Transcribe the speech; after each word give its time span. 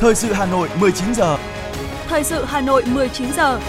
Thời 0.00 0.14
sự 0.14 0.32
Hà 0.32 0.46
Nội 0.46 0.68
19 0.80 1.14
giờ. 1.14 1.38
Thời 2.06 2.24
sự 2.24 2.44
Hà 2.44 2.60
Nội 2.60 2.84
19 2.86 3.32
giờ. 3.32 3.60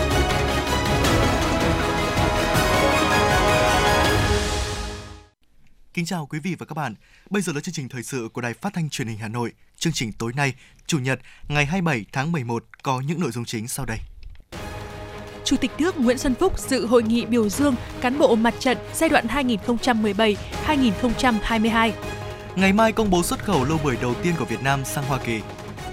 Kính 5.94 6.06
chào 6.06 6.26
quý 6.26 6.40
vị 6.40 6.56
và 6.60 6.66
các 6.66 6.74
bạn. 6.74 6.96
Bây 7.30 7.42
giờ 7.42 7.54
là 7.54 7.62
chương 7.62 7.74
trình 7.74 7.90
thời 7.90 8.04
sự 8.04 8.30
của 8.34 8.42
Đài 8.42 8.54
Phát 8.54 8.74
thanh 8.74 8.90
Truyền 8.90 9.08
hình 9.08 9.18
Hà 9.18 9.28
Nội. 9.28 9.52
Chương 9.78 9.94
trình 9.94 10.12
tối 10.12 10.32
nay, 10.36 10.54
Chủ 10.88 11.00
nhật, 11.00 11.20
ngày 11.48 11.66
27 11.66 12.06
tháng 12.12 12.32
11 12.32 12.64
có 12.84 13.02
những 13.08 13.20
nội 13.20 13.32
dung 13.32 13.46
chính 13.46 13.68
sau 13.68 13.86
đây. 13.86 13.98
Chủ 15.44 15.58
tịch 15.58 15.72
nước 15.80 16.00
Nguyễn 16.00 16.18
Xuân 16.18 16.36
Phúc 16.36 16.60
dự 16.60 16.86
hội 16.86 17.04
nghị 17.04 17.26
biểu 17.26 17.50
dương 17.50 17.76
cán 18.02 18.20
bộ 18.20 18.36
mặt 18.36 18.54
trận 18.60 18.78
giai 18.94 19.10
đoạn 19.10 19.28
2017-2022. 20.68 21.92
Ngày 22.56 22.74
mai 22.74 22.92
công 22.92 23.10
bố 23.10 23.24
xuất 23.24 23.44
khẩu 23.44 23.66
lô 23.66 23.78
bưởi 23.84 23.98
đầu 24.02 24.14
tiên 24.24 24.34
của 24.40 24.46
Việt 24.46 24.64
Nam 24.64 24.86
sang 24.86 25.04
Hoa 25.04 25.20
Kỳ. 25.26 25.42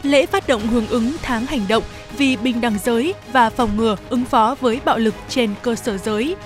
Lễ 0.02 0.26
phát 0.26 0.48
động 0.48 0.66
hưởng 0.66 0.86
ứng 0.86 1.12
tháng 1.22 1.46
hành 1.46 1.68
động 1.68 1.82
vì 2.16 2.36
bình 2.36 2.60
đẳng 2.60 2.78
giới 2.84 3.14
và 3.32 3.50
phòng 3.50 3.76
ngừa 3.76 3.96
ứng 4.08 4.24
phó 4.24 4.56
với 4.60 4.80
bạo 4.84 4.98
lực 4.98 5.14
trên 5.28 5.54
cơ 5.62 5.74
sở 5.74 5.98
giới. 5.98 6.36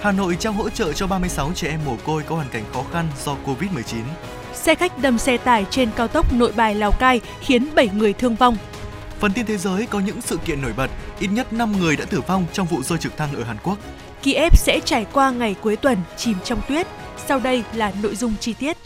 Hà 0.00 0.12
Nội 0.12 0.36
trao 0.40 0.52
hỗ 0.52 0.70
trợ 0.70 0.92
cho 0.92 1.06
36 1.06 1.52
trẻ 1.54 1.68
em 1.68 1.80
mồ 1.84 1.96
côi 2.04 2.22
có 2.22 2.34
hoàn 2.34 2.48
cảnh 2.48 2.64
khó 2.72 2.84
khăn 2.92 3.08
do 3.24 3.36
Covid-19. 3.46 4.02
Xe 4.54 4.74
khách 4.74 4.98
đâm 4.98 5.18
xe 5.18 5.36
tải 5.36 5.66
trên 5.70 5.90
cao 5.96 6.08
tốc 6.08 6.32
Nội 6.32 6.52
Bài 6.56 6.74
Lào 6.74 6.92
Cai 6.92 7.20
khiến 7.40 7.66
7 7.74 7.88
người 7.94 8.12
thương 8.12 8.36
vong. 8.36 8.56
Phần 9.18 9.32
tin 9.32 9.46
thế 9.46 9.56
giới 9.56 9.86
có 9.86 10.00
những 10.00 10.20
sự 10.20 10.36
kiện 10.36 10.62
nổi 10.62 10.72
bật, 10.76 10.90
ít 11.20 11.28
nhất 11.28 11.52
5 11.52 11.72
người 11.80 11.96
đã 11.96 12.04
tử 12.04 12.20
vong 12.20 12.46
trong 12.52 12.66
vụ 12.66 12.82
rơi 12.82 12.98
trực 12.98 13.16
thăng 13.16 13.34
ở 13.34 13.44
Hàn 13.44 13.56
Quốc. 13.62 13.78
Kiev 14.22 14.52
sẽ 14.54 14.80
trải 14.84 15.06
qua 15.12 15.30
ngày 15.30 15.56
cuối 15.60 15.76
tuần 15.76 15.98
chìm 16.16 16.36
trong 16.44 16.60
tuyết. 16.68 16.86
Sau 17.26 17.40
đây 17.40 17.64
là 17.74 17.92
nội 18.02 18.16
dung 18.16 18.34
chi 18.40 18.54
tiết. 18.54 18.76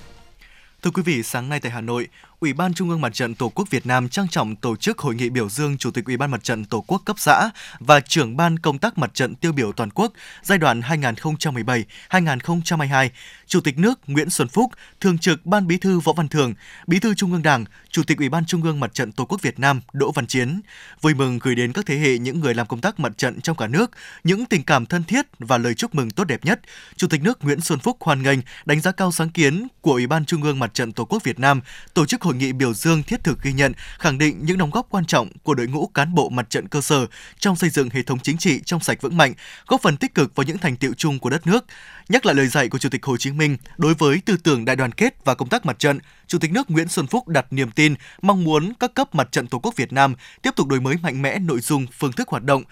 Thưa 0.83 0.91
quý 0.91 1.03
vị, 1.03 1.23
sáng 1.23 1.49
nay 1.49 1.61
tại 1.61 1.73
Hà 1.73 1.81
Nội, 1.81 2.09
Ủy 2.45 2.53
ban 2.53 2.75
Trung 2.75 2.91
ương 2.91 3.01
Mặt 3.01 3.15
trận 3.15 3.35
Tổ 3.35 3.49
quốc 3.49 3.71
Việt 3.71 3.87
Nam 3.87 4.09
trang 4.09 4.29
trọng 4.29 4.57
tổ 4.57 4.77
chức 4.77 4.99
hội 4.99 5.15
nghị 5.15 5.31
biểu 5.31 5.49
dương 5.49 5.79
Chủ 5.79 5.91
tịch 5.91 6.05
Ủy 6.05 6.17
ban 6.17 6.31
Mặt 6.31 6.45
trận 6.45 6.65
Tổ 6.65 6.85
quốc 6.87 7.03
cấp 7.05 7.17
xã 7.19 7.51
và 7.79 8.01
trưởng 8.01 8.37
ban 8.37 8.59
công 8.59 8.79
tác 8.79 8.99
mặt 8.99 9.15
trận 9.15 9.35
tiêu 9.35 9.53
biểu 9.53 9.73
toàn 9.73 9.91
quốc 9.91 10.13
giai 10.43 10.59
đoạn 10.59 10.81
2017-2022, 10.81 13.09
Chủ 13.47 13.61
tịch 13.61 13.79
nước 13.79 14.01
Nguyễn 14.07 14.31
Xuân 14.31 14.49
Phúc, 14.49 14.71
Thường 15.01 15.19
trực 15.19 15.47
Ban 15.47 15.67
Bí 15.67 15.77
thư 15.77 16.01
Võ 16.01 16.13
Văn 16.13 16.29
Thường, 16.29 16.55
Bí 16.87 16.99
thư 16.99 17.15
Trung 17.15 17.33
ương 17.33 17.43
Đảng, 17.43 17.65
Chủ 17.91 18.03
tịch 18.03 18.19
Ủy 18.19 18.29
ban 18.29 18.47
Trung 18.47 18.63
ương 18.63 18.81
Mặt 18.81 18.95
trận 18.95 19.13
Tổ 19.13 19.25
quốc 19.25 19.43
Việt 19.43 19.59
Nam 19.59 19.81
Đỗ 19.93 20.13
Văn 20.13 20.27
Chiến. 20.27 20.61
Vui 21.01 21.15
mừng 21.15 21.39
gửi 21.39 21.55
đến 21.55 21.73
các 21.73 21.87
thế 21.87 21.99
hệ 21.99 22.19
những 22.19 22.41
người 22.41 22.55
làm 22.55 22.67
công 22.67 22.81
tác 22.81 23.01
mặt 23.01 23.19
trận 23.19 23.41
trong 23.41 23.57
cả 23.57 23.67
nước 23.67 23.91
những 24.25 24.47
tình 24.47 24.63
cảm 24.63 24.87
thân 24.87 25.05
thiết 25.05 25.27
và 25.39 25.59
lời 25.59 25.75
chúc 25.75 25.95
mừng 25.95 26.11
tốt 26.11 26.25
đẹp 26.25 26.45
nhất. 26.45 26.61
Chủ 26.97 27.09
tịch 27.09 27.23
nước 27.23 27.45
Nguyễn 27.45 27.61
Xuân 27.61 27.79
Phúc 27.79 27.97
hoan 28.01 28.23
nghênh, 28.23 28.39
đánh 28.65 28.81
giá 28.81 28.93
cao 28.93 29.13
sáng 29.13 29.29
kiến 29.29 29.69
của 29.81 29.93
Ủy 29.93 30.07
ban 30.07 30.25
Trung 30.25 30.43
ương 30.43 30.59
Mặt 30.59 30.75
trận 30.75 30.93
Tổ 30.93 31.05
quốc 31.05 31.25
Việt 31.25 31.41
Nam 31.41 31.61
tổ 31.95 32.07
chức 32.07 32.23
hội 32.23 32.34
nghị 32.39 32.53
biểu 32.53 32.75
dương 32.75 33.03
thiết 33.03 33.25
thực 33.25 33.43
ghi 33.43 33.53
nhận, 33.53 33.73
khẳng 33.99 34.19
định 34.19 34.39
những 34.43 34.59
đóng 34.59 34.71
góp 34.71 34.87
quan 34.91 35.05
trọng 35.05 35.29
của 35.43 35.55
đội 35.55 35.67
ngũ 35.67 35.87
cán 35.87 36.15
bộ 36.15 36.29
mặt 36.29 36.51
trận 36.51 36.69
cơ 36.69 36.81
sở 36.81 37.07
trong 37.39 37.57
xây 37.57 37.71
dựng 37.71 37.91
hệ 37.91 38.03
thống 38.03 38.19
chính 38.19 38.39
trị 38.39 38.61
trong 38.65 38.81
sạch 38.81 39.03
vững 39.03 39.17
mạnh, 39.17 39.35
góp 39.67 39.83
phần 39.83 39.97
tích 39.97 40.15
cực 40.15 40.35
vào 40.35 40.45
những 40.45 40.59
thành 40.59 40.77
tiệu 40.77 40.95
chung 40.95 41.19
của 41.19 41.31
đất 41.31 41.47
nước. 41.47 41.65
Nhắc 42.09 42.27
lại 42.27 42.35
lời 42.35 42.49
dạy 42.49 42.69
của 42.69 42.79
Chủ 42.79 42.89
tịch 42.89 43.05
Hồ 43.05 43.17
Chí 43.17 43.31
Minh 43.31 43.57
đối 43.77 43.95
với 43.95 44.23
tư 44.25 44.37
tưởng 44.37 44.65
đại 44.65 44.77
đoàn 44.77 44.93
kết 44.93 45.25
và 45.25 45.35
công 45.35 45.49
tác 45.49 45.67
mặt 45.67 45.79
trận, 45.79 45.99
Chủ 46.27 46.39
tịch 46.39 46.53
nước 46.53 46.71
Nguyễn 46.71 46.89
Xuân 46.89 47.07
Phúc 47.07 47.29
đặt 47.29 47.47
niềm 47.51 47.71
tin, 47.71 47.95
mong 48.23 48.45
muốn 48.45 48.73
các 48.81 48.95
cấp 48.95 49.15
mặt 49.15 49.29
trận 49.33 49.47
Tổ 49.47 49.59
quốc 49.59 49.77
Việt 49.77 49.93
Nam 49.93 50.15
tiếp 50.43 50.51
tục 50.57 50.69
đổi 50.69 50.81
mới 50.81 50.97
mạnh 51.03 51.23
mẽ 51.23 51.39
nội 51.39 51.61
dung, 51.61 51.87
phương 51.99 52.13
thức 52.13 52.29
hoạt 52.29 52.43
động, 52.43 52.63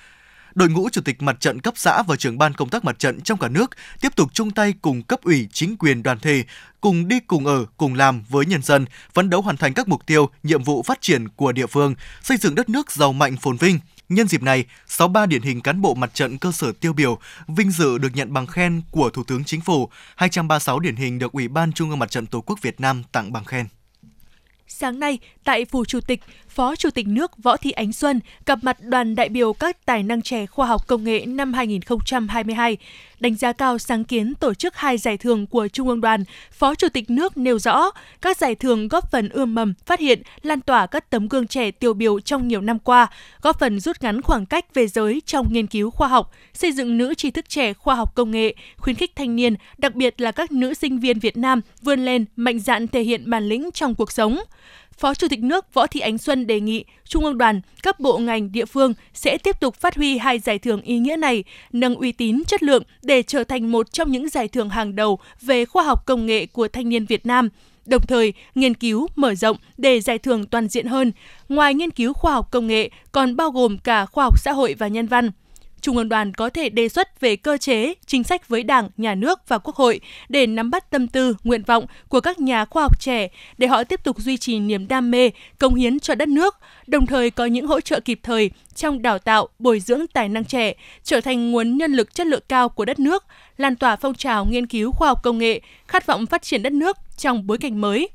đội 0.54 0.68
ngũ 0.68 0.88
chủ 0.92 1.00
tịch 1.00 1.22
mặt 1.22 1.40
trận 1.40 1.60
cấp 1.60 1.74
xã 1.76 2.02
và 2.02 2.16
trưởng 2.16 2.38
ban 2.38 2.54
công 2.54 2.68
tác 2.68 2.84
mặt 2.84 2.98
trận 2.98 3.20
trong 3.20 3.38
cả 3.38 3.48
nước 3.48 3.70
tiếp 4.00 4.16
tục 4.16 4.30
chung 4.32 4.50
tay 4.50 4.74
cùng 4.82 5.02
cấp 5.02 5.22
ủy 5.22 5.48
chính 5.52 5.76
quyền 5.76 6.02
đoàn 6.02 6.18
thể 6.18 6.44
cùng 6.80 7.08
đi 7.08 7.20
cùng 7.20 7.46
ở 7.46 7.66
cùng 7.76 7.94
làm 7.94 8.22
với 8.28 8.46
nhân 8.46 8.62
dân 8.62 8.84
phấn 9.14 9.30
đấu 9.30 9.42
hoàn 9.42 9.56
thành 9.56 9.74
các 9.74 9.88
mục 9.88 10.06
tiêu 10.06 10.30
nhiệm 10.42 10.62
vụ 10.62 10.82
phát 10.82 11.00
triển 11.00 11.28
của 11.28 11.52
địa 11.52 11.66
phương 11.66 11.94
xây 12.22 12.36
dựng 12.36 12.54
đất 12.54 12.68
nước 12.68 12.92
giàu 12.92 13.12
mạnh 13.12 13.36
phồn 13.36 13.56
vinh 13.56 13.78
Nhân 14.08 14.28
dịp 14.28 14.42
này, 14.42 14.64
63 14.86 15.26
điển 15.26 15.42
hình 15.42 15.60
cán 15.60 15.80
bộ 15.80 15.94
mặt 15.94 16.14
trận 16.14 16.38
cơ 16.38 16.52
sở 16.52 16.72
tiêu 16.80 16.92
biểu 16.92 17.18
vinh 17.48 17.70
dự 17.70 17.98
được 17.98 18.08
nhận 18.14 18.32
bằng 18.32 18.46
khen 18.46 18.82
của 18.90 19.10
Thủ 19.10 19.24
tướng 19.24 19.44
Chính 19.44 19.60
phủ, 19.60 19.88
236 20.16 20.80
điển 20.80 20.96
hình 20.96 21.18
được 21.18 21.32
Ủy 21.32 21.48
ban 21.48 21.72
Trung 21.72 21.90
ương 21.90 21.98
Mặt 21.98 22.10
trận 22.10 22.26
Tổ 22.26 22.40
quốc 22.40 22.58
Việt 22.62 22.80
Nam 22.80 23.02
tặng 23.12 23.32
bằng 23.32 23.44
khen. 23.44 23.66
Sáng 24.74 25.00
nay, 25.00 25.18
tại 25.44 25.64
Phủ 25.64 25.84
Chủ 25.84 26.00
tịch, 26.00 26.20
Phó 26.48 26.76
Chủ 26.76 26.90
tịch 26.90 27.08
nước 27.08 27.42
Võ 27.42 27.56
Thị 27.56 27.70
Ánh 27.70 27.92
Xuân 27.92 28.20
gặp 28.46 28.58
mặt 28.62 28.76
đoàn 28.80 29.14
đại 29.14 29.28
biểu 29.28 29.52
các 29.52 29.86
tài 29.86 30.02
năng 30.02 30.22
trẻ 30.22 30.46
khoa 30.46 30.66
học 30.66 30.86
công 30.86 31.04
nghệ 31.04 31.26
năm 31.26 31.52
2022, 31.52 32.76
đánh 33.22 33.36
giá 33.36 33.52
cao 33.52 33.78
sáng 33.78 34.04
kiến 34.04 34.34
tổ 34.34 34.54
chức 34.54 34.76
hai 34.76 34.98
giải 34.98 35.16
thưởng 35.16 35.46
của 35.46 35.68
Trung 35.68 35.88
ương 35.88 36.00
đoàn. 36.00 36.24
Phó 36.52 36.74
Chủ 36.74 36.88
tịch 36.88 37.10
nước 37.10 37.36
nêu 37.36 37.58
rõ, 37.58 37.90
các 38.20 38.36
giải 38.36 38.54
thưởng 38.54 38.88
góp 38.88 39.10
phần 39.10 39.28
ươm 39.28 39.54
mầm, 39.54 39.74
phát 39.86 40.00
hiện, 40.00 40.22
lan 40.42 40.60
tỏa 40.60 40.86
các 40.86 41.10
tấm 41.10 41.28
gương 41.28 41.46
trẻ 41.46 41.70
tiêu 41.70 41.94
biểu 41.94 42.20
trong 42.20 42.48
nhiều 42.48 42.60
năm 42.60 42.78
qua, 42.78 43.06
góp 43.42 43.58
phần 43.58 43.80
rút 43.80 44.02
ngắn 44.02 44.22
khoảng 44.22 44.46
cách 44.46 44.74
về 44.74 44.86
giới 44.86 45.22
trong 45.26 45.52
nghiên 45.52 45.66
cứu 45.66 45.90
khoa 45.90 46.08
học, 46.08 46.30
xây 46.54 46.72
dựng 46.72 46.98
nữ 46.98 47.14
trí 47.14 47.30
thức 47.30 47.48
trẻ 47.48 47.72
khoa 47.72 47.94
học 47.94 48.14
công 48.14 48.30
nghệ, 48.30 48.54
khuyến 48.76 48.96
khích 48.96 49.16
thanh 49.16 49.36
niên, 49.36 49.54
đặc 49.78 49.94
biệt 49.94 50.20
là 50.20 50.32
các 50.32 50.52
nữ 50.52 50.74
sinh 50.74 51.00
viên 51.00 51.18
Việt 51.18 51.36
Nam 51.36 51.60
vươn 51.82 52.04
lên, 52.04 52.24
mạnh 52.36 52.58
dạn 52.58 52.88
thể 52.88 53.02
hiện 53.02 53.30
bản 53.30 53.48
lĩnh 53.48 53.70
trong 53.74 53.94
cuộc 53.94 54.12
sống. 54.12 54.38
Phó 54.98 55.14
Chủ 55.14 55.28
tịch 55.28 55.42
nước 55.42 55.74
Võ 55.74 55.86
Thị 55.86 56.00
Ánh 56.00 56.18
Xuân 56.18 56.46
đề 56.46 56.60
nghị 56.60 56.84
Trung 57.04 57.24
ương 57.24 57.38
đoàn, 57.38 57.60
các 57.82 58.00
bộ 58.00 58.18
ngành 58.18 58.52
địa 58.52 58.64
phương 58.64 58.94
sẽ 59.14 59.38
tiếp 59.38 59.60
tục 59.60 59.74
phát 59.74 59.96
huy 59.96 60.18
hai 60.18 60.38
giải 60.38 60.58
thưởng 60.58 60.82
ý 60.82 60.98
nghĩa 60.98 61.16
này, 61.16 61.44
nâng 61.72 61.94
uy 61.94 62.12
tín 62.12 62.42
chất 62.46 62.62
lượng 62.62 62.82
để 63.02 63.22
trở 63.22 63.44
thành 63.44 63.72
một 63.72 63.92
trong 63.92 64.10
những 64.10 64.28
giải 64.28 64.48
thưởng 64.48 64.70
hàng 64.70 64.96
đầu 64.96 65.18
về 65.40 65.64
khoa 65.64 65.84
học 65.84 66.06
công 66.06 66.26
nghệ 66.26 66.46
của 66.46 66.68
thanh 66.68 66.88
niên 66.88 67.06
Việt 67.06 67.26
Nam, 67.26 67.48
đồng 67.86 68.02
thời 68.08 68.32
nghiên 68.54 68.74
cứu 68.74 69.06
mở 69.16 69.34
rộng 69.34 69.56
để 69.78 70.00
giải 70.00 70.18
thưởng 70.18 70.46
toàn 70.46 70.68
diện 70.68 70.86
hơn. 70.86 71.12
Ngoài 71.48 71.74
nghiên 71.74 71.90
cứu 71.90 72.12
khoa 72.12 72.32
học 72.32 72.48
công 72.50 72.66
nghệ 72.66 72.90
còn 73.12 73.36
bao 73.36 73.50
gồm 73.50 73.78
cả 73.78 74.06
khoa 74.06 74.24
học 74.24 74.38
xã 74.38 74.52
hội 74.52 74.74
và 74.78 74.88
nhân 74.88 75.06
văn. 75.06 75.30
Trung 75.82 75.96
ương 75.96 76.08
đoàn 76.08 76.34
có 76.34 76.50
thể 76.50 76.68
đề 76.68 76.88
xuất 76.88 77.20
về 77.20 77.36
cơ 77.36 77.56
chế, 77.56 77.94
chính 78.06 78.24
sách 78.24 78.48
với 78.48 78.62
Đảng, 78.62 78.88
Nhà 78.96 79.14
nước 79.14 79.48
và 79.48 79.58
Quốc 79.58 79.76
hội 79.76 80.00
để 80.28 80.46
nắm 80.46 80.70
bắt 80.70 80.90
tâm 80.90 81.08
tư, 81.08 81.36
nguyện 81.44 81.62
vọng 81.62 81.86
của 82.08 82.20
các 82.20 82.40
nhà 82.40 82.64
khoa 82.64 82.82
học 82.82 83.00
trẻ 83.00 83.28
để 83.58 83.66
họ 83.66 83.84
tiếp 83.84 84.04
tục 84.04 84.18
duy 84.18 84.36
trì 84.36 84.58
niềm 84.58 84.88
đam 84.88 85.10
mê, 85.10 85.30
công 85.58 85.74
hiến 85.74 86.00
cho 86.00 86.14
đất 86.14 86.28
nước, 86.28 86.56
đồng 86.86 87.06
thời 87.06 87.30
có 87.30 87.44
những 87.44 87.66
hỗ 87.66 87.80
trợ 87.80 88.00
kịp 88.00 88.20
thời 88.22 88.50
trong 88.74 89.02
đào 89.02 89.18
tạo, 89.18 89.48
bồi 89.58 89.80
dưỡng 89.80 90.06
tài 90.06 90.28
năng 90.28 90.44
trẻ, 90.44 90.74
trở 91.04 91.20
thành 91.20 91.50
nguồn 91.50 91.78
nhân 91.78 91.92
lực 91.92 92.14
chất 92.14 92.26
lượng 92.26 92.42
cao 92.48 92.68
của 92.68 92.84
đất 92.84 92.98
nước, 92.98 93.24
lan 93.56 93.76
tỏa 93.76 93.96
phong 93.96 94.14
trào 94.14 94.44
nghiên 94.44 94.66
cứu 94.66 94.92
khoa 94.92 95.08
học 95.08 95.22
công 95.22 95.38
nghệ, 95.38 95.60
khát 95.88 96.06
vọng 96.06 96.26
phát 96.26 96.42
triển 96.42 96.62
đất 96.62 96.72
nước 96.72 96.96
trong 97.16 97.46
bối 97.46 97.58
cảnh 97.58 97.80
mới. 97.80 98.08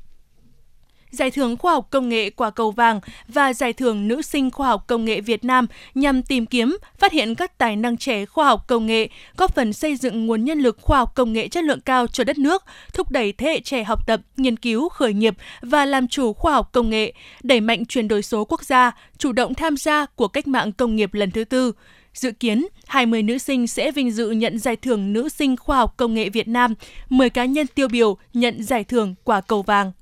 Giải 1.10 1.30
thưởng 1.30 1.56
Khoa 1.56 1.72
học 1.72 1.88
Công 1.90 2.08
nghệ 2.08 2.30
Quả 2.30 2.50
Cầu 2.50 2.70
Vàng 2.70 3.00
và 3.28 3.52
Giải 3.52 3.72
thưởng 3.72 4.08
Nữ 4.08 4.22
sinh 4.22 4.50
Khoa 4.50 4.68
học 4.68 4.84
Công 4.86 5.04
nghệ 5.04 5.20
Việt 5.20 5.44
Nam 5.44 5.66
nhằm 5.94 6.22
tìm 6.22 6.46
kiếm, 6.46 6.76
phát 6.98 7.12
hiện 7.12 7.34
các 7.34 7.58
tài 7.58 7.76
năng 7.76 7.96
trẻ 7.96 8.26
khoa 8.26 8.46
học 8.46 8.64
công 8.68 8.86
nghệ, 8.86 9.08
góp 9.36 9.54
phần 9.54 9.72
xây 9.72 9.96
dựng 9.96 10.26
nguồn 10.26 10.44
nhân 10.44 10.58
lực 10.58 10.78
khoa 10.80 10.98
học 10.98 11.14
công 11.14 11.32
nghệ 11.32 11.48
chất 11.48 11.64
lượng 11.64 11.80
cao 11.80 12.06
cho 12.06 12.24
đất 12.24 12.38
nước, 12.38 12.64
thúc 12.92 13.10
đẩy 13.10 13.32
thế 13.32 13.46
hệ 13.46 13.60
trẻ 13.60 13.84
học 13.84 14.06
tập, 14.06 14.20
nghiên 14.36 14.56
cứu, 14.56 14.88
khởi 14.88 15.12
nghiệp 15.12 15.34
và 15.62 15.84
làm 15.84 16.08
chủ 16.08 16.32
khoa 16.32 16.52
học 16.52 16.72
công 16.72 16.90
nghệ, 16.90 17.12
đẩy 17.42 17.60
mạnh 17.60 17.86
chuyển 17.86 18.08
đổi 18.08 18.22
số 18.22 18.44
quốc 18.44 18.64
gia, 18.64 18.92
chủ 19.18 19.32
động 19.32 19.54
tham 19.54 19.76
gia 19.76 20.06
của 20.06 20.28
cách 20.28 20.46
mạng 20.46 20.72
công 20.72 20.96
nghiệp 20.96 21.14
lần 21.14 21.30
thứ 21.30 21.44
tư. 21.44 21.72
Dự 22.14 22.30
kiến, 22.30 22.66
20 22.86 23.22
nữ 23.22 23.38
sinh 23.38 23.66
sẽ 23.66 23.90
vinh 23.90 24.10
dự 24.10 24.30
nhận 24.30 24.58
giải 24.58 24.76
thưởng 24.76 25.12
Nữ 25.12 25.28
sinh 25.28 25.56
Khoa 25.56 25.76
học 25.76 25.96
Công 25.96 26.14
nghệ 26.14 26.28
Việt 26.28 26.48
Nam, 26.48 26.74
10 27.08 27.30
cá 27.30 27.44
nhân 27.44 27.66
tiêu 27.66 27.88
biểu 27.88 28.16
nhận 28.34 28.62
giải 28.62 28.84
thưởng 28.84 29.14
Quả 29.24 29.40
Cầu 29.40 29.62
Vàng. 29.62 29.92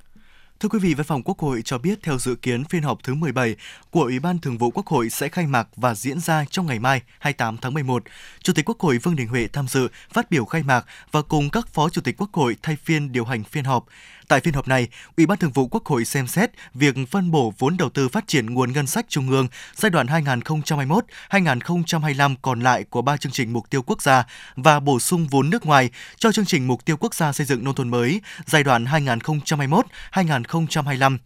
Thưa 0.60 0.68
quý 0.68 0.78
vị, 0.78 0.94
Văn 0.94 1.06
phòng 1.06 1.22
Quốc 1.22 1.38
hội 1.38 1.62
cho 1.62 1.78
biết 1.78 1.98
theo 2.02 2.18
dự 2.18 2.34
kiến 2.34 2.64
phiên 2.64 2.82
họp 2.82 3.02
thứ 3.02 3.14
17 3.14 3.56
của 3.90 4.02
Ủy 4.02 4.18
ban 4.18 4.38
Thường 4.38 4.58
vụ 4.58 4.70
Quốc 4.70 4.86
hội 4.86 5.10
sẽ 5.10 5.28
khai 5.28 5.46
mạc 5.46 5.68
và 5.76 5.94
diễn 5.94 6.20
ra 6.20 6.44
trong 6.50 6.66
ngày 6.66 6.78
mai 6.78 7.02
28 7.18 7.56
tháng 7.56 7.74
11. 7.74 8.02
Chủ 8.42 8.52
tịch 8.52 8.68
Quốc 8.68 8.80
hội 8.80 8.98
Vương 8.98 9.16
Đình 9.16 9.28
Huệ 9.28 9.48
tham 9.52 9.68
dự, 9.68 9.88
phát 10.12 10.30
biểu 10.30 10.44
khai 10.44 10.62
mạc 10.62 10.86
và 11.12 11.22
cùng 11.22 11.50
các 11.50 11.68
phó 11.68 11.88
chủ 11.88 12.00
tịch 12.00 12.14
Quốc 12.18 12.32
hội 12.32 12.56
thay 12.62 12.76
phiên 12.84 13.12
điều 13.12 13.24
hành 13.24 13.44
phiên 13.44 13.64
họp. 13.64 13.84
Tại 14.28 14.40
phiên 14.40 14.54
họp 14.54 14.68
này, 14.68 14.88
Ủy 15.16 15.26
ban 15.26 15.38
Thường 15.38 15.50
vụ 15.50 15.66
Quốc 15.66 15.86
hội 15.86 16.04
xem 16.04 16.26
xét 16.26 16.50
việc 16.74 16.94
phân 17.10 17.30
bổ 17.30 17.54
vốn 17.58 17.76
đầu 17.76 17.90
tư 17.90 18.08
phát 18.08 18.26
triển 18.26 18.46
nguồn 18.46 18.72
ngân 18.72 18.86
sách 18.86 19.06
trung 19.08 19.30
ương 19.30 19.48
giai 19.74 19.90
đoạn 19.90 20.06
2021-2025 21.30 22.34
còn 22.42 22.60
lại 22.60 22.84
của 22.84 23.02
ba 23.02 23.16
chương 23.16 23.32
trình 23.32 23.52
mục 23.52 23.70
tiêu 23.70 23.82
quốc 23.82 24.02
gia 24.02 24.24
và 24.56 24.80
bổ 24.80 25.00
sung 25.00 25.26
vốn 25.30 25.50
nước 25.50 25.66
ngoài 25.66 25.90
cho 26.18 26.32
chương 26.32 26.44
trình 26.44 26.66
mục 26.66 26.84
tiêu 26.84 26.96
quốc 26.96 27.14
gia 27.14 27.32
xây 27.32 27.46
dựng 27.46 27.64
nông 27.64 27.74
thôn 27.74 27.88
mới 27.88 28.20
giai 28.46 28.64
đoạn 28.64 28.84
2021-2025. 28.84 31.18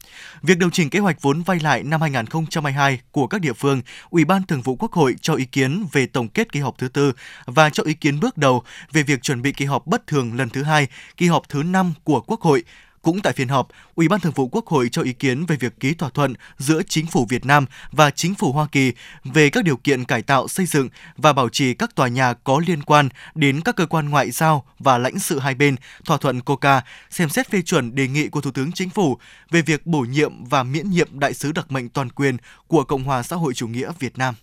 Việc 0.43 0.59
điều 0.59 0.71
chỉnh 0.71 0.91
kế 0.91 0.99
hoạch 0.99 1.23
vốn 1.23 1.43
vay 1.43 1.61
lại 1.61 1.83
năm 1.83 2.01
2022 2.01 3.01
của 3.11 3.27
các 3.27 3.41
địa 3.41 3.53
phương, 3.53 3.83
Ủy 4.11 4.25
ban 4.25 4.43
Thường 4.43 4.63
vụ 4.63 4.77
Quốc 4.77 4.93
hội 4.93 5.15
cho 5.21 5.35
ý 5.35 5.45
kiến 5.45 5.87
về 5.93 6.07
tổng 6.07 6.29
kết 6.29 6.53
kỳ 6.53 6.61
họp 6.61 6.79
thứ 6.79 6.89
tư 6.89 7.13
và 7.47 7.71
cho 7.71 7.83
ý 7.83 7.95
kiến 7.95 8.21
bước 8.21 8.39
đầu 8.39 8.63
về 8.93 9.03
việc 9.03 9.23
chuẩn 9.23 9.43
bị 9.43 9.53
kỳ 9.53 9.65
họp 9.65 9.87
bất 9.87 10.07
thường 10.07 10.37
lần 10.37 10.49
thứ 10.49 10.63
hai, 10.63 10.87
kỳ 11.17 11.27
họp 11.27 11.49
thứ 11.49 11.63
năm 11.63 11.93
của 12.05 12.21
Quốc 12.21 12.41
hội 12.41 12.63
cũng 13.03 13.21
tại 13.21 13.33
phiên 13.33 13.49
họp, 13.49 13.69
Ủy 13.95 14.09
ban 14.09 14.21
Thường 14.21 14.33
vụ 14.33 14.49
Quốc 14.49 14.67
hội 14.67 14.89
cho 14.93 15.03
ý 15.03 15.13
kiến 15.13 15.47
về 15.47 15.57
việc 15.57 15.81
ký 15.81 15.95
thỏa 15.95 16.11
thuận 16.11 16.35
giữa 16.59 16.83
Chính 16.89 17.07
phủ 17.07 17.27
Việt 17.29 17.47
Nam 17.47 17.67
và 17.93 18.11
Chính 18.11 18.35
phủ 18.35 18.53
Hoa 18.53 18.67
Kỳ 18.73 18.93
về 19.25 19.51
các 19.51 19.65
điều 19.65 19.77
kiện 19.77 20.05
cải 20.05 20.23
tạo 20.23 20.49
xây 20.49 20.67
dựng 20.67 20.89
và 21.17 21.33
bảo 21.33 21.49
trì 21.49 21.75
các 21.75 21.95
tòa 21.95 22.09
nhà 22.09 22.33
có 22.33 22.61
liên 22.67 22.83
quan 22.83 23.09
đến 23.35 23.61
các 23.61 23.77
cơ 23.77 23.87
quan 23.87 24.09
ngoại 24.09 24.31
giao 24.31 24.65
và 24.79 24.99
lãnh 24.99 25.19
sự 25.19 25.39
hai 25.39 25.55
bên, 25.55 25.77
thỏa 26.05 26.17
thuận 26.17 26.41
COCA, 26.41 26.81
xem 27.11 27.29
xét 27.29 27.51
phê 27.51 27.63
chuẩn 27.63 27.95
đề 27.95 28.09
nghị 28.09 28.29
của 28.29 28.41
Thủ 28.41 28.51
tướng 28.51 28.73
Chính 28.73 28.91
phủ 28.91 29.19
về 29.51 29.63
việc 29.63 29.87
bổ 29.87 30.01
nhiệm 30.01 30.45
và 30.45 30.63
miễn 30.63 30.91
nhiệm 30.91 31.19
đại 31.19 31.35
sứ 31.35 31.53
đặc 31.53 31.73
mệnh 31.73 31.89
toàn 31.89 32.11
quyền 32.11 32.37
của 32.67 32.85
Cộng 32.85 33.05
hòa 33.05 33.23
xã 33.23 33.37
hội 33.37 33.55
chủ 33.55 33.69
nghĩa 33.69 33.93
Việt 33.99 34.19
Nam. 34.19 34.35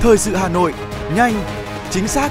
Thời 0.00 0.18
sự 0.18 0.36
Hà 0.36 0.48
Nội, 0.48 0.74
nhanh, 1.16 1.44
chính 1.90 2.08
xác, 2.08 2.30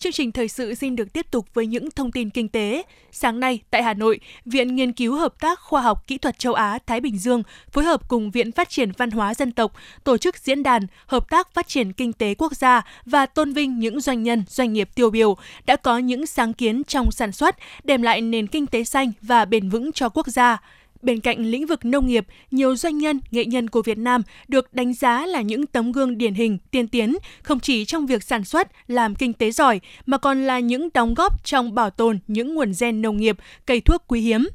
Chương 0.00 0.12
trình 0.12 0.32
thời 0.32 0.48
sự 0.48 0.74
xin 0.74 0.96
được 0.96 1.12
tiếp 1.12 1.26
tục 1.30 1.46
với 1.54 1.66
những 1.66 1.90
thông 1.90 2.12
tin 2.12 2.30
kinh 2.30 2.48
tế. 2.48 2.82
Sáng 3.12 3.40
nay, 3.40 3.60
tại 3.70 3.82
Hà 3.82 3.94
Nội, 3.94 4.20
Viện 4.44 4.76
Nghiên 4.76 4.92
cứu 4.92 5.14
Hợp 5.14 5.40
tác 5.40 5.60
Khoa 5.60 5.82
học 5.82 6.06
Kỹ 6.06 6.18
thuật 6.18 6.38
Châu 6.38 6.54
Á-Thái 6.54 7.00
Bình 7.00 7.18
Dương 7.18 7.42
phối 7.72 7.84
hợp 7.84 8.08
cùng 8.08 8.30
Viện 8.30 8.52
Phát 8.52 8.68
triển 8.68 8.92
Văn 8.98 9.10
hóa 9.10 9.34
Dân 9.34 9.52
tộc 9.52 9.72
tổ 10.04 10.16
chức 10.16 10.38
diễn 10.38 10.62
đàn 10.62 10.86
Hợp 11.06 11.30
tác 11.30 11.54
Phát 11.54 11.68
triển 11.68 11.92
Kinh 11.92 12.12
tế 12.12 12.34
Quốc 12.34 12.56
gia 12.56 12.82
và 13.06 13.26
tôn 13.26 13.52
vinh 13.52 13.78
những 13.78 14.00
doanh 14.00 14.22
nhân, 14.22 14.44
doanh 14.48 14.72
nghiệp 14.72 14.88
tiêu 14.94 15.10
biểu 15.10 15.36
đã 15.66 15.76
có 15.76 15.98
những 15.98 16.26
sáng 16.26 16.52
kiến 16.52 16.82
trong 16.84 17.10
sản 17.10 17.32
xuất, 17.32 17.56
đem 17.84 18.02
lại 18.02 18.20
nền 18.20 18.46
kinh 18.46 18.66
tế 18.66 18.84
xanh 18.84 19.12
và 19.22 19.44
bền 19.44 19.68
vững 19.68 19.92
cho 19.92 20.08
quốc 20.08 20.26
gia. 20.26 20.58
Bên 21.02 21.20
cạnh 21.20 21.46
lĩnh 21.46 21.66
vực 21.66 21.84
nông 21.84 22.06
nghiệp, 22.06 22.26
nhiều 22.50 22.76
doanh 22.76 22.98
nhân, 22.98 23.20
nghệ 23.30 23.44
nhân 23.44 23.70
của 23.70 23.82
Việt 23.82 23.98
Nam 23.98 24.22
được 24.48 24.74
đánh 24.74 24.94
giá 24.94 25.26
là 25.26 25.40
những 25.40 25.66
tấm 25.66 25.92
gương 25.92 26.18
điển 26.18 26.34
hình, 26.34 26.58
tiên 26.70 26.88
tiến, 26.88 27.16
không 27.42 27.60
chỉ 27.60 27.84
trong 27.84 28.06
việc 28.06 28.22
sản 28.22 28.44
xuất, 28.44 28.68
làm 28.88 29.14
kinh 29.14 29.32
tế 29.32 29.50
giỏi, 29.50 29.80
mà 30.06 30.18
còn 30.18 30.42
là 30.42 30.58
những 30.58 30.88
đóng 30.94 31.14
góp 31.14 31.44
trong 31.44 31.74
bảo 31.74 31.90
tồn 31.90 32.18
những 32.26 32.54
nguồn 32.54 32.72
gen 32.80 33.02
nông 33.02 33.16
nghiệp, 33.16 33.36
cây 33.66 33.80
thuốc 33.80 34.04
quý 34.06 34.20
hiếm 34.20 34.48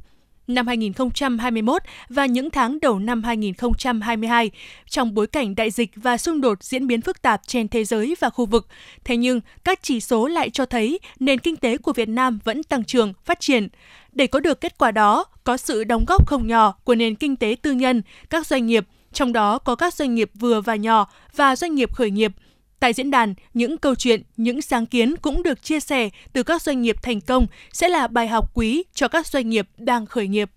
năm 0.48 0.68
2021 0.68 1.82
và 2.10 2.26
những 2.26 2.50
tháng 2.50 2.80
đầu 2.80 3.00
năm 3.00 3.24
2022 3.24 4.52
trong 4.88 5.14
bối 5.14 5.28
cảnh 5.28 5.56
đại 5.56 5.72
dịch 5.72 5.92
và 5.96 6.18
xung 6.18 6.42
đột 6.42 6.64
diễn 6.64 6.88
biến 6.88 7.02
phức 7.02 7.22
tạp 7.22 7.42
trên 7.48 7.68
thế 7.68 7.84
giới 7.84 8.16
và 8.20 8.30
khu 8.30 8.46
vực. 8.46 8.68
Thế 9.04 9.18
nhưng, 9.18 9.42
các 9.64 9.80
chỉ 9.82 10.00
số 10.00 10.28
lại 10.28 10.50
cho 10.50 10.66
thấy 10.66 11.00
nền 11.20 11.40
kinh 11.40 11.56
tế 11.56 11.78
của 11.78 11.94
Việt 11.94 12.10
Nam 12.10 12.40
vẫn 12.44 12.64
tăng 12.64 12.84
trưởng, 12.84 13.14
phát 13.26 13.40
triển. 13.40 13.68
Để 14.12 14.28
có 14.28 14.40
được 14.40 14.62
kết 14.62 14.78
quả 14.78 14.92
đó, 14.92 15.26
có 15.44 15.58
sự 15.58 15.84
đóng 15.84 16.06
góp 16.08 16.28
không 16.28 16.48
nhỏ 16.48 16.74
của 16.84 16.96
nền 16.96 17.16
kinh 17.16 17.36
tế 17.36 17.56
tư 17.62 17.72
nhân, 17.72 18.02
các 18.30 18.48
doanh 18.48 18.66
nghiệp, 18.66 18.86
trong 19.14 19.34
đó 19.34 19.58
có 19.58 19.76
các 19.76 19.94
doanh 19.94 20.16
nghiệp 20.16 20.32
vừa 20.34 20.62
và 20.62 20.76
nhỏ 20.76 21.08
và 21.36 21.56
doanh 21.56 21.76
nghiệp 21.76 21.96
khởi 21.96 22.12
nghiệp. 22.12 22.32
Tại 22.80 22.94
diễn 22.94 23.12
đàn, 23.12 23.34
những 23.54 23.78
câu 23.78 23.96
chuyện, 23.96 24.24
những 24.38 24.62
sáng 24.62 24.86
kiến 24.86 25.16
cũng 25.18 25.44
được 25.44 25.64
chia 25.64 25.80
sẻ 25.80 26.10
từ 26.34 26.44
các 26.44 26.62
doanh 26.62 26.82
nghiệp 26.82 26.96
thành 27.04 27.22
công 27.22 27.48
sẽ 27.74 27.90
là 27.90 28.08
bài 28.08 28.28
học 28.28 28.52
quý 28.54 28.84
cho 28.94 29.08
các 29.08 29.28
doanh 29.28 29.50
nghiệp 29.50 29.68
đang 29.78 30.06
khởi 30.06 30.28
nghiệp. 30.28 30.50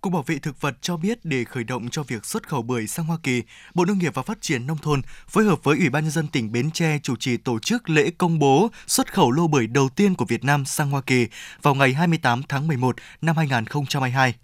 Cục 0.00 0.12
Bảo 0.12 0.22
vệ 0.26 0.38
Thực 0.38 0.60
vật 0.60 0.76
cho 0.80 0.96
biết 0.96 1.18
để 1.24 1.44
khởi 1.44 1.64
động 1.64 1.88
cho 1.90 2.02
việc 2.02 2.24
xuất 2.26 2.48
khẩu 2.48 2.62
bưởi 2.62 2.86
sang 2.86 3.06
Hoa 3.06 3.18
Kỳ, 3.22 3.42
Bộ 3.74 3.84
Nông 3.84 3.98
nghiệp 3.98 4.14
và 4.14 4.22
Phát 4.22 4.40
triển 4.40 4.66
Nông 4.66 4.78
thôn 4.78 5.02
phối 5.28 5.44
hợp 5.44 5.64
với 5.64 5.78
Ủy 5.78 5.90
ban 5.90 6.04
Nhân 6.04 6.10
dân 6.10 6.26
tỉnh 6.26 6.52
Bến 6.52 6.70
Tre 6.70 6.98
chủ 7.02 7.16
trì 7.16 7.36
tổ 7.36 7.58
chức 7.58 7.90
lễ 7.90 8.10
công 8.18 8.38
bố 8.38 8.68
xuất 8.86 9.12
khẩu 9.12 9.30
lô 9.30 9.48
bưởi 9.48 9.66
đầu 9.66 9.88
tiên 9.88 10.14
của 10.14 10.24
Việt 10.24 10.44
Nam 10.44 10.64
sang 10.64 10.90
Hoa 10.90 11.00
Kỳ 11.00 11.26
vào 11.62 11.74
ngày 11.74 11.92
28 11.92 12.42
tháng 12.48 12.66
11 12.66 12.96
năm 13.22 13.36
2022. 13.36 14.34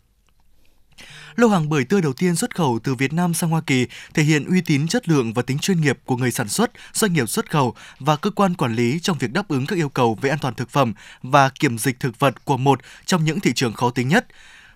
Lô 1.37 1.49
hàng 1.49 1.69
bưởi 1.69 1.85
tươi 1.85 2.03
đầu 2.03 2.13
tiên 2.13 2.37
xuất 2.37 2.55
khẩu 2.55 2.79
từ 2.85 2.95
Việt 2.95 3.13
Nam 3.13 3.35
sang 3.35 3.51
Hoa 3.51 3.61
Kỳ 3.67 3.87
thể 4.15 4.23
hiện 4.23 4.45
uy 4.45 4.61
tín 4.61 4.89
chất 4.89 5.09
lượng 5.09 5.33
và 5.33 5.43
tính 5.43 5.59
chuyên 5.59 5.81
nghiệp 5.81 5.99
của 6.05 6.17
người 6.17 6.31
sản 6.31 6.49
xuất, 6.49 6.71
doanh 6.93 7.13
nghiệp 7.13 7.29
xuất 7.29 7.51
khẩu 7.51 7.75
và 7.99 8.17
cơ 8.17 8.31
quan 8.31 8.55
quản 8.55 8.75
lý 8.75 9.01
trong 9.01 9.19
việc 9.19 9.33
đáp 9.33 9.49
ứng 9.49 9.67
các 9.67 9.77
yêu 9.77 9.89
cầu 9.89 10.19
về 10.21 10.31
an 10.31 10.39
toàn 10.39 10.55
thực 10.55 10.71
phẩm 10.71 10.95
và 11.23 11.49
kiểm 11.49 11.79
dịch 11.79 12.01
thực 12.01 12.19
vật 12.19 12.45
của 12.45 12.57
một 12.57 12.81
trong 13.07 13.25
những 13.25 13.41
thị 13.41 13.53
trường 13.55 13.73
khó 13.73 13.91
tính 13.91 14.09
nhất. 14.09 14.27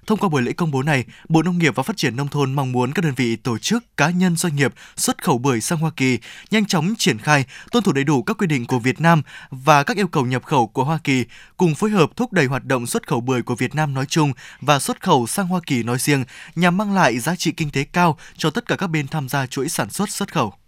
Thông 0.06 0.18
qua 0.18 0.28
buổi 0.28 0.42
lễ 0.42 0.52
công 0.52 0.70
bố 0.70 0.82
này, 0.82 1.04
Bộ 1.28 1.42
Nông 1.42 1.58
nghiệp 1.58 1.74
và 1.74 1.82
Phát 1.82 1.96
triển 1.96 2.16
Nông 2.16 2.28
thôn 2.28 2.52
mong 2.52 2.72
muốn 2.72 2.92
các 2.92 3.04
đơn 3.04 3.14
vị 3.16 3.36
tổ 3.36 3.58
chức, 3.58 3.96
cá 3.96 4.10
nhân 4.10 4.36
doanh 4.36 4.56
nghiệp 4.56 4.74
xuất 4.96 5.24
khẩu 5.24 5.38
bưởi 5.38 5.60
sang 5.60 5.78
Hoa 5.78 5.90
Kỳ 5.96 6.18
nhanh 6.50 6.64
chóng 6.66 6.94
triển 6.98 7.18
khai, 7.18 7.44
tuân 7.70 7.84
thủ 7.84 7.92
đầy 7.92 8.04
đủ 8.04 8.22
các 8.22 8.38
quy 8.38 8.46
định 8.46 8.66
của 8.66 8.78
Việt 8.78 9.00
Nam 9.00 9.22
và 9.50 9.82
các 9.82 9.96
yêu 9.96 10.08
cầu 10.08 10.26
nhập 10.26 10.44
khẩu 10.44 10.66
của 10.66 10.84
Hoa 10.84 10.98
Kỳ, 11.04 11.24
cùng 11.56 11.74
phối 11.74 11.90
hợp 11.90 12.10
thúc 12.16 12.32
đẩy 12.32 12.46
hoạt 12.46 12.64
động 12.64 12.86
xuất 12.86 13.08
khẩu 13.08 13.20
bưởi 13.20 13.42
của 13.42 13.54
Việt 13.54 13.74
Nam 13.74 13.94
nói 13.94 14.06
chung 14.06 14.32
và 14.60 14.78
xuất 14.78 15.02
khẩu 15.02 15.26
sang 15.26 15.46
Hoa 15.46 15.60
Kỳ 15.66 15.82
nói 15.82 15.98
riêng 15.98 16.24
nhằm 16.54 16.76
mang 16.76 16.94
lại 16.94 17.18
giá 17.18 17.36
trị 17.36 17.52
kinh 17.52 17.70
tế 17.70 17.84
cao 17.84 18.18
cho 18.36 18.50
tất 18.50 18.66
cả 18.66 18.76
các 18.76 18.86
bên 18.86 19.08
tham 19.08 19.28
gia 19.28 19.46
chuỗi 19.46 19.68
sản 19.68 19.90
xuất 19.90 20.10
xuất 20.10 20.32
khẩu. 20.32 20.59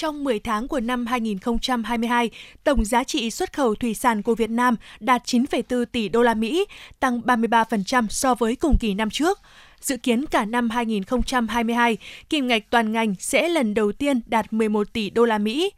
Trong 0.00 0.24
10 0.24 0.38
tháng 0.38 0.68
của 0.68 0.80
năm 0.80 1.06
2022, 1.06 2.30
tổng 2.64 2.84
giá 2.84 3.04
trị 3.04 3.30
xuất 3.30 3.52
khẩu 3.52 3.74
thủy 3.74 3.94
sản 3.94 4.22
của 4.22 4.34
Việt 4.34 4.50
Nam 4.50 4.76
đạt 5.00 5.22
9,4 5.24 5.84
tỷ 5.84 6.08
đô 6.08 6.22
la 6.22 6.34
Mỹ, 6.34 6.64
tăng 7.00 7.20
33% 7.20 8.06
so 8.08 8.34
với 8.34 8.56
cùng 8.56 8.76
kỳ 8.80 8.94
năm 8.94 9.10
trước. 9.10 9.38
Dự 9.80 9.96
kiến 9.96 10.26
cả 10.26 10.44
năm 10.44 10.70
2022, 10.70 11.96
kim 12.30 12.46
ngạch 12.46 12.70
toàn 12.70 12.92
ngành 12.92 13.14
sẽ 13.18 13.48
lần 13.48 13.74
đầu 13.74 13.92
tiên 13.92 14.20
đạt 14.26 14.52
11 14.52 14.92
tỷ 14.92 15.10
đô 15.10 15.24
la 15.24 15.38
Mỹ. 15.38 15.70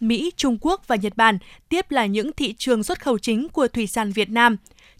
Mỹ, 0.00 0.30
Trung 0.36 0.58
Quốc 0.60 0.88
và 0.88 0.96
Nhật 0.96 1.16
Bản 1.16 1.38
tiếp 1.68 1.90
là 1.90 2.06
những 2.06 2.32
thị 2.32 2.54
trường 2.58 2.82
xuất 2.82 3.00
khẩu 3.00 3.18
chính 3.18 3.48
của 3.48 3.68
thủy 3.68 3.86
sản 3.86 4.12
Việt 4.12 4.30
Nam. 4.30 4.56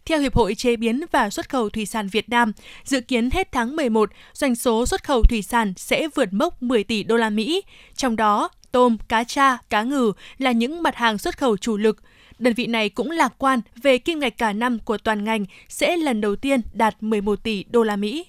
Theo 0.08 0.20
Hiệp 0.20 0.34
hội 0.34 0.54
Chế 0.54 0.76
biến 0.76 1.04
và 1.12 1.30
Xuất 1.30 1.48
khẩu 1.48 1.70
Thủy 1.70 1.86
sản 1.86 2.08
Việt 2.08 2.28
Nam, 2.28 2.52
dự 2.84 3.00
kiến 3.00 3.30
hết 3.30 3.52
tháng 3.52 3.76
11, 3.76 4.10
doanh 4.32 4.54
số 4.54 4.86
xuất 4.86 5.04
khẩu 5.04 5.22
thủy 5.22 5.42
sản 5.42 5.72
sẽ 5.76 6.08
vượt 6.14 6.32
mốc 6.32 6.62
10 6.62 6.84
tỷ 6.84 7.02
đô 7.02 7.16
la 7.16 7.30
Mỹ. 7.30 7.62
Trong 7.96 8.16
đó, 8.16 8.48
tôm, 8.72 8.96
cá 9.08 9.24
tra, 9.24 9.56
cá 9.70 9.82
ngừ 9.82 10.12
là 10.38 10.52
những 10.52 10.82
mặt 10.82 10.96
hàng 10.96 11.18
xuất 11.18 11.38
khẩu 11.38 11.56
chủ 11.56 11.76
lực. 11.76 12.02
Đơn 12.38 12.54
vị 12.54 12.66
này 12.66 12.88
cũng 12.88 13.10
lạc 13.10 13.32
quan 13.38 13.60
về 13.82 13.98
kim 13.98 14.18
ngạch 14.18 14.38
cả 14.38 14.52
năm 14.52 14.78
của 14.78 14.98
toàn 14.98 15.24
ngành 15.24 15.44
sẽ 15.68 15.96
lần 15.96 16.20
đầu 16.20 16.36
tiên 16.36 16.60
đạt 16.72 17.02
11 17.02 17.42
tỷ 17.42 17.64
đô 17.70 17.82
la 17.82 17.96
Mỹ. 17.96 18.26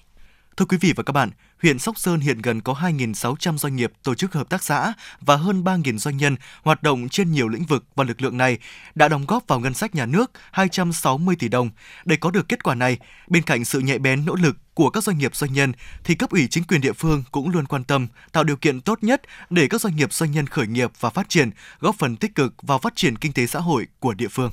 Thưa 0.56 0.64
quý 0.64 0.76
vị 0.80 0.92
và 0.96 1.02
các 1.02 1.12
bạn, 1.12 1.30
huyện 1.62 1.78
Sóc 1.78 1.98
Sơn 1.98 2.20
hiện 2.20 2.42
gần 2.42 2.60
có 2.60 2.72
2.600 2.72 3.56
doanh 3.56 3.76
nghiệp, 3.76 3.92
tổ 4.02 4.14
chức 4.14 4.32
hợp 4.32 4.48
tác 4.48 4.62
xã 4.62 4.92
và 5.20 5.36
hơn 5.36 5.64
3.000 5.64 5.98
doanh 5.98 6.16
nhân 6.16 6.36
hoạt 6.62 6.82
động 6.82 7.08
trên 7.08 7.32
nhiều 7.32 7.48
lĩnh 7.48 7.64
vực 7.64 7.84
và 7.94 8.04
lực 8.04 8.22
lượng 8.22 8.36
này 8.36 8.58
đã 8.94 9.08
đóng 9.08 9.26
góp 9.28 9.44
vào 9.48 9.60
ngân 9.60 9.74
sách 9.74 9.94
nhà 9.94 10.06
nước 10.06 10.30
260 10.52 11.36
tỷ 11.38 11.48
đồng. 11.48 11.70
Để 12.04 12.16
có 12.16 12.30
được 12.30 12.48
kết 12.48 12.62
quả 12.62 12.74
này, 12.74 12.98
bên 13.28 13.42
cạnh 13.42 13.64
sự 13.64 13.80
nhạy 13.80 13.98
bén 13.98 14.24
nỗ 14.24 14.34
lực 14.34 14.56
của 14.74 14.90
các 14.90 15.04
doanh 15.04 15.18
nghiệp 15.18 15.36
doanh 15.36 15.52
nhân 15.52 15.72
thì 16.04 16.14
cấp 16.14 16.30
ủy 16.30 16.46
chính 16.50 16.64
quyền 16.64 16.80
địa 16.80 16.92
phương 16.92 17.22
cũng 17.30 17.50
luôn 17.50 17.66
quan 17.66 17.84
tâm 17.84 18.06
tạo 18.32 18.44
điều 18.44 18.56
kiện 18.56 18.80
tốt 18.80 18.98
nhất 19.02 19.22
để 19.50 19.66
các 19.66 19.80
doanh 19.80 19.96
nghiệp 19.96 20.12
doanh 20.12 20.32
nhân 20.32 20.46
khởi 20.46 20.66
nghiệp 20.66 20.90
và 21.00 21.10
phát 21.10 21.28
triển, 21.28 21.50
góp 21.80 21.94
phần 21.98 22.16
tích 22.16 22.34
cực 22.34 22.54
vào 22.62 22.78
phát 22.78 22.96
triển 22.96 23.16
kinh 23.16 23.32
tế 23.32 23.46
xã 23.46 23.58
hội 23.60 23.86
của 23.98 24.14
địa 24.14 24.28
phương. 24.28 24.50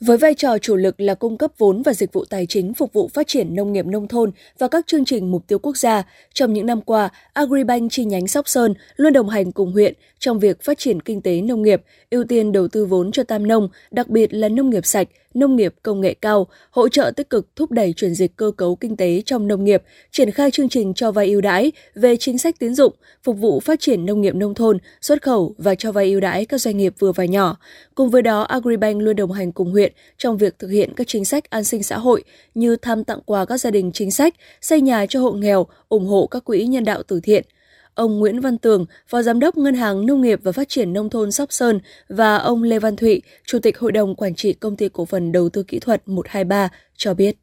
Với 0.00 0.16
vai 0.16 0.34
trò 0.34 0.58
chủ 0.58 0.76
lực 0.76 1.00
là 1.00 1.14
cung 1.14 1.38
cấp 1.38 1.50
vốn 1.58 1.82
và 1.82 1.92
dịch 1.92 2.12
vụ 2.12 2.24
tài 2.24 2.46
chính 2.46 2.74
phục 2.74 2.92
vụ 2.92 3.08
phát 3.08 3.26
triển 3.26 3.54
nông 3.54 3.72
nghiệp 3.72 3.86
nông 3.86 4.08
thôn 4.08 4.30
và 4.58 4.68
các 4.68 4.86
chương 4.86 5.04
trình 5.04 5.30
mục 5.30 5.46
tiêu 5.46 5.58
quốc 5.58 5.76
gia, 5.76 6.02
trong 6.32 6.52
những 6.52 6.66
năm 6.66 6.80
qua, 6.80 7.08
Agribank 7.32 7.92
chi 7.92 8.04
nhánh 8.04 8.26
Sóc 8.26 8.48
Sơn 8.48 8.74
luôn 8.96 9.12
đồng 9.12 9.28
hành 9.28 9.52
cùng 9.52 9.72
huyện 9.72 9.94
trong 10.18 10.38
việc 10.38 10.62
phát 10.62 10.78
triển 10.78 11.02
kinh 11.02 11.20
tế 11.20 11.40
nông 11.40 11.62
nghiệp, 11.62 11.82
ưu 12.10 12.24
tiên 12.24 12.52
đầu 12.52 12.68
tư 12.68 12.86
vốn 12.86 13.12
cho 13.12 13.22
tam 13.22 13.46
nông, 13.46 13.68
đặc 13.90 14.08
biệt 14.08 14.34
là 14.34 14.48
nông 14.48 14.70
nghiệp 14.70 14.86
sạch, 14.86 15.08
nông 15.34 15.56
nghiệp 15.56 15.74
công 15.82 16.00
nghệ 16.00 16.14
cao, 16.14 16.46
hỗ 16.70 16.88
trợ 16.88 17.12
tích 17.16 17.30
cực 17.30 17.56
thúc 17.56 17.70
đẩy 17.70 17.92
chuyển 17.92 18.14
dịch 18.14 18.36
cơ 18.36 18.50
cấu 18.56 18.76
kinh 18.76 18.96
tế 18.96 19.22
trong 19.26 19.48
nông 19.48 19.64
nghiệp, 19.64 19.82
triển 20.10 20.30
khai 20.30 20.50
chương 20.50 20.68
trình 20.68 20.94
cho 20.94 21.12
vay 21.12 21.30
ưu 21.30 21.40
đãi 21.40 21.72
về 21.94 22.16
chính 22.16 22.38
sách 22.38 22.58
tín 22.58 22.74
dụng, 22.74 22.94
phục 23.24 23.36
vụ 23.38 23.60
phát 23.60 23.80
triển 23.80 24.06
nông 24.06 24.20
nghiệp 24.20 24.34
nông 24.34 24.54
thôn, 24.54 24.78
xuất 25.00 25.22
khẩu 25.22 25.54
và 25.58 25.74
cho 25.74 25.92
vay 25.92 26.10
ưu 26.10 26.20
đãi 26.20 26.44
các 26.44 26.60
doanh 26.60 26.76
nghiệp 26.76 26.94
vừa 26.98 27.12
và 27.12 27.24
nhỏ. 27.24 27.56
Cùng 27.94 28.10
với 28.10 28.22
đó, 28.22 28.42
Agribank 28.42 29.02
luôn 29.02 29.16
đồng 29.16 29.32
hành 29.32 29.52
cùng 29.52 29.70
huyện 29.70 29.87
trong 30.18 30.38
việc 30.38 30.58
thực 30.58 30.68
hiện 30.68 30.92
các 30.96 31.06
chính 31.06 31.24
sách 31.24 31.50
an 31.50 31.64
sinh 31.64 31.82
xã 31.82 31.98
hội 31.98 32.24
như 32.54 32.76
thăm 32.76 33.04
tặng 33.04 33.20
quà 33.26 33.44
các 33.44 33.56
gia 33.56 33.70
đình 33.70 33.90
chính 33.92 34.10
sách, 34.10 34.34
xây 34.60 34.80
nhà 34.80 35.06
cho 35.06 35.20
hộ 35.20 35.32
nghèo, 35.32 35.66
ủng 35.88 36.06
hộ 36.06 36.26
các 36.26 36.44
quỹ 36.44 36.66
nhân 36.66 36.84
đạo 36.84 37.02
từ 37.02 37.20
thiện– 37.20 37.44
ông 37.98 38.18
Nguyễn 38.18 38.40
Văn 38.40 38.58
Tường, 38.58 38.86
Phó 39.06 39.22
Giám 39.22 39.40
đốc 39.40 39.56
Ngân 39.56 39.74
hàng 39.74 40.06
Nông 40.06 40.20
nghiệp 40.20 40.40
và 40.42 40.52
Phát 40.52 40.68
triển 40.68 40.92
Nông 40.92 41.10
thôn 41.10 41.32
Sóc 41.32 41.52
Sơn 41.52 41.80
và 42.08 42.36
ông 42.36 42.62
Lê 42.62 42.78
Văn 42.78 42.96
Thụy, 42.96 43.22
Chủ 43.46 43.58
tịch 43.58 43.78
Hội 43.78 43.92
đồng 43.92 44.14
Quản 44.14 44.34
trị 44.34 44.52
Công 44.52 44.76
ty 44.76 44.88
Cổ 44.88 45.04
phần 45.04 45.32
Đầu 45.32 45.48
tư 45.48 45.62
Kỹ 45.62 45.78
thuật 45.78 46.02
123 46.06 46.68
cho 46.96 47.14
biết. 47.14 47.36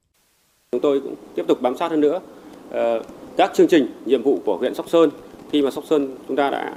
Chúng 0.71 0.81
tôi 0.81 1.01
cũng 1.01 1.15
tiếp 1.35 1.43
tục 1.47 1.61
bám 1.61 1.77
sát 1.77 1.91
hơn 1.91 1.99
nữa 2.01 2.19
ờ, 2.69 3.01
các 3.37 3.51
chương 3.55 3.67
trình, 3.67 3.87
nhiệm 4.05 4.23
vụ 4.23 4.39
của 4.45 4.57
huyện 4.57 4.75
Sóc 4.75 4.89
Sơn. 4.89 5.09
Khi 5.51 5.61
mà 5.61 5.71
Sóc 5.71 5.83
Sơn 5.89 6.15
chúng 6.27 6.37
ta 6.37 6.49
đã 6.49 6.73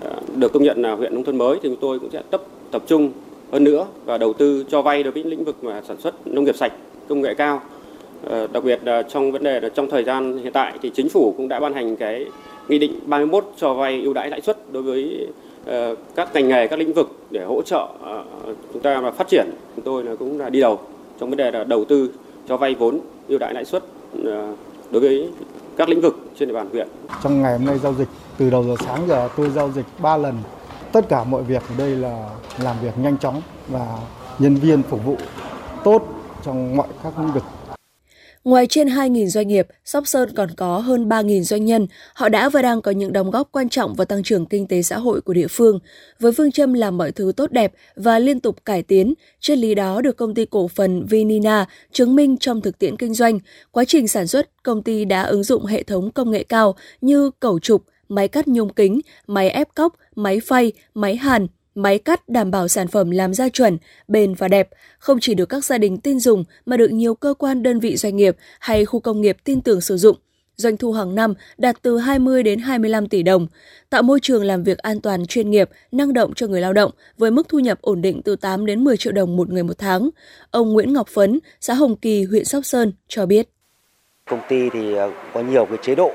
ờ, 0.00 0.20
được 0.36 0.52
công 0.52 0.62
nhận 0.62 0.82
là 0.82 0.92
huyện 0.92 1.14
nông 1.14 1.24
thôn 1.24 1.38
mới 1.38 1.58
thì 1.62 1.68
chúng 1.68 1.80
tôi 1.80 1.98
cũng 1.98 2.10
sẽ 2.10 2.22
tập 2.30 2.42
tập 2.70 2.82
trung 2.86 3.12
hơn 3.52 3.64
nữa 3.64 3.86
và 4.04 4.18
đầu 4.18 4.32
tư 4.32 4.64
cho 4.68 4.82
vay 4.82 5.02
đối 5.02 5.12
với 5.12 5.24
lĩnh 5.24 5.44
vực 5.44 5.64
mà 5.64 5.82
sản 5.88 5.96
xuất 6.00 6.26
nông 6.26 6.44
nghiệp 6.44 6.56
sạch, 6.56 6.72
công 7.08 7.20
nghệ 7.20 7.34
cao 7.34 7.60
ờ, 8.24 8.46
đặc 8.46 8.64
biệt 8.64 8.80
là 8.84 9.02
trong 9.02 9.32
vấn 9.32 9.42
đề 9.42 9.60
là 9.60 9.68
trong 9.68 9.90
thời 9.90 10.04
gian 10.04 10.38
hiện 10.38 10.52
tại 10.52 10.72
thì 10.82 10.90
chính 10.94 11.08
phủ 11.08 11.34
cũng 11.36 11.48
đã 11.48 11.60
ban 11.60 11.74
hành 11.74 11.96
cái 11.96 12.26
nghị 12.68 12.78
định 12.78 13.00
31 13.06 13.44
cho 13.56 13.74
vay 13.74 14.02
ưu 14.02 14.12
đãi 14.12 14.30
lãi 14.30 14.40
suất 14.40 14.72
đối 14.72 14.82
với 14.82 15.28
ờ, 15.66 15.94
các 16.14 16.34
ngành 16.34 16.48
nghề 16.48 16.66
các 16.66 16.78
lĩnh 16.78 16.92
vực 16.92 17.16
để 17.30 17.44
hỗ 17.44 17.62
trợ 17.62 17.88
ờ, 18.02 18.24
chúng 18.72 18.82
ta 18.82 19.00
mà 19.00 19.10
phát 19.10 19.28
triển 19.28 19.46
chúng 19.76 19.84
tôi 19.84 20.04
là 20.04 20.16
cũng 20.16 20.38
là 20.38 20.50
đi 20.50 20.60
đầu 20.60 20.80
trong 21.20 21.30
vấn 21.30 21.36
đề 21.36 21.50
là 21.50 21.64
đầu 21.64 21.84
tư 21.84 22.10
cho 22.48 22.56
vay 22.56 22.74
vốn 22.74 23.00
ưu 23.28 23.38
đãi 23.38 23.54
lãi 23.54 23.64
suất 23.64 23.82
đối 24.90 25.00
với 25.00 25.28
các 25.76 25.88
lĩnh 25.88 26.00
vực 26.00 26.16
trên 26.38 26.48
địa 26.48 26.54
bàn 26.54 26.68
huyện. 26.72 26.88
Trong 27.22 27.42
ngày 27.42 27.52
hôm 27.52 27.66
nay 27.66 27.78
giao 27.78 27.94
dịch 27.94 28.08
từ 28.38 28.50
đầu 28.50 28.64
giờ 28.64 28.74
sáng 28.84 29.08
giờ 29.08 29.28
tôi 29.36 29.50
giao 29.50 29.70
dịch 29.70 29.84
3 29.98 30.16
lần. 30.16 30.34
Tất 30.92 31.08
cả 31.08 31.24
mọi 31.24 31.42
việc 31.42 31.62
ở 31.68 31.74
đây 31.78 31.90
là 31.90 32.30
làm 32.58 32.76
việc 32.82 32.98
nhanh 32.98 33.18
chóng 33.18 33.42
và 33.68 33.98
nhân 34.38 34.54
viên 34.54 34.82
phục 34.82 35.04
vụ 35.04 35.16
tốt 35.84 36.02
trong 36.44 36.76
mọi 36.76 36.88
các 37.02 37.18
lĩnh 37.18 37.32
vực 37.32 37.42
Ngoài 38.46 38.66
trên 38.66 38.88
2.000 38.88 39.26
doanh 39.26 39.48
nghiệp, 39.48 39.66
Sóc 39.84 40.06
Sơn 40.06 40.28
còn 40.36 40.48
có 40.56 40.78
hơn 40.78 41.08
3.000 41.08 41.42
doanh 41.42 41.64
nhân. 41.64 41.86
Họ 42.14 42.28
đã 42.28 42.48
và 42.48 42.62
đang 42.62 42.82
có 42.82 42.90
những 42.90 43.12
đóng 43.12 43.30
góp 43.30 43.48
quan 43.52 43.68
trọng 43.68 43.94
vào 43.94 44.04
tăng 44.04 44.22
trưởng 44.22 44.46
kinh 44.46 44.66
tế 44.66 44.82
xã 44.82 44.98
hội 44.98 45.20
của 45.20 45.32
địa 45.32 45.46
phương. 45.46 45.78
Với 46.20 46.32
phương 46.32 46.52
châm 46.52 46.72
làm 46.72 46.98
mọi 46.98 47.12
thứ 47.12 47.32
tốt 47.36 47.50
đẹp 47.50 47.72
và 47.96 48.18
liên 48.18 48.40
tục 48.40 48.56
cải 48.64 48.82
tiến, 48.82 49.14
triết 49.40 49.58
lý 49.58 49.74
đó 49.74 50.00
được 50.00 50.16
công 50.16 50.34
ty 50.34 50.44
cổ 50.44 50.68
phần 50.68 51.06
Vinina 51.06 51.66
chứng 51.92 52.16
minh 52.16 52.36
trong 52.36 52.60
thực 52.60 52.78
tiễn 52.78 52.96
kinh 52.96 53.14
doanh. 53.14 53.38
Quá 53.70 53.84
trình 53.84 54.08
sản 54.08 54.26
xuất, 54.26 54.62
công 54.62 54.82
ty 54.82 55.04
đã 55.04 55.22
ứng 55.22 55.42
dụng 55.42 55.64
hệ 55.64 55.82
thống 55.82 56.10
công 56.10 56.30
nghệ 56.30 56.44
cao 56.44 56.74
như 57.00 57.30
cẩu 57.40 57.58
trục, 57.58 57.82
máy 58.08 58.28
cắt 58.28 58.48
nhôm 58.48 58.68
kính, 58.68 59.00
máy 59.26 59.50
ép 59.50 59.74
cốc, 59.74 59.96
máy 60.16 60.40
phay, 60.40 60.72
máy 60.94 61.16
hàn, 61.16 61.46
máy 61.74 61.98
cắt 61.98 62.28
đảm 62.28 62.50
bảo 62.50 62.68
sản 62.68 62.88
phẩm 62.88 63.10
làm 63.10 63.34
ra 63.34 63.48
chuẩn, 63.48 63.78
bền 64.08 64.34
và 64.34 64.48
đẹp, 64.48 64.68
không 64.98 65.18
chỉ 65.20 65.34
được 65.34 65.46
các 65.46 65.64
gia 65.64 65.78
đình 65.78 65.98
tin 65.98 66.20
dùng 66.20 66.44
mà 66.66 66.76
được 66.76 66.90
nhiều 66.90 67.14
cơ 67.14 67.34
quan 67.38 67.62
đơn 67.62 67.80
vị 67.80 67.96
doanh 67.96 68.16
nghiệp 68.16 68.36
hay 68.60 68.84
khu 68.84 69.00
công 69.00 69.20
nghiệp 69.20 69.36
tin 69.44 69.60
tưởng 69.60 69.80
sử 69.80 69.96
dụng. 69.96 70.16
Doanh 70.56 70.76
thu 70.76 70.92
hàng 70.92 71.14
năm 71.14 71.34
đạt 71.58 71.82
từ 71.82 71.98
20 71.98 72.42
đến 72.42 72.58
25 72.58 73.08
tỷ 73.08 73.22
đồng, 73.22 73.46
tạo 73.90 74.02
môi 74.02 74.20
trường 74.22 74.44
làm 74.44 74.62
việc 74.62 74.78
an 74.78 75.00
toàn 75.00 75.26
chuyên 75.26 75.50
nghiệp, 75.50 75.70
năng 75.92 76.12
động 76.12 76.34
cho 76.34 76.46
người 76.46 76.60
lao 76.60 76.72
động 76.72 76.90
với 77.18 77.30
mức 77.30 77.48
thu 77.48 77.58
nhập 77.58 77.78
ổn 77.80 78.02
định 78.02 78.22
từ 78.22 78.36
8 78.36 78.66
đến 78.66 78.84
10 78.84 78.96
triệu 78.96 79.12
đồng 79.12 79.36
một 79.36 79.48
người 79.48 79.62
một 79.62 79.78
tháng. 79.78 80.10
Ông 80.50 80.72
Nguyễn 80.72 80.92
Ngọc 80.92 81.08
Phấn, 81.08 81.38
xã 81.60 81.74
Hồng 81.74 81.96
Kỳ, 81.96 82.24
huyện 82.24 82.44
Sóc 82.44 82.64
Sơn 82.64 82.92
cho 83.08 83.26
biết. 83.26 83.48
Công 84.30 84.40
ty 84.48 84.70
thì 84.72 84.94
ờ, 84.94 85.10
có 85.34 85.42
nhiều 85.42 85.66
cái 85.66 85.78
chế 85.82 85.94
độ 85.94 86.10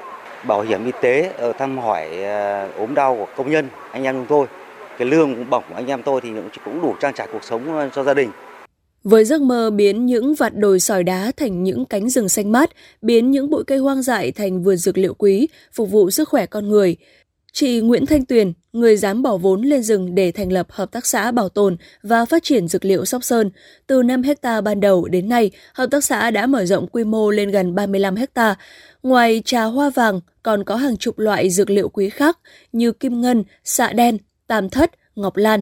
bảo 0.48 0.62
hiểm 0.62 0.86
y 0.86 0.92
tế 1.02 1.32
ở 1.38 1.54
thăm 1.54 1.78
hỏi 1.78 2.24
ờ, 2.24 2.70
ốm 2.78 2.94
đau 2.94 3.16
của 3.16 3.28
công 3.38 3.52
nhân 3.52 3.68
anh 3.92 4.04
em 4.04 4.16
chúng 4.16 4.26
tôi 4.30 4.48
cái 4.98 5.08
lương 5.08 5.50
bổng 5.50 5.64
của 5.70 5.76
anh 5.76 5.88
em 5.88 6.04
tôi 6.04 6.22
thì 6.22 6.30
cũng 6.66 6.82
đủ 6.82 6.96
trang 7.02 7.14
trải 7.14 7.28
cuộc 7.32 7.44
sống 7.44 7.78
ờ, 7.78 7.90
cho 7.96 8.04
gia 8.04 8.14
đình. 8.14 8.30
Với 9.04 9.26
giấc 9.26 9.42
mơ 9.42 9.70
biến 9.70 10.06
những 10.06 10.36
vạt 10.36 10.56
đồi 10.56 10.80
sỏi 10.80 11.04
đá 11.04 11.32
thành 11.38 11.64
những 11.64 11.86
cánh 11.86 12.10
rừng 12.10 12.30
xanh 12.30 12.52
mát, 12.52 12.70
biến 13.02 13.32
những 13.32 13.50
bụi 13.50 13.64
cây 13.68 13.78
hoang 13.78 14.02
dại 14.02 14.32
thành 14.32 14.64
vườn 14.64 14.78
dược 14.78 14.98
liệu 14.98 15.14
quý, 15.14 15.48
phục 15.74 15.92
vụ 15.92 16.12
sức 16.12 16.30
khỏe 16.30 16.46
con 16.46 16.70
người, 16.70 16.98
Chị 17.54 17.80
Nguyễn 17.82 18.06
Thanh 18.06 18.26
Tuyền, 18.26 18.54
người 18.74 18.98
dám 18.98 19.22
bỏ 19.22 19.38
vốn 19.38 19.62
lên 19.62 19.84
rừng 19.84 20.16
để 20.16 20.32
thành 20.32 20.52
lập 20.52 20.68
Hợp 20.70 20.92
tác 20.92 21.06
xã 21.06 21.32
Bảo 21.32 21.50
tồn 21.50 21.78
và 22.04 22.26
Phát 22.26 22.44
triển 22.44 22.68
Dược 22.68 22.86
liệu 22.86 23.06
Sóc 23.06 23.24
Sơn. 23.24 23.52
Từ 23.88 24.04
5 24.04 24.24
hecta 24.24 24.62
ban 24.62 24.80
đầu 24.80 25.08
đến 25.08 25.30
nay, 25.30 25.52
Hợp 25.74 25.88
tác 25.92 26.04
xã 26.04 26.32
đã 26.32 26.48
mở 26.48 26.66
rộng 26.66 26.88
quy 26.88 27.04
mô 27.04 27.32
lên 27.32 27.52
gần 27.52 27.76
35 27.76 28.16
hecta. 28.16 28.56
Ngoài 29.04 29.42
trà 29.46 29.64
hoa 29.64 29.90
vàng, 29.90 30.22
còn 30.44 30.64
có 30.64 30.76
hàng 30.76 30.98
chục 30.98 31.20
loại 31.20 31.50
dược 31.50 31.70
liệu 31.70 31.90
quý 31.90 32.10
khác 32.10 32.40
như 32.72 32.92
kim 32.92 33.22
ngân, 33.22 33.44
xạ 33.64 33.94
đen, 33.94 34.18
tam 34.48 34.70
thất, 34.70 34.92
ngọc 35.16 35.38
lan. 35.38 35.60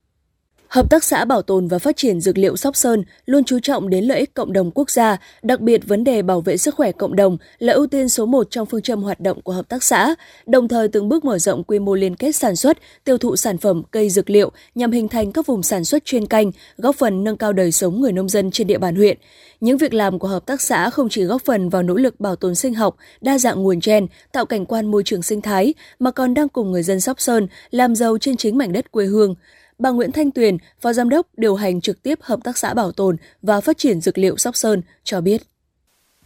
Hợp 0.69 0.89
tác 0.89 1.03
xã 1.03 1.25
bảo 1.25 1.41
tồn 1.41 1.67
và 1.67 1.79
phát 1.79 1.97
triển 1.97 2.21
dược 2.21 2.37
liệu 2.37 2.57
Sóc 2.57 2.75
Sơn 2.75 3.03
luôn 3.25 3.43
chú 3.43 3.59
trọng 3.59 3.89
đến 3.89 4.03
lợi 4.03 4.19
ích 4.19 4.33
cộng 4.33 4.53
đồng 4.53 4.71
quốc 4.71 4.89
gia, 4.89 5.17
đặc 5.43 5.59
biệt 5.59 5.87
vấn 5.87 6.03
đề 6.03 6.21
bảo 6.21 6.41
vệ 6.41 6.57
sức 6.57 6.75
khỏe 6.75 6.91
cộng 6.91 7.15
đồng 7.15 7.37
là 7.59 7.73
ưu 7.73 7.87
tiên 7.87 8.09
số 8.09 8.25
1 8.25 8.47
trong 8.49 8.65
phương 8.65 8.81
châm 8.81 9.03
hoạt 9.03 9.19
động 9.19 9.41
của 9.41 9.53
hợp 9.53 9.69
tác 9.69 9.83
xã, 9.83 10.15
đồng 10.45 10.67
thời 10.67 10.87
từng 10.87 11.09
bước 11.09 11.25
mở 11.25 11.39
rộng 11.39 11.63
quy 11.63 11.79
mô 11.79 11.95
liên 11.95 12.15
kết 12.15 12.31
sản 12.31 12.55
xuất, 12.55 12.77
tiêu 13.03 13.17
thụ 13.17 13.35
sản 13.35 13.57
phẩm 13.57 13.83
cây 13.91 14.09
dược 14.09 14.29
liệu 14.29 14.51
nhằm 14.75 14.91
hình 14.91 15.07
thành 15.07 15.31
các 15.31 15.45
vùng 15.45 15.63
sản 15.63 15.85
xuất 15.85 16.05
chuyên 16.05 16.25
canh, 16.25 16.51
góp 16.77 16.95
phần 16.95 17.23
nâng 17.23 17.37
cao 17.37 17.53
đời 17.53 17.71
sống 17.71 18.01
người 18.01 18.11
nông 18.11 18.29
dân 18.29 18.51
trên 18.51 18.67
địa 18.67 18.77
bàn 18.77 18.95
huyện. 18.95 19.17
Những 19.59 19.77
việc 19.77 19.93
làm 19.93 20.19
của 20.19 20.27
hợp 20.27 20.45
tác 20.45 20.61
xã 20.61 20.89
không 20.89 21.09
chỉ 21.09 21.23
góp 21.23 21.41
phần 21.45 21.69
vào 21.69 21.83
nỗ 21.83 21.93
lực 21.93 22.19
bảo 22.19 22.35
tồn 22.35 22.55
sinh 22.55 22.73
học, 22.73 22.95
đa 23.21 23.37
dạng 23.37 23.63
nguồn 23.63 23.79
gen, 23.85 24.07
tạo 24.31 24.45
cảnh 24.45 24.65
quan 24.65 24.91
môi 24.91 25.03
trường 25.05 25.23
sinh 25.23 25.41
thái, 25.41 25.73
mà 25.99 26.11
còn 26.11 26.33
đang 26.33 26.49
cùng 26.49 26.71
người 26.71 26.83
dân 26.83 27.01
Sóc 27.01 27.21
Sơn 27.21 27.47
làm 27.71 27.95
giàu 27.95 28.17
trên 28.17 28.37
chính 28.37 28.57
mảnh 28.57 28.73
đất 28.73 28.91
quê 28.91 29.05
hương. 29.05 29.35
Bà 29.79 29.89
Nguyễn 29.89 30.11
Thanh 30.11 30.31
Tuyền, 30.31 30.57
Phó 30.79 30.93
Giám 30.93 31.09
đốc 31.09 31.25
điều 31.37 31.55
hành 31.55 31.81
trực 31.81 32.03
tiếp 32.03 32.19
Hợp 32.21 32.39
tác 32.43 32.57
xã 32.57 32.73
Bảo 32.73 32.91
tồn 32.91 33.17
và 33.41 33.61
Phát 33.61 33.77
triển 33.77 34.01
Dược 34.01 34.17
liệu 34.17 34.37
Sóc 34.37 34.55
Sơn 34.55 34.81
cho 35.03 35.21
biết. 35.21 35.41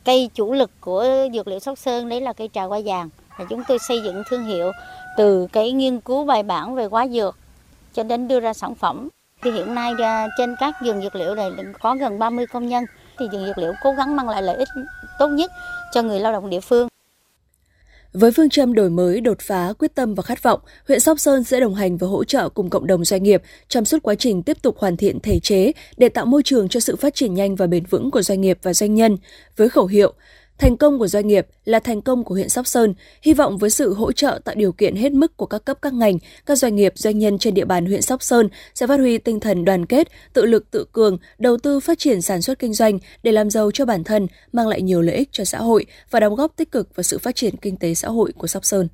Cây 0.05 0.29
chủ 0.33 0.53
lực 0.53 0.71
của 0.81 1.05
dược 1.33 1.47
liệu 1.47 1.59
Sóc 1.59 1.77
Sơn 1.77 2.09
đấy 2.09 2.21
là 2.21 2.33
cây 2.33 2.49
trà 2.53 2.63
hoa 2.63 2.79
vàng. 2.85 3.09
Chúng 3.49 3.63
tôi 3.67 3.77
xây 3.79 4.01
dựng 4.03 4.23
thương 4.29 4.45
hiệu 4.45 4.71
từ 5.17 5.47
cái 5.47 5.71
nghiên 5.71 5.99
cứu 5.99 6.25
bài 6.25 6.43
bản 6.43 6.75
về 6.75 6.85
hóa 6.85 7.07
dược 7.07 7.37
cho 7.93 8.03
đến 8.03 8.27
đưa 8.27 8.39
ra 8.39 8.53
sản 8.53 8.75
phẩm. 8.75 9.09
Thì 9.43 9.51
hiện 9.51 9.75
nay 9.75 9.93
à, 9.99 10.27
trên 10.37 10.55
các 10.59 10.75
vườn 10.85 11.01
dược 11.01 11.15
liệu 11.15 11.35
này 11.35 11.51
có 11.81 11.95
gần 11.95 12.19
30 12.19 12.45
công 12.47 12.67
nhân 12.67 12.85
thì 13.19 13.25
vườn 13.31 13.45
dược 13.45 13.57
liệu 13.57 13.73
cố 13.83 13.93
gắng 13.97 14.15
mang 14.15 14.29
lại 14.29 14.41
lợi 14.41 14.55
ích 14.55 14.69
tốt 15.19 15.27
nhất 15.27 15.51
cho 15.93 16.01
người 16.01 16.19
lao 16.19 16.33
động 16.33 16.49
địa 16.49 16.59
phương. 16.59 16.87
Với 18.13 18.31
phương 18.31 18.49
châm 18.49 18.73
đổi 18.73 18.89
mới, 18.89 19.21
đột 19.21 19.37
phá, 19.41 19.73
quyết 19.79 19.95
tâm 19.95 20.15
và 20.15 20.23
khát 20.23 20.43
vọng, 20.43 20.59
huyện 20.87 20.99
Sóc 20.99 21.19
Sơn 21.19 21.43
sẽ 21.43 21.59
đồng 21.59 21.75
hành 21.75 21.97
và 21.97 22.07
hỗ 22.07 22.23
trợ 22.23 22.49
cùng 22.49 22.69
cộng 22.69 22.87
đồng 22.87 23.05
doanh 23.05 23.23
nghiệp 23.23 23.41
trong 23.67 23.85
suốt 23.85 24.03
quá 24.03 24.15
trình 24.15 24.43
tiếp 24.43 24.57
tục 24.61 24.77
hoàn 24.77 24.97
thiện 24.97 25.19
thể 25.19 25.39
chế 25.39 25.71
để 25.97 26.09
tạo 26.09 26.25
môi 26.25 26.43
trường 26.43 26.69
cho 26.69 26.79
sự 26.79 26.95
phát 26.95 27.15
triển 27.15 27.33
nhanh 27.33 27.55
và 27.55 27.67
bền 27.67 27.85
vững 27.85 28.11
của 28.11 28.21
doanh 28.21 28.41
nghiệp 28.41 28.57
và 28.61 28.73
doanh 28.73 28.95
nhân. 28.95 29.17
Với 29.57 29.69
khẩu 29.69 29.85
hiệu 29.85 30.13
Thành 30.57 30.77
công 30.77 30.99
của 30.99 31.07
doanh 31.07 31.27
nghiệp 31.27 31.47
là 31.65 31.79
thành 31.79 32.01
công 32.01 32.23
của 32.23 32.35
huyện 32.35 32.49
Sóc 32.49 32.67
Sơn. 32.67 32.93
Hy 33.21 33.33
vọng 33.33 33.57
với 33.57 33.69
sự 33.69 33.93
hỗ 33.93 34.11
trợ 34.11 34.39
tạo 34.45 34.55
điều 34.55 34.71
kiện 34.71 34.95
hết 34.95 35.11
mức 35.11 35.37
của 35.37 35.45
các 35.45 35.65
cấp 35.65 35.77
các 35.81 35.93
ngành, 35.93 36.17
các 36.45 36.55
doanh 36.55 36.75
nghiệp, 36.75 36.93
doanh 36.95 37.19
nhân 37.19 37.37
trên 37.37 37.53
địa 37.53 37.65
bàn 37.65 37.85
huyện 37.85 38.01
Sóc 38.01 38.23
Sơn 38.23 38.49
sẽ 38.75 38.87
phát 38.87 38.99
huy 38.99 39.17
tinh 39.17 39.39
thần 39.39 39.65
đoàn 39.65 39.85
kết, 39.85 40.07
tự 40.33 40.45
lực 40.45 40.71
tự 40.71 40.85
cường, 40.91 41.17
đầu 41.37 41.57
tư 41.57 41.79
phát 41.79 41.99
triển 41.99 42.21
sản 42.21 42.41
xuất 42.41 42.59
kinh 42.59 42.73
doanh 42.73 42.99
để 43.23 43.31
làm 43.31 43.49
giàu 43.49 43.71
cho 43.71 43.85
bản 43.85 44.03
thân, 44.03 44.27
mang 44.51 44.67
lại 44.67 44.81
nhiều 44.81 45.01
lợi 45.01 45.15
ích 45.15 45.29
cho 45.31 45.45
xã 45.45 45.57
hội 45.57 45.85
và 46.11 46.19
đóng 46.19 46.35
góp 46.35 46.55
tích 46.55 46.71
cực 46.71 46.95
vào 46.95 47.03
sự 47.03 47.17
phát 47.17 47.35
triển 47.35 47.55
kinh 47.57 47.77
tế 47.77 47.93
xã 47.93 48.07
hội 48.07 48.31
của 48.37 48.47
Sóc 48.47 48.65
Sơn. 48.65 48.87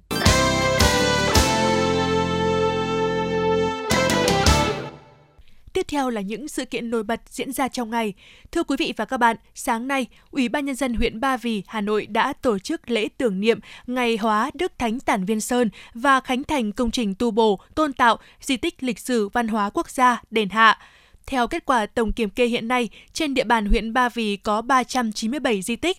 Tiếp 5.79 5.87
theo 5.87 6.09
là 6.09 6.21
những 6.21 6.47
sự 6.47 6.65
kiện 6.65 6.89
nổi 6.89 7.03
bật 7.03 7.21
diễn 7.29 7.53
ra 7.53 7.67
trong 7.67 7.89
ngày. 7.89 8.13
Thưa 8.51 8.63
quý 8.63 8.75
vị 8.79 8.93
và 8.97 9.05
các 9.05 9.17
bạn, 9.17 9.35
sáng 9.55 9.87
nay, 9.87 10.07
Ủy 10.31 10.49
ban 10.49 10.65
nhân 10.65 10.75
dân 10.75 10.93
huyện 10.93 11.19
Ba 11.19 11.37
Vì, 11.37 11.63
Hà 11.67 11.81
Nội 11.81 12.05
đã 12.05 12.33
tổ 12.33 12.59
chức 12.59 12.89
lễ 12.89 13.07
tưởng 13.17 13.39
niệm 13.39 13.59
Ngày 13.87 14.17
hóa 14.17 14.51
Đức 14.53 14.71
Thánh 14.77 14.99
Tản 14.99 15.25
Viên 15.25 15.41
Sơn 15.41 15.69
và 15.93 16.19
khánh 16.19 16.43
thành 16.43 16.71
công 16.71 16.91
trình 16.91 17.15
tu 17.15 17.31
bổ, 17.31 17.59
tôn 17.75 17.93
tạo 17.93 18.17
di 18.41 18.57
tích 18.57 18.83
lịch 18.83 18.99
sử 18.99 19.29
văn 19.29 19.47
hóa 19.47 19.69
quốc 19.69 19.89
gia 19.89 20.21
Đền 20.31 20.49
Hạ. 20.49 20.79
Theo 21.25 21.47
kết 21.47 21.65
quả 21.65 21.85
tổng 21.85 22.11
kiểm 22.11 22.29
kê 22.29 22.45
hiện 22.45 22.67
nay, 22.67 22.89
trên 23.13 23.33
địa 23.33 23.43
bàn 23.43 23.65
huyện 23.65 23.93
Ba 23.93 24.09
Vì 24.09 24.35
có 24.35 24.61
397 24.61 25.61
di 25.61 25.75
tích, 25.75 25.97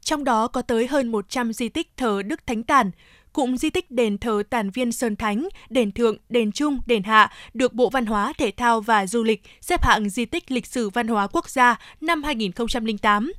trong 0.00 0.24
đó 0.24 0.48
có 0.48 0.62
tới 0.62 0.86
hơn 0.86 1.08
100 1.08 1.52
di 1.52 1.68
tích 1.68 1.90
thờ 1.96 2.22
Đức 2.22 2.46
Thánh 2.46 2.62
Tản 2.62 2.90
cụm 3.38 3.56
di 3.56 3.70
tích 3.70 3.90
đền 3.90 4.18
thờ 4.18 4.42
Tản 4.50 4.70
Viên 4.70 4.92
Sơn 4.92 5.16
Thánh, 5.16 5.48
đền 5.70 5.92
Thượng, 5.92 6.16
đền 6.28 6.52
Trung, 6.52 6.78
đền 6.86 7.02
Hạ 7.02 7.32
được 7.54 7.72
Bộ 7.72 7.90
Văn 7.90 8.06
hóa, 8.06 8.32
Thể 8.38 8.50
thao 8.50 8.80
và 8.80 9.06
Du 9.06 9.22
lịch 9.22 9.42
xếp 9.60 9.84
hạng 9.84 10.08
di 10.08 10.24
tích 10.24 10.50
lịch 10.50 10.66
sử 10.66 10.90
văn 10.90 11.08
hóa 11.08 11.26
quốc 11.26 11.50
gia 11.50 11.76
năm 12.00 12.22
2008. 12.22 13.32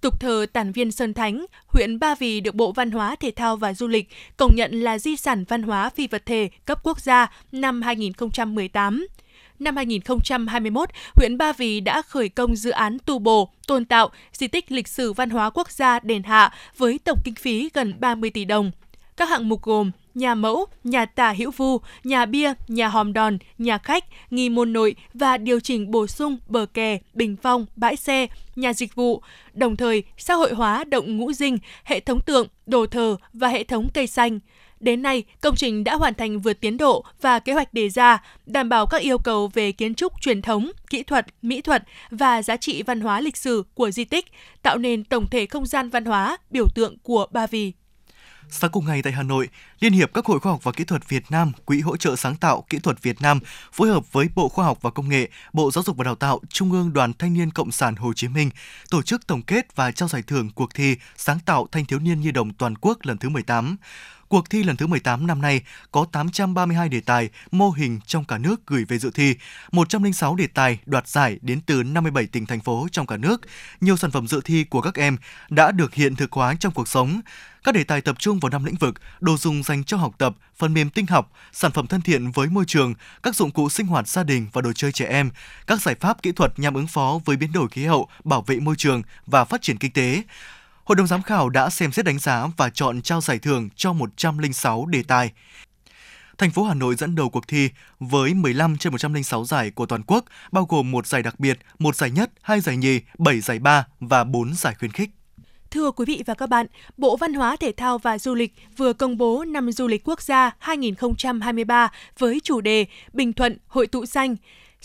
Tục 0.00 0.20
thờ 0.20 0.46
Tản 0.52 0.72
Viên 0.72 0.92
Sơn 0.92 1.14
Thánh, 1.14 1.46
huyện 1.66 1.98
Ba 1.98 2.14
Vì 2.14 2.40
được 2.40 2.54
Bộ 2.54 2.72
Văn 2.72 2.90
hóa, 2.90 3.16
Thể 3.16 3.30
thao 3.30 3.56
và 3.56 3.74
Du 3.74 3.86
lịch 3.86 4.08
công 4.36 4.54
nhận 4.56 4.80
là 4.80 4.98
di 4.98 5.16
sản 5.16 5.44
văn 5.48 5.62
hóa 5.62 5.90
phi 5.90 6.06
vật 6.06 6.26
thể 6.26 6.48
cấp 6.64 6.80
quốc 6.82 7.00
gia 7.00 7.26
năm 7.52 7.82
2018 7.82 9.06
năm 9.58 9.76
2021, 9.76 10.88
huyện 11.14 11.38
Ba 11.38 11.52
Vì 11.52 11.80
đã 11.80 12.02
khởi 12.02 12.28
công 12.28 12.56
dự 12.56 12.70
án 12.70 12.98
tu 13.06 13.18
bổ, 13.18 13.50
tôn 13.66 13.84
tạo 13.84 14.10
di 14.32 14.48
tích 14.48 14.72
lịch 14.72 14.88
sử 14.88 15.12
văn 15.12 15.30
hóa 15.30 15.50
quốc 15.50 15.70
gia 15.70 16.00
Đền 16.00 16.22
Hạ 16.22 16.54
với 16.76 16.98
tổng 17.04 17.18
kinh 17.24 17.34
phí 17.34 17.70
gần 17.74 17.94
30 18.00 18.30
tỷ 18.30 18.44
đồng. 18.44 18.70
Các 19.16 19.28
hạng 19.28 19.48
mục 19.48 19.62
gồm 19.62 19.90
nhà 20.14 20.34
mẫu, 20.34 20.66
nhà 20.84 21.04
tả 21.04 21.32
hữu 21.32 21.50
vu, 21.50 21.80
nhà 22.04 22.26
bia, 22.26 22.52
nhà 22.68 22.88
hòm 22.88 23.12
đòn, 23.12 23.38
nhà 23.58 23.78
khách, 23.78 24.04
nghi 24.30 24.48
môn 24.48 24.72
nội 24.72 24.94
và 25.14 25.38
điều 25.38 25.60
chỉnh 25.60 25.90
bổ 25.90 26.06
sung 26.06 26.38
bờ 26.48 26.66
kè, 26.74 26.98
bình 27.14 27.36
phong, 27.42 27.66
bãi 27.76 27.96
xe, 27.96 28.26
nhà 28.56 28.72
dịch 28.72 28.94
vụ, 28.94 29.22
đồng 29.52 29.76
thời 29.76 30.02
xã 30.16 30.34
hội 30.34 30.54
hóa 30.54 30.84
động 30.84 31.16
ngũ 31.16 31.32
dinh, 31.32 31.58
hệ 31.84 32.00
thống 32.00 32.20
tượng, 32.26 32.48
đồ 32.66 32.86
thờ 32.86 33.16
và 33.32 33.48
hệ 33.48 33.64
thống 33.64 33.88
cây 33.94 34.06
xanh. 34.06 34.40
Đến 34.80 35.02
nay, 35.02 35.24
công 35.40 35.56
trình 35.56 35.84
đã 35.84 35.94
hoàn 35.94 36.14
thành 36.14 36.40
vượt 36.40 36.60
tiến 36.60 36.76
độ 36.76 37.04
và 37.20 37.38
kế 37.38 37.52
hoạch 37.52 37.74
đề 37.74 37.88
ra, 37.88 38.22
đảm 38.46 38.68
bảo 38.68 38.86
các 38.86 39.02
yêu 39.02 39.18
cầu 39.18 39.50
về 39.54 39.72
kiến 39.72 39.94
trúc 39.94 40.20
truyền 40.20 40.42
thống, 40.42 40.70
kỹ 40.90 41.02
thuật, 41.02 41.26
mỹ 41.42 41.60
thuật 41.60 41.82
và 42.10 42.42
giá 42.42 42.56
trị 42.56 42.82
văn 42.82 43.00
hóa 43.00 43.20
lịch 43.20 43.36
sử 43.36 43.62
của 43.74 43.90
di 43.90 44.04
tích, 44.04 44.26
tạo 44.62 44.78
nên 44.78 45.04
tổng 45.04 45.26
thể 45.30 45.46
không 45.46 45.66
gian 45.66 45.90
văn 45.90 46.04
hóa, 46.04 46.36
biểu 46.50 46.66
tượng 46.74 46.98
của 47.02 47.26
Ba 47.30 47.46
Vì. 47.46 47.72
Sáng 48.50 48.70
cùng 48.70 48.86
ngày 48.86 49.02
tại 49.02 49.12
Hà 49.12 49.22
Nội, 49.22 49.48
Liên 49.80 49.92
hiệp 49.92 50.14
các 50.14 50.26
hội 50.26 50.40
khoa 50.40 50.52
học 50.52 50.64
và 50.64 50.72
kỹ 50.72 50.84
thuật 50.84 51.08
Việt 51.08 51.22
Nam, 51.30 51.52
Quỹ 51.64 51.80
hỗ 51.80 51.96
trợ 51.96 52.16
sáng 52.16 52.36
tạo 52.36 52.64
kỹ 52.70 52.78
thuật 52.78 53.02
Việt 53.02 53.22
Nam 53.22 53.38
phối 53.72 53.88
hợp 53.88 54.12
với 54.12 54.28
Bộ 54.34 54.48
Khoa 54.48 54.64
học 54.64 54.78
và 54.82 54.90
Công 54.90 55.08
nghệ, 55.08 55.28
Bộ 55.52 55.70
Giáo 55.70 55.84
dục 55.84 55.96
và 55.96 56.04
Đào 56.04 56.14
tạo, 56.14 56.40
Trung 56.48 56.72
ương 56.72 56.92
Đoàn 56.92 57.12
Thanh 57.18 57.34
niên 57.34 57.50
Cộng 57.50 57.72
sản 57.72 57.96
Hồ 57.96 58.12
Chí 58.12 58.28
Minh 58.28 58.50
tổ 58.90 59.02
chức 59.02 59.26
tổng 59.26 59.42
kết 59.42 59.76
và 59.76 59.92
trao 59.92 60.08
giải 60.08 60.22
thưởng 60.26 60.50
cuộc 60.54 60.74
thi 60.74 60.96
sáng 61.16 61.38
tạo 61.46 61.66
thanh 61.72 61.84
thiếu 61.84 61.98
niên 61.98 62.20
nhi 62.20 62.30
đồng 62.30 62.52
toàn 62.52 62.74
quốc 62.80 62.98
lần 63.02 63.18
thứ 63.18 63.28
18. 63.28 63.76
Cuộc 64.28 64.50
thi 64.50 64.62
lần 64.62 64.76
thứ 64.76 64.86
18 64.86 65.26
năm 65.26 65.42
nay 65.42 65.60
có 65.92 66.06
832 66.12 66.88
đề 66.88 67.00
tài, 67.00 67.28
mô 67.50 67.70
hình 67.70 68.00
trong 68.06 68.24
cả 68.24 68.38
nước 68.38 68.66
gửi 68.66 68.84
về 68.84 68.98
dự 68.98 69.10
thi, 69.10 69.34
106 69.72 70.36
đề 70.36 70.46
tài 70.46 70.78
đoạt 70.86 71.08
giải 71.08 71.38
đến 71.42 71.60
từ 71.60 71.82
57 71.82 72.26
tỉnh 72.26 72.46
thành 72.46 72.60
phố 72.60 72.88
trong 72.92 73.06
cả 73.06 73.16
nước. 73.16 73.40
Nhiều 73.80 73.96
sản 73.96 74.10
phẩm 74.10 74.28
dự 74.28 74.40
thi 74.44 74.64
của 74.64 74.80
các 74.80 74.94
em 74.94 75.16
đã 75.50 75.72
được 75.72 75.94
hiện 75.94 76.16
thực 76.16 76.32
hóa 76.32 76.54
trong 76.60 76.72
cuộc 76.72 76.88
sống. 76.88 77.20
Các 77.64 77.74
đề 77.74 77.84
tài 77.84 78.00
tập 78.00 78.16
trung 78.18 78.38
vào 78.38 78.50
năm 78.50 78.64
lĩnh 78.64 78.74
vực: 78.74 78.94
đồ 79.20 79.36
dùng 79.36 79.62
dành 79.62 79.84
cho 79.84 79.96
học 79.96 80.14
tập, 80.18 80.36
phần 80.56 80.74
mềm 80.74 80.90
tinh 80.90 81.06
học, 81.06 81.32
sản 81.52 81.72
phẩm 81.72 81.86
thân 81.86 82.00
thiện 82.00 82.30
với 82.30 82.46
môi 82.46 82.64
trường, 82.66 82.94
các 83.22 83.34
dụng 83.34 83.50
cụ 83.50 83.68
sinh 83.68 83.86
hoạt 83.86 84.08
gia 84.08 84.22
đình 84.22 84.46
và 84.52 84.62
đồ 84.62 84.72
chơi 84.72 84.92
trẻ 84.92 85.06
em, 85.06 85.30
các 85.66 85.82
giải 85.82 85.94
pháp 86.00 86.22
kỹ 86.22 86.32
thuật 86.32 86.58
nhằm 86.58 86.74
ứng 86.74 86.86
phó 86.86 87.20
với 87.24 87.36
biến 87.36 87.52
đổi 87.52 87.68
khí 87.68 87.84
hậu, 87.84 88.08
bảo 88.24 88.42
vệ 88.42 88.60
môi 88.60 88.74
trường 88.78 89.02
và 89.26 89.44
phát 89.44 89.62
triển 89.62 89.78
kinh 89.78 89.92
tế. 89.92 90.22
Hội 90.86 90.96
đồng 90.96 91.06
giám 91.06 91.22
khảo 91.22 91.48
đã 91.48 91.70
xem 91.70 91.92
xét 91.92 92.04
đánh 92.04 92.18
giá 92.18 92.46
và 92.56 92.70
chọn 92.70 93.02
trao 93.02 93.20
giải 93.20 93.38
thưởng 93.38 93.68
cho 93.76 93.92
106 93.92 94.86
đề 94.86 95.02
tài. 95.02 95.32
Thành 96.38 96.50
phố 96.50 96.64
Hà 96.64 96.74
Nội 96.74 96.94
dẫn 96.94 97.14
đầu 97.14 97.30
cuộc 97.30 97.48
thi 97.48 97.70
với 98.00 98.34
15 98.34 98.78
trên 98.78 98.92
106 98.92 99.44
giải 99.44 99.70
của 99.70 99.86
toàn 99.86 100.02
quốc, 100.06 100.24
bao 100.52 100.66
gồm 100.68 100.90
một 100.90 101.06
giải 101.06 101.22
đặc 101.22 101.40
biệt, 101.40 101.58
một 101.78 101.96
giải 101.96 102.10
nhất, 102.10 102.30
hai 102.42 102.60
giải 102.60 102.76
nhì, 102.76 103.00
7 103.18 103.40
giải 103.40 103.58
ba 103.58 103.86
và 104.00 104.24
4 104.24 104.54
giải 104.54 104.74
khuyến 104.78 104.92
khích. 104.92 105.10
Thưa 105.70 105.90
quý 105.90 106.04
vị 106.04 106.22
và 106.26 106.34
các 106.34 106.48
bạn, 106.48 106.66
Bộ 106.96 107.16
Văn 107.16 107.34
hóa 107.34 107.56
Thể 107.56 107.72
thao 107.76 107.98
và 107.98 108.18
Du 108.18 108.34
lịch 108.34 108.52
vừa 108.76 108.92
công 108.92 109.18
bố 109.18 109.44
năm 109.44 109.72
du 109.72 109.86
lịch 109.86 110.08
quốc 110.08 110.22
gia 110.22 110.50
2023 110.58 111.88
với 112.18 112.40
chủ 112.44 112.60
đề 112.60 112.86
Bình 113.12 113.32
Thuận 113.32 113.58
Hội 113.66 113.86
tụ 113.86 114.06
xanh 114.06 114.36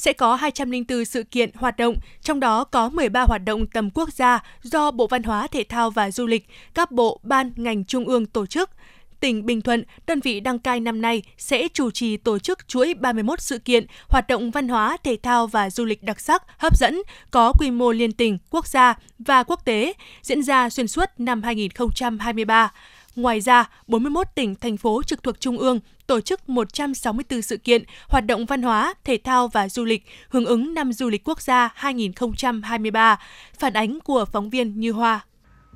sẽ 0.01 0.13
có 0.13 0.35
204 0.35 1.05
sự 1.05 1.23
kiện 1.23 1.49
hoạt 1.55 1.77
động, 1.77 1.95
trong 2.21 2.39
đó 2.39 2.63
có 2.63 2.89
13 2.89 3.23
hoạt 3.23 3.41
động 3.45 3.67
tầm 3.67 3.89
quốc 3.93 4.13
gia 4.13 4.39
do 4.61 4.91
Bộ 4.91 5.07
Văn 5.07 5.23
hóa, 5.23 5.47
Thể 5.47 5.63
thao 5.63 5.89
và 5.89 6.11
Du 6.11 6.25
lịch, 6.27 6.47
các 6.73 6.91
bộ, 6.91 7.19
ban, 7.23 7.51
ngành 7.55 7.85
trung 7.85 8.05
ương 8.05 8.25
tổ 8.25 8.45
chức. 8.45 8.69
Tỉnh 9.19 9.45
Bình 9.45 9.61
Thuận, 9.61 9.83
đơn 10.07 10.19
vị 10.19 10.39
đăng 10.39 10.59
cai 10.59 10.79
năm 10.79 11.01
nay 11.01 11.23
sẽ 11.37 11.67
chủ 11.73 11.91
trì 11.91 12.17
tổ 12.17 12.39
chức 12.39 12.67
chuỗi 12.67 12.93
31 12.93 13.41
sự 13.41 13.59
kiện, 13.59 13.85
hoạt 14.09 14.27
động 14.27 14.51
văn 14.51 14.67
hóa, 14.67 14.97
thể 15.03 15.17
thao 15.23 15.47
và 15.47 15.69
du 15.69 15.85
lịch 15.85 16.03
đặc 16.03 16.19
sắc, 16.19 16.43
hấp 16.57 16.77
dẫn, 16.77 17.01
có 17.31 17.53
quy 17.59 17.71
mô 17.71 17.91
liên 17.91 18.11
tỉnh, 18.11 18.37
quốc 18.49 18.67
gia 18.67 18.93
và 19.19 19.43
quốc 19.43 19.65
tế, 19.65 19.93
diễn 20.21 20.43
ra 20.43 20.69
xuyên 20.69 20.87
suốt 20.87 21.09
năm 21.17 21.43
2023. 21.43 22.71
Ngoài 23.15 23.41
ra, 23.41 23.69
41 23.87 24.27
tỉnh, 24.35 24.55
thành 24.55 24.77
phố 24.77 25.03
trực 25.03 25.23
thuộc 25.23 25.39
Trung 25.39 25.57
ương 25.57 25.79
tổ 26.07 26.21
chức 26.21 26.49
164 26.49 27.41
sự 27.41 27.57
kiện, 27.57 27.83
hoạt 28.07 28.25
động 28.25 28.45
văn 28.45 28.61
hóa, 28.61 28.93
thể 29.03 29.17
thao 29.23 29.47
và 29.47 29.69
du 29.69 29.85
lịch 29.85 30.05
hưởng 30.29 30.45
ứng 30.45 30.73
năm 30.73 30.93
du 30.93 31.09
lịch 31.09 31.23
quốc 31.23 31.41
gia 31.41 31.69
2023. 31.75 33.19
Phản 33.59 33.73
ánh 33.73 33.99
của 34.03 34.25
phóng 34.25 34.49
viên 34.49 34.79
Như 34.79 34.91
Hoa. 34.91 35.25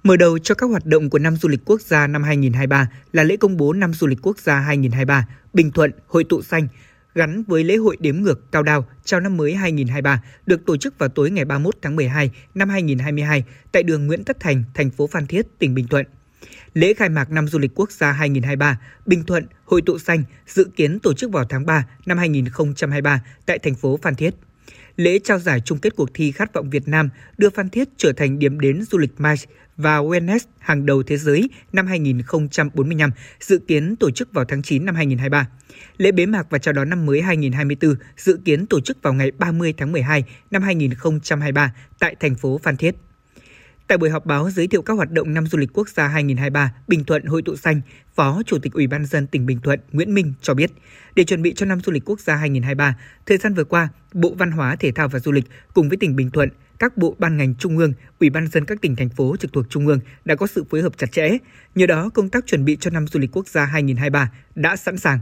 Mở 0.03 0.17
đầu 0.17 0.37
cho 0.37 0.55
các 0.55 0.69
hoạt 0.69 0.85
động 0.85 1.09
của 1.09 1.19
năm 1.19 1.35
du 1.35 1.49
lịch 1.49 1.65
quốc 1.65 1.81
gia 1.81 2.07
năm 2.07 2.23
2023 2.23 2.87
là 3.11 3.23
lễ 3.23 3.37
công 3.37 3.57
bố 3.57 3.73
năm 3.73 3.93
du 3.93 4.07
lịch 4.07 4.19
quốc 4.21 4.39
gia 4.39 4.59
2023 4.59 5.27
Bình 5.53 5.71
Thuận 5.71 5.91
Hội 6.07 6.23
tụ 6.23 6.41
xanh 6.41 6.67
gắn 7.15 7.43
với 7.47 7.63
lễ 7.63 7.75
hội 7.75 7.97
đếm 7.99 8.15
ngược 8.15 8.51
cao 8.51 8.63
đao 8.63 8.85
chào 9.03 9.19
năm 9.19 9.37
mới 9.37 9.55
2023 9.55 10.23
được 10.45 10.65
tổ 10.65 10.77
chức 10.77 10.99
vào 10.99 11.09
tối 11.09 11.31
ngày 11.31 11.45
31 11.45 11.75
tháng 11.81 11.95
12 11.95 12.31
năm 12.55 12.69
2022 12.69 13.43
tại 13.71 13.83
đường 13.83 14.07
Nguyễn 14.07 14.23
Tất 14.23 14.39
Thành, 14.39 14.63
thành 14.73 14.89
phố 14.89 15.07
Phan 15.07 15.27
Thiết, 15.27 15.45
tỉnh 15.59 15.73
Bình 15.73 15.87
Thuận. 15.87 16.05
Lễ 16.75 16.93
khai 16.93 17.09
mạc 17.09 17.31
năm 17.31 17.47
du 17.47 17.59
lịch 17.59 17.71
quốc 17.75 17.91
gia 17.91 18.11
2023 18.11 18.79
Bình 19.05 19.23
Thuận, 19.23 19.45
Hội 19.65 19.81
tụ 19.81 19.97
xanh 19.99 20.23
dự 20.47 20.67
kiến 20.75 20.99
tổ 20.99 21.13
chức 21.13 21.31
vào 21.31 21.45
tháng 21.49 21.65
3 21.65 21.87
năm 22.05 22.17
2023 22.17 23.23
tại 23.45 23.59
thành 23.59 23.75
phố 23.75 23.99
Phan 24.01 24.15
Thiết. 24.15 24.35
Lễ 24.95 25.19
trao 25.23 25.39
giải 25.39 25.61
chung 25.65 25.77
kết 25.77 25.95
cuộc 25.95 26.09
thi 26.13 26.31
Khát 26.31 26.53
vọng 26.53 26.69
Việt 26.69 26.87
Nam 26.87 27.09
đưa 27.37 27.49
Phan 27.49 27.69
Thiết 27.69 27.89
trở 27.97 28.11
thành 28.13 28.39
điểm 28.39 28.59
đến 28.59 28.83
du 28.83 28.97
lịch 28.97 29.11
MICE 29.17 29.45
và 29.77 29.97
Wellness 29.97 30.39
hàng 30.59 30.85
đầu 30.85 31.03
thế 31.03 31.17
giới 31.17 31.49
năm 31.73 31.87
2045 31.87 33.11
dự 33.39 33.59
kiến 33.67 33.95
tổ 33.95 34.11
chức 34.11 34.33
vào 34.33 34.45
tháng 34.45 34.61
9 34.61 34.85
năm 34.85 34.95
2023. 34.95 35.47
Lễ 35.97 36.11
bế 36.11 36.25
mạc 36.25 36.47
và 36.49 36.57
chào 36.57 36.73
đón 36.73 36.89
năm 36.89 37.05
mới 37.05 37.21
2024 37.21 37.95
dự 38.17 38.39
kiến 38.45 38.65
tổ 38.65 38.79
chức 38.81 39.01
vào 39.01 39.13
ngày 39.13 39.31
30 39.31 39.73
tháng 39.77 39.91
12 39.91 40.23
năm 40.51 40.63
2023 40.63 41.73
tại 41.99 42.15
thành 42.19 42.35
phố 42.35 42.59
Phan 42.63 42.77
Thiết. 42.77 42.95
Tại 43.87 43.97
buổi 43.97 44.09
họp 44.09 44.25
báo 44.25 44.49
giới 44.49 44.67
thiệu 44.67 44.81
các 44.81 44.93
hoạt 44.93 45.11
động 45.11 45.33
năm 45.33 45.47
du 45.47 45.57
lịch 45.57 45.69
quốc 45.73 45.89
gia 45.89 46.07
2023 46.07 46.73
Bình 46.87 47.03
Thuận 47.03 47.25
Hội 47.25 47.41
tụ 47.41 47.55
xanh, 47.55 47.81
Phó 48.15 48.41
Chủ 48.45 48.57
tịch 48.59 48.73
Ủy 48.73 48.87
ban 48.87 49.05
dân 49.05 49.27
tỉnh 49.27 49.45
Bình 49.45 49.59
Thuận 49.63 49.79
Nguyễn 49.91 50.13
Minh 50.13 50.33
cho 50.41 50.53
biết, 50.53 50.71
để 51.15 51.23
chuẩn 51.23 51.41
bị 51.41 51.53
cho 51.55 51.65
năm 51.65 51.79
du 51.81 51.91
lịch 51.91 52.05
quốc 52.05 52.19
gia 52.19 52.35
2023, 52.35 52.97
thời 53.25 53.37
gian 53.37 53.53
vừa 53.53 53.63
qua, 53.63 53.89
Bộ 54.13 54.33
Văn 54.37 54.51
hóa, 54.51 54.75
Thể 54.79 54.91
thao 54.91 55.07
và 55.07 55.19
Du 55.19 55.31
lịch 55.31 55.45
cùng 55.73 55.89
với 55.89 55.97
tỉnh 55.97 56.15
Bình 56.15 56.31
Thuận, 56.31 56.49
các 56.79 56.97
bộ 56.97 57.15
ban 57.19 57.37
ngành 57.37 57.55
trung 57.55 57.77
ương, 57.77 57.93
ủy 58.19 58.29
ban 58.29 58.47
dân 58.47 58.65
các 58.65 58.81
tỉnh 58.81 58.95
thành 58.95 59.09
phố 59.09 59.35
trực 59.39 59.53
thuộc 59.53 59.65
trung 59.69 59.87
ương 59.87 59.99
đã 60.25 60.35
có 60.35 60.47
sự 60.47 60.63
phối 60.69 60.81
hợp 60.81 60.97
chặt 60.97 61.11
chẽ. 61.11 61.37
Nhờ 61.75 61.85
đó, 61.85 62.09
công 62.13 62.29
tác 62.29 62.45
chuẩn 62.45 62.65
bị 62.65 62.77
cho 62.79 62.91
năm 62.91 63.07
du 63.07 63.19
lịch 63.19 63.31
quốc 63.31 63.47
gia 63.47 63.65
2023 63.65 64.31
đã 64.55 64.75
sẵn 64.75 64.97
sàng. 64.97 65.19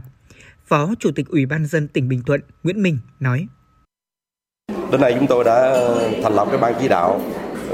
Phó 0.66 0.94
Chủ 0.98 1.10
tịch 1.14 1.28
Ủy 1.28 1.46
ban 1.46 1.66
dân 1.66 1.88
tỉnh 1.88 2.08
Bình 2.08 2.22
Thuận 2.26 2.40
Nguyễn 2.62 2.82
Minh 2.82 2.98
nói: 3.20 3.46
Đến 4.92 5.00
nay 5.00 5.16
chúng 5.18 5.26
tôi 5.28 5.44
đã 5.44 5.74
thành 6.22 6.34
lập 6.34 6.48
cái 6.50 6.58
ban 6.58 6.74
chỉ 6.80 6.88
đạo 6.88 7.22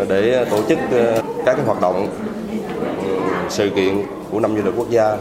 để 0.08 0.32
ờ, 0.32 0.44
tổ 0.44 0.62
chức 0.68 0.78
ờ, 0.90 1.22
các 1.46 1.54
cái 1.56 1.64
hoạt 1.66 1.80
động 1.80 2.08
ừ, 3.04 3.08
sự 3.48 3.70
kiện 3.70 4.02
của 4.30 4.40
năm 4.40 4.56
du 4.56 4.62
lịch 4.62 4.74
quốc 4.76 4.90
gia. 4.90 5.16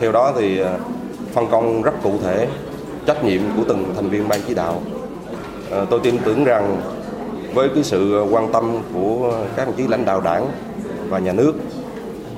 Theo 0.00 0.12
đó 0.12 0.32
thì 0.36 0.58
ờ, 0.58 0.78
phân 1.32 1.46
công 1.50 1.82
rất 1.82 1.92
cụ 2.02 2.12
thể 2.22 2.48
trách 3.06 3.24
nhiệm 3.24 3.40
của 3.56 3.62
từng 3.68 3.92
thành 3.96 4.08
viên 4.08 4.28
ban 4.28 4.40
chỉ 4.48 4.54
đạo. 4.54 4.82
Tôi 5.90 6.00
tin 6.02 6.18
tưởng 6.24 6.44
rằng 6.44 6.80
với 7.54 7.68
cái 7.74 7.84
sự 7.84 8.26
quan 8.30 8.52
tâm 8.52 8.76
của 8.94 9.32
các 9.56 9.64
đồng 9.64 9.76
chí 9.76 9.86
lãnh 9.86 10.04
đạo 10.04 10.20
đảng 10.20 10.46
và 11.08 11.18
nhà 11.18 11.32
nước, 11.32 11.52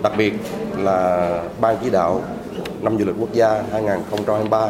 đặc 0.02 0.12
biệt 0.16 0.32
là 0.78 1.28
ban 1.60 1.76
chỉ 1.84 1.90
đạo 1.90 2.20
năm 2.80 2.98
du 2.98 3.04
lịch 3.04 3.14
quốc 3.20 3.32
gia 3.32 3.62
2023 3.72 4.68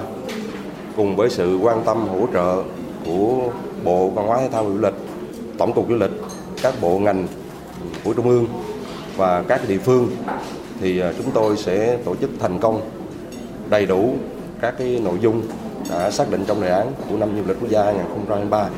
cùng 0.96 1.16
với 1.16 1.30
sự 1.30 1.58
quan 1.62 1.82
tâm 1.84 2.08
hỗ 2.08 2.26
trợ 2.32 2.62
của 3.06 3.50
Bộ 3.84 4.08
Văn 4.08 4.26
hóa 4.26 4.38
Thể 4.38 4.48
thao 4.52 4.64
và 4.64 4.70
Du 4.70 4.78
lịch, 4.78 4.94
Tổng 5.58 5.72
cục 5.72 5.88
Du 5.88 5.94
lịch 5.94 6.10
các 6.62 6.74
bộ 6.80 6.98
ngành 6.98 7.26
của 8.04 8.12
trung 8.12 8.28
ương 8.28 8.46
và 9.16 9.42
các 9.42 9.68
địa 9.68 9.78
phương 9.78 10.10
thì 10.80 11.00
à, 11.00 11.12
chúng 11.16 11.30
tôi 11.34 11.56
sẽ 11.56 11.98
tổ 12.04 12.16
chức 12.16 12.30
thành 12.40 12.58
công 12.58 12.80
đầy 13.70 13.86
đủ 13.86 14.14
các 14.60 14.74
cái 14.78 15.00
nội 15.04 15.18
dung 15.20 15.42
đã 15.90 16.10
xác 16.10 16.30
định 16.30 16.44
trong 16.46 16.60
đề 16.60 16.70
án 16.70 16.92
của 17.10 17.16
năm 17.16 17.28
du 17.36 17.42
lịch 17.46 17.60
quốc 17.60 17.70
gia 17.70 17.84
2023 17.84 18.68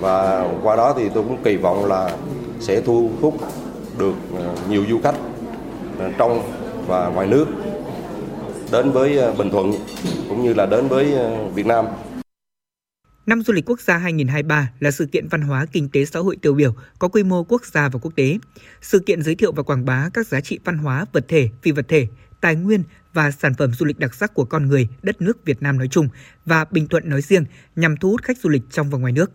và 0.00 0.48
qua 0.62 0.76
đó 0.76 0.94
thì 0.96 1.08
tôi 1.14 1.24
cũng 1.24 1.36
kỳ 1.44 1.56
vọng 1.56 1.84
là 1.84 2.10
sẽ 2.60 2.80
thu 2.80 3.10
hút 3.20 3.34
được 3.98 4.14
à, 4.38 4.44
nhiều 4.68 4.84
du 4.90 4.98
khách 5.02 5.14
à, 6.00 6.10
trong 6.18 6.42
và 6.86 7.08
ngoài 7.08 7.26
nước 7.26 7.46
đến 8.72 8.90
với 8.90 9.18
Bình 9.38 9.50
Thuận 9.50 9.72
cũng 10.28 10.42
như 10.42 10.54
là 10.54 10.66
đến 10.66 10.88
với 10.88 11.14
Việt 11.54 11.66
Nam. 11.66 11.86
Năm 13.28 13.42
du 13.42 13.52
lịch 13.52 13.70
quốc 13.70 13.80
gia 13.80 13.98
2023 13.98 14.70
là 14.80 14.90
sự 14.90 15.06
kiện 15.06 15.28
văn 15.28 15.40
hóa 15.40 15.66
kinh 15.72 15.88
tế 15.88 16.04
xã 16.04 16.20
hội 16.20 16.36
tiêu 16.36 16.54
biểu 16.54 16.74
có 16.98 17.08
quy 17.08 17.22
mô 17.22 17.44
quốc 17.44 17.66
gia 17.66 17.88
và 17.88 17.98
quốc 18.02 18.12
tế. 18.16 18.38
Sự 18.82 18.98
kiện 18.98 19.22
giới 19.22 19.34
thiệu 19.34 19.52
và 19.52 19.62
quảng 19.62 19.84
bá 19.84 20.08
các 20.14 20.26
giá 20.26 20.40
trị 20.40 20.58
văn 20.64 20.78
hóa, 20.78 21.06
vật 21.12 21.24
thể, 21.28 21.48
phi 21.62 21.70
vật 21.70 21.88
thể, 21.88 22.06
tài 22.40 22.56
nguyên 22.56 22.82
và 23.12 23.30
sản 23.30 23.54
phẩm 23.54 23.72
du 23.74 23.86
lịch 23.86 23.98
đặc 23.98 24.14
sắc 24.14 24.34
của 24.34 24.44
con 24.44 24.68
người, 24.68 24.88
đất 25.02 25.22
nước 25.22 25.44
Việt 25.44 25.62
Nam 25.62 25.78
nói 25.78 25.88
chung 25.88 26.08
và 26.46 26.64
Bình 26.70 26.88
Thuận 26.88 27.08
nói 27.08 27.22
riêng 27.22 27.44
nhằm 27.76 27.96
thu 27.96 28.10
hút 28.10 28.22
khách 28.22 28.38
du 28.38 28.48
lịch 28.48 28.62
trong 28.70 28.90
và 28.90 28.98
ngoài 28.98 29.12
nước 29.12 29.30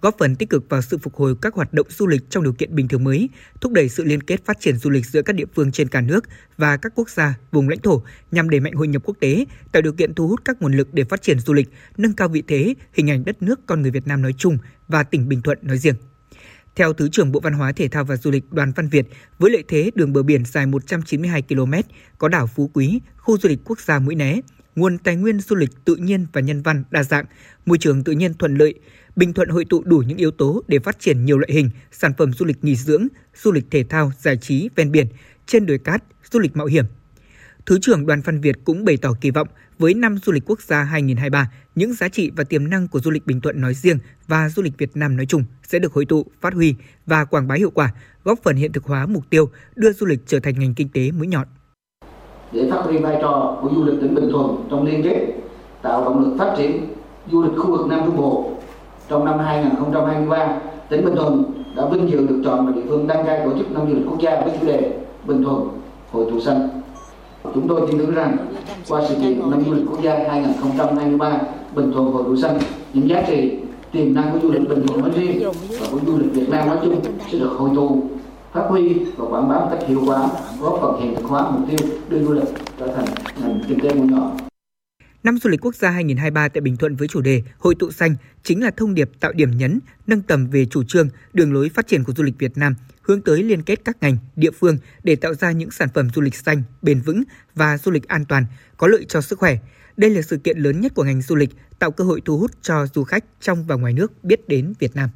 góp 0.00 0.16
phần 0.18 0.36
tích 0.36 0.50
cực 0.50 0.68
vào 0.68 0.82
sự 0.82 0.98
phục 0.98 1.14
hồi 1.14 1.34
các 1.42 1.54
hoạt 1.54 1.72
động 1.72 1.86
du 1.90 2.06
lịch 2.06 2.30
trong 2.30 2.42
điều 2.42 2.52
kiện 2.52 2.74
bình 2.74 2.88
thường 2.88 3.04
mới, 3.04 3.28
thúc 3.60 3.72
đẩy 3.72 3.88
sự 3.88 4.04
liên 4.04 4.22
kết 4.22 4.44
phát 4.44 4.60
triển 4.60 4.76
du 4.76 4.90
lịch 4.90 5.06
giữa 5.06 5.22
các 5.22 5.32
địa 5.36 5.44
phương 5.54 5.72
trên 5.72 5.88
cả 5.88 6.00
nước 6.00 6.24
và 6.56 6.76
các 6.76 6.92
quốc 6.94 7.10
gia, 7.10 7.34
vùng 7.52 7.68
lãnh 7.68 7.78
thổ 7.78 8.02
nhằm 8.30 8.50
đẩy 8.50 8.60
mạnh 8.60 8.72
hội 8.72 8.88
nhập 8.88 9.02
quốc 9.04 9.16
tế, 9.20 9.44
tạo 9.72 9.82
điều 9.82 9.92
kiện 9.92 10.14
thu 10.14 10.28
hút 10.28 10.40
các 10.44 10.62
nguồn 10.62 10.72
lực 10.72 10.94
để 10.94 11.04
phát 11.04 11.22
triển 11.22 11.38
du 11.38 11.52
lịch, 11.52 11.68
nâng 11.96 12.12
cao 12.12 12.28
vị 12.28 12.42
thế, 12.48 12.74
hình 12.92 13.10
ảnh 13.10 13.24
đất 13.24 13.42
nước 13.42 13.60
con 13.66 13.82
người 13.82 13.90
Việt 13.90 14.06
Nam 14.06 14.22
nói 14.22 14.34
chung 14.38 14.58
và 14.88 15.02
tỉnh 15.02 15.28
Bình 15.28 15.42
Thuận 15.42 15.58
nói 15.62 15.78
riêng. 15.78 15.94
Theo 16.76 16.92
Thứ 16.92 17.08
trưởng 17.08 17.32
Bộ 17.32 17.40
Văn 17.40 17.52
hóa 17.52 17.72
Thể 17.72 17.88
thao 17.88 18.04
và 18.04 18.16
Du 18.16 18.30
lịch 18.30 18.52
Đoàn 18.52 18.72
Văn 18.76 18.88
Việt, 18.88 19.06
với 19.38 19.50
lợi 19.50 19.64
thế 19.68 19.90
đường 19.94 20.12
bờ 20.12 20.22
biển 20.22 20.44
dài 20.44 20.66
192 20.66 21.42
km, 21.42 21.72
có 22.18 22.28
đảo 22.28 22.46
Phú 22.46 22.70
Quý, 22.74 23.00
khu 23.16 23.38
du 23.38 23.48
lịch 23.48 23.58
quốc 23.64 23.80
gia 23.80 23.98
Mũi 23.98 24.14
Né, 24.14 24.40
nguồn 24.76 24.98
tài 24.98 25.16
nguyên 25.16 25.40
du 25.40 25.56
lịch 25.56 25.70
tự 25.84 25.96
nhiên 25.96 26.26
và 26.32 26.40
nhân 26.40 26.62
văn 26.62 26.84
đa 26.90 27.02
dạng, 27.02 27.24
môi 27.66 27.78
trường 27.78 28.04
tự 28.04 28.12
nhiên 28.12 28.34
thuận 28.34 28.56
lợi, 28.56 28.74
Bình 29.16 29.32
Thuận 29.32 29.48
hội 29.48 29.64
tụ 29.64 29.82
đủ 29.82 30.02
những 30.06 30.18
yếu 30.18 30.30
tố 30.30 30.62
để 30.68 30.78
phát 30.78 31.00
triển 31.00 31.24
nhiều 31.24 31.38
loại 31.38 31.52
hình 31.52 31.70
sản 31.90 32.12
phẩm 32.18 32.32
du 32.32 32.46
lịch 32.46 32.64
nghỉ 32.64 32.76
dưỡng, 32.76 33.06
du 33.42 33.52
lịch 33.52 33.64
thể 33.70 33.84
thao, 33.84 34.12
giải 34.18 34.36
trí 34.36 34.68
ven 34.76 34.92
biển, 34.92 35.06
trên 35.46 35.66
đồi 35.66 35.78
cát, 35.78 36.04
du 36.32 36.38
lịch 36.38 36.56
mạo 36.56 36.66
hiểm. 36.66 36.84
Thứ 37.66 37.78
trưởng 37.82 38.06
Đoàn 38.06 38.20
Văn 38.20 38.40
Việt 38.40 38.56
cũng 38.64 38.84
bày 38.84 38.96
tỏ 38.96 39.14
kỳ 39.20 39.30
vọng 39.30 39.48
với 39.78 39.94
năm 39.94 40.18
du 40.18 40.32
lịch 40.32 40.42
quốc 40.46 40.62
gia 40.62 40.82
2023, 40.82 41.50
những 41.74 41.94
giá 41.94 42.08
trị 42.08 42.30
và 42.36 42.44
tiềm 42.44 42.70
năng 42.70 42.88
của 42.88 43.00
du 43.00 43.10
lịch 43.10 43.26
Bình 43.26 43.40
Thuận 43.40 43.60
nói 43.60 43.74
riêng 43.74 43.98
và 44.28 44.48
du 44.48 44.62
lịch 44.62 44.78
Việt 44.78 44.96
Nam 44.96 45.16
nói 45.16 45.26
chung 45.26 45.44
sẽ 45.68 45.78
được 45.78 45.92
hội 45.92 46.04
tụ, 46.04 46.26
phát 46.40 46.54
huy 46.54 46.74
và 47.06 47.24
quảng 47.24 47.48
bá 47.48 47.54
hiệu 47.54 47.70
quả, 47.70 47.94
góp 48.24 48.38
phần 48.42 48.56
hiện 48.56 48.72
thực 48.72 48.84
hóa 48.84 49.06
mục 49.06 49.30
tiêu 49.30 49.50
đưa 49.76 49.92
du 49.92 50.06
lịch 50.06 50.20
trở 50.26 50.40
thành 50.40 50.58
ngành 50.58 50.74
kinh 50.74 50.88
tế 50.88 51.10
mũi 51.10 51.26
nhọn 51.26 51.46
để 52.52 52.70
phát 52.70 52.80
huy 52.84 52.98
vai 52.98 53.18
trò 53.22 53.56
của 53.62 53.68
du 53.76 53.84
lịch 53.84 54.00
tỉnh 54.00 54.14
Bình 54.14 54.28
Thuận 54.32 54.56
trong 54.70 54.86
liên 54.86 55.02
kết 55.02 55.26
tạo 55.82 56.04
động 56.04 56.20
lực 56.20 56.36
phát 56.38 56.54
triển 56.56 56.86
du 57.32 57.42
lịch 57.42 57.52
khu 57.58 57.70
vực 57.70 57.86
Nam 57.86 58.00
Trung 58.06 58.16
Bộ. 58.16 58.44
Trong 59.08 59.24
năm 59.24 59.38
2023, 59.38 60.58
tỉnh 60.88 61.04
Bình 61.04 61.16
Thuận 61.16 61.44
đã 61.76 61.86
vinh 61.86 62.10
dự 62.10 62.26
được 62.26 62.42
chọn 62.44 62.66
là 62.66 62.72
địa 62.72 62.82
phương 62.88 63.06
đăng 63.06 63.26
cai 63.26 63.40
tổ 63.44 63.58
chức 63.58 63.70
năm 63.70 63.88
du 63.88 63.94
lịch 63.94 64.06
quốc 64.10 64.20
gia 64.20 64.40
với 64.40 64.52
chủ 64.60 64.66
đề 64.66 64.92
Bình 65.26 65.44
Thuận 65.44 65.68
hội 66.12 66.26
tụ 66.30 66.40
xanh. 66.40 66.68
Chúng 67.54 67.68
tôi 67.68 67.80
tin 67.86 67.98
tưởng 67.98 68.14
rằng 68.14 68.36
qua 68.88 69.02
sự 69.08 69.14
kiện 69.14 69.50
năm 69.50 69.64
du 69.66 69.72
lịch 69.72 69.84
quốc 69.90 70.02
gia 70.02 70.14
2023 70.28 71.38
Bình 71.74 71.92
Thuận 71.92 72.12
hội 72.12 72.22
tụ 72.24 72.36
xanh, 72.36 72.58
những 72.92 73.08
giá 73.08 73.22
trị 73.26 73.58
tiềm 73.92 74.14
năng 74.14 74.32
của 74.32 74.38
du 74.42 74.52
lịch 74.52 74.68
Bình 74.68 74.86
Thuận 74.86 75.00
nói 75.00 75.10
riêng 75.14 75.50
và 75.80 75.86
của 75.92 75.98
du 76.06 76.18
lịch 76.18 76.34
Việt 76.34 76.48
Nam 76.48 76.68
nói 76.68 76.76
chung 76.84 77.00
sẽ 77.32 77.38
được 77.38 77.50
hội 77.58 77.70
tụ 77.74 78.02
phát 78.52 78.62
huy 78.68 78.94
và 79.16 79.26
quảng 79.30 79.48
bá 79.48 79.58
một 79.58 79.66
cách 79.70 79.88
hiệu 79.88 80.00
quả, 80.06 80.28
góp 80.62 80.78
phần 80.82 81.02
hiện 81.02 81.14
thực 81.16 81.24
hóa 81.24 81.50
mục 81.50 81.68
tiêu 81.70 81.88
đưa 82.08 82.24
du 82.24 82.32
lịch 82.32 82.48
trở 82.78 82.86
thành 82.96 83.06
ngành 83.40 83.60
kinh 83.68 83.80
tế 83.82 83.94
mũi 83.94 84.06
nhọn. 84.06 84.36
Năm 85.22 85.38
du 85.38 85.50
lịch 85.50 85.60
quốc 85.60 85.74
gia 85.74 85.90
2023 85.90 86.48
tại 86.48 86.60
Bình 86.60 86.76
Thuận 86.76 86.96
với 86.96 87.08
chủ 87.08 87.20
đề 87.20 87.42
Hội 87.58 87.74
tụ 87.74 87.90
xanh 87.90 88.16
chính 88.42 88.64
là 88.64 88.70
thông 88.76 88.94
điệp 88.94 89.10
tạo 89.20 89.32
điểm 89.32 89.50
nhấn, 89.50 89.80
nâng 90.06 90.22
tầm 90.22 90.46
về 90.46 90.66
chủ 90.66 90.84
trương, 90.84 91.08
đường 91.32 91.52
lối 91.52 91.68
phát 91.68 91.86
triển 91.86 92.04
của 92.04 92.12
du 92.16 92.22
lịch 92.22 92.38
Việt 92.38 92.56
Nam, 92.56 92.74
hướng 93.02 93.20
tới 93.20 93.42
liên 93.42 93.62
kết 93.62 93.84
các 93.84 93.96
ngành, 94.00 94.16
địa 94.36 94.50
phương 94.50 94.78
để 95.04 95.16
tạo 95.16 95.34
ra 95.34 95.52
những 95.52 95.70
sản 95.70 95.88
phẩm 95.94 96.08
du 96.14 96.22
lịch 96.22 96.34
xanh, 96.34 96.62
bền 96.82 97.00
vững 97.00 97.22
và 97.54 97.78
du 97.78 97.90
lịch 97.90 98.08
an 98.08 98.24
toàn, 98.24 98.44
có 98.76 98.86
lợi 98.86 99.04
cho 99.08 99.20
sức 99.20 99.38
khỏe. 99.38 99.58
Đây 99.96 100.10
là 100.10 100.22
sự 100.22 100.36
kiện 100.36 100.58
lớn 100.58 100.80
nhất 100.80 100.94
của 100.94 101.04
ngành 101.04 101.22
du 101.22 101.36
lịch, 101.36 101.50
tạo 101.78 101.90
cơ 101.90 102.04
hội 102.04 102.20
thu 102.24 102.38
hút 102.38 102.50
cho 102.62 102.86
du 102.94 103.04
khách 103.04 103.24
trong 103.40 103.64
và 103.66 103.74
ngoài 103.74 103.92
nước 103.92 104.24
biết 104.24 104.48
đến 104.48 104.72
Việt 104.78 104.96
Nam. 104.96 105.10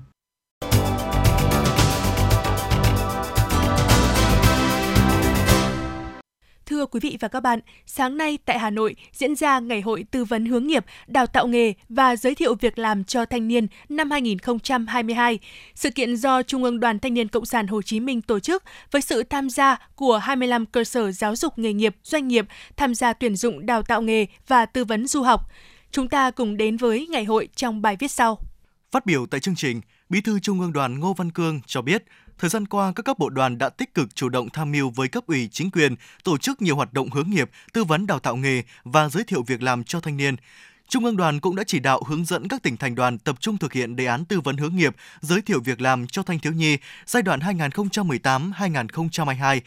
Thưa 6.87 6.91
quý 6.91 7.11
vị 7.11 7.17
và 7.21 7.29
các 7.29 7.41
bạn, 7.41 7.61
sáng 7.87 8.17
nay 8.17 8.39
tại 8.45 8.59
Hà 8.59 8.71
Nội 8.71 8.97
diễn 9.13 9.35
ra 9.35 9.59
Ngày 9.59 9.81
hội 9.81 10.05
tư 10.11 10.25
vấn 10.25 10.47
hướng 10.47 10.67
nghiệp, 10.67 10.85
đào 11.07 11.27
tạo 11.27 11.47
nghề 11.47 11.73
và 11.89 12.17
giới 12.17 12.35
thiệu 12.35 12.55
việc 12.55 12.79
làm 12.79 13.05
cho 13.05 13.25
thanh 13.25 13.49
niên 13.49 13.67
năm 13.89 14.11
2022. 14.11 15.39
Sự 15.75 15.91
kiện 15.91 16.17
do 16.17 16.43
Trung 16.43 16.65
ương 16.65 16.81
Đoàn 16.81 16.99
Thanh 16.99 17.15
niên 17.15 17.29
Cộng 17.29 17.47
sản 17.47 17.67
Hồ 17.67 17.83
Chí 17.83 18.01
Minh 18.01 18.23
tổ 18.23 18.41
chức 18.41 18.63
với 18.91 19.03
sự 19.03 19.23
tham 19.23 19.51
gia 19.51 19.77
của 19.95 20.19
25 20.19 20.67
cơ 20.67 20.85
sở 20.85 21.13
giáo 21.13 21.37
dục 21.37 21.59
nghề 21.59 21.73
nghiệp, 21.73 21.97
doanh 22.03 22.29
nghiệp 22.29 22.47
tham 22.77 22.95
gia 22.95 23.13
tuyển 23.13 23.37
dụng 23.37 23.67
đào 23.67 23.83
tạo 23.83 24.03
nghề 24.03 24.27
và 24.49 24.67
tư 24.67 24.85
vấn 24.85 25.07
du 25.07 25.23
học. 25.23 25.41
Chúng 25.91 26.09
ta 26.09 26.31
cùng 26.31 26.57
đến 26.57 26.77
với 26.77 27.07
ngày 27.07 27.25
hội 27.25 27.49
trong 27.57 27.83
bài 27.83 27.97
viết 27.99 28.11
sau. 28.11 28.39
Phát 28.93 29.07
biểu 29.07 29.27
tại 29.27 29.41
chương 29.41 29.57
trình, 29.57 29.81
Bí 30.09 30.21
thư 30.21 30.39
Trung 30.39 30.61
ương 30.61 30.73
Đoàn 30.73 31.01
Ngô 31.01 31.15
Văn 31.15 31.33
Cương 31.33 31.61
cho 31.67 31.83
biết, 31.83 32.05
thời 32.39 32.51
gian 32.51 32.67
qua 32.67 32.93
các 32.93 33.03
cấp 33.03 33.19
bộ 33.19 33.29
đoàn 33.29 33.59
đã 33.59 33.69
tích 33.69 33.95
cực 33.95 34.15
chủ 34.15 34.29
động 34.29 34.51
tham 34.51 34.73
mưu 34.73 34.91
với 34.91 35.09
cấp 35.09 35.27
ủy 35.27 35.49
chính 35.53 35.71
quyền, 35.71 35.95
tổ 36.25 36.39
chức 36.39 36.63
nhiều 36.63 36.77
hoạt 36.77 36.93
động 36.93 37.11
hướng 37.11 37.31
nghiệp, 37.31 37.51
tư 37.73 37.85
vấn 37.85 38.07
đào 38.07 38.19
tạo 38.19 38.37
nghề 38.37 38.63
và 38.85 39.09
giới 39.09 39.25
thiệu 39.25 39.43
việc 39.43 39.63
làm 39.63 39.85
cho 39.85 40.01
thanh 40.01 40.17
niên. 40.17 40.37
Trung 40.89 41.05
ương 41.05 41.17
đoàn 41.17 41.41
cũng 41.41 41.57
đã 41.57 41.65
chỉ 41.67 41.79
đạo 41.79 42.03
hướng 42.07 42.25
dẫn 42.25 42.49
các 42.49 42.63
tỉnh 42.63 42.77
thành 42.77 42.95
đoàn 42.95 43.19
tập 43.19 43.37
trung 43.41 43.59
thực 43.59 43.73
hiện 43.73 43.97
đề 43.97 44.07
án 44.07 44.25
tư 44.25 44.41
vấn 44.41 44.57
hướng 44.57 44.77
nghiệp, 44.77 44.97
giới 45.21 45.43
thiệu 45.43 45.61
việc 45.61 45.81
làm 45.81 46.07
cho 46.07 46.23
thanh 46.23 46.39
thiếu 46.39 46.53
nhi 46.53 46.79
giai 47.07 47.23
đoạn 47.23 47.41
2018-2022 47.41 49.61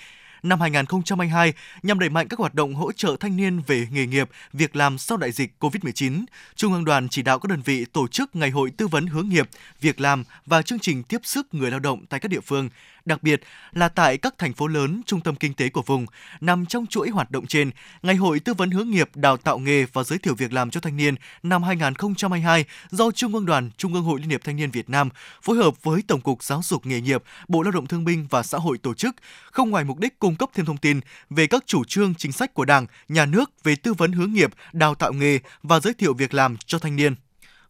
năm 0.43 0.61
2022 0.61 1.53
nhằm 1.83 1.99
đẩy 1.99 2.09
mạnh 2.09 2.27
các 2.27 2.39
hoạt 2.39 2.53
động 2.53 2.75
hỗ 2.75 2.91
trợ 2.91 3.15
thanh 3.19 3.37
niên 3.37 3.61
về 3.67 3.87
nghề 3.91 4.05
nghiệp, 4.05 4.29
việc 4.53 4.75
làm 4.75 4.97
sau 4.97 5.17
đại 5.17 5.31
dịch 5.31 5.53
COVID-19. 5.59 6.25
Trung 6.55 6.73
ương 6.73 6.85
đoàn 6.85 7.09
chỉ 7.09 7.21
đạo 7.21 7.39
các 7.39 7.47
đơn 7.49 7.61
vị 7.65 7.85
tổ 7.85 8.07
chức 8.07 8.35
ngày 8.35 8.49
hội 8.49 8.71
tư 8.77 8.87
vấn 8.87 9.07
hướng 9.07 9.29
nghiệp, 9.29 9.49
việc 9.81 10.01
làm 10.01 10.23
và 10.45 10.61
chương 10.61 10.79
trình 10.79 11.03
tiếp 11.03 11.21
sức 11.23 11.53
người 11.53 11.71
lao 11.71 11.79
động 11.79 12.05
tại 12.09 12.19
các 12.19 12.31
địa 12.31 12.41
phương 12.41 12.69
đặc 13.09 13.23
biệt 13.23 13.41
là 13.71 13.89
tại 13.89 14.17
các 14.17 14.37
thành 14.37 14.53
phố 14.53 14.67
lớn, 14.67 15.01
trung 15.05 15.21
tâm 15.21 15.35
kinh 15.35 15.53
tế 15.53 15.69
của 15.69 15.81
vùng. 15.81 16.05
Nằm 16.41 16.65
trong 16.65 16.85
chuỗi 16.85 17.09
hoạt 17.09 17.31
động 17.31 17.47
trên, 17.47 17.71
Ngày 18.01 18.15
hội 18.15 18.39
tư 18.39 18.53
vấn 18.53 18.71
hướng 18.71 18.89
nghiệp, 18.89 19.09
đào 19.15 19.37
tạo 19.37 19.57
nghề 19.57 19.85
và 19.93 20.03
giới 20.03 20.19
thiệu 20.19 20.35
việc 20.35 20.53
làm 20.53 20.69
cho 20.69 20.79
thanh 20.79 20.97
niên 20.97 21.15
năm 21.43 21.63
2022 21.63 22.65
do 22.89 23.11
Trung 23.11 23.33
ương 23.33 23.45
Đoàn, 23.45 23.69
Trung 23.77 23.93
ương 23.93 24.03
Hội 24.03 24.19
Liên 24.19 24.29
hiệp 24.29 24.43
Thanh 24.43 24.55
niên 24.55 24.71
Việt 24.71 24.89
Nam 24.89 25.09
phối 25.41 25.57
hợp 25.57 25.83
với 25.83 26.01
Tổng 26.07 26.21
cục 26.21 26.43
Giáo 26.43 26.61
dục 26.63 26.85
nghề 26.85 27.01
nghiệp, 27.01 27.23
Bộ 27.47 27.61
Lao 27.61 27.71
động 27.71 27.87
Thương 27.87 28.05
binh 28.05 28.27
và 28.29 28.43
Xã 28.43 28.57
hội 28.57 28.77
tổ 28.77 28.93
chức, 28.93 29.15
không 29.51 29.69
ngoài 29.69 29.83
mục 29.83 29.99
đích 29.99 30.19
cung 30.19 30.35
cấp 30.35 30.49
thêm 30.53 30.65
thông 30.65 30.77
tin 30.77 30.99
về 31.29 31.47
các 31.47 31.63
chủ 31.65 31.83
trương 31.83 32.15
chính 32.15 32.31
sách 32.31 32.53
của 32.53 32.65
Đảng, 32.65 32.85
Nhà 33.09 33.25
nước 33.25 33.63
về 33.63 33.75
tư 33.75 33.93
vấn 33.93 34.11
hướng 34.11 34.33
nghiệp, 34.33 34.51
đào 34.73 34.95
tạo 34.95 35.13
nghề 35.13 35.39
và 35.63 35.79
giới 35.79 35.93
thiệu 35.93 36.13
việc 36.13 36.33
làm 36.33 36.57
cho 36.57 36.79
thanh 36.79 36.95
niên 36.95 37.15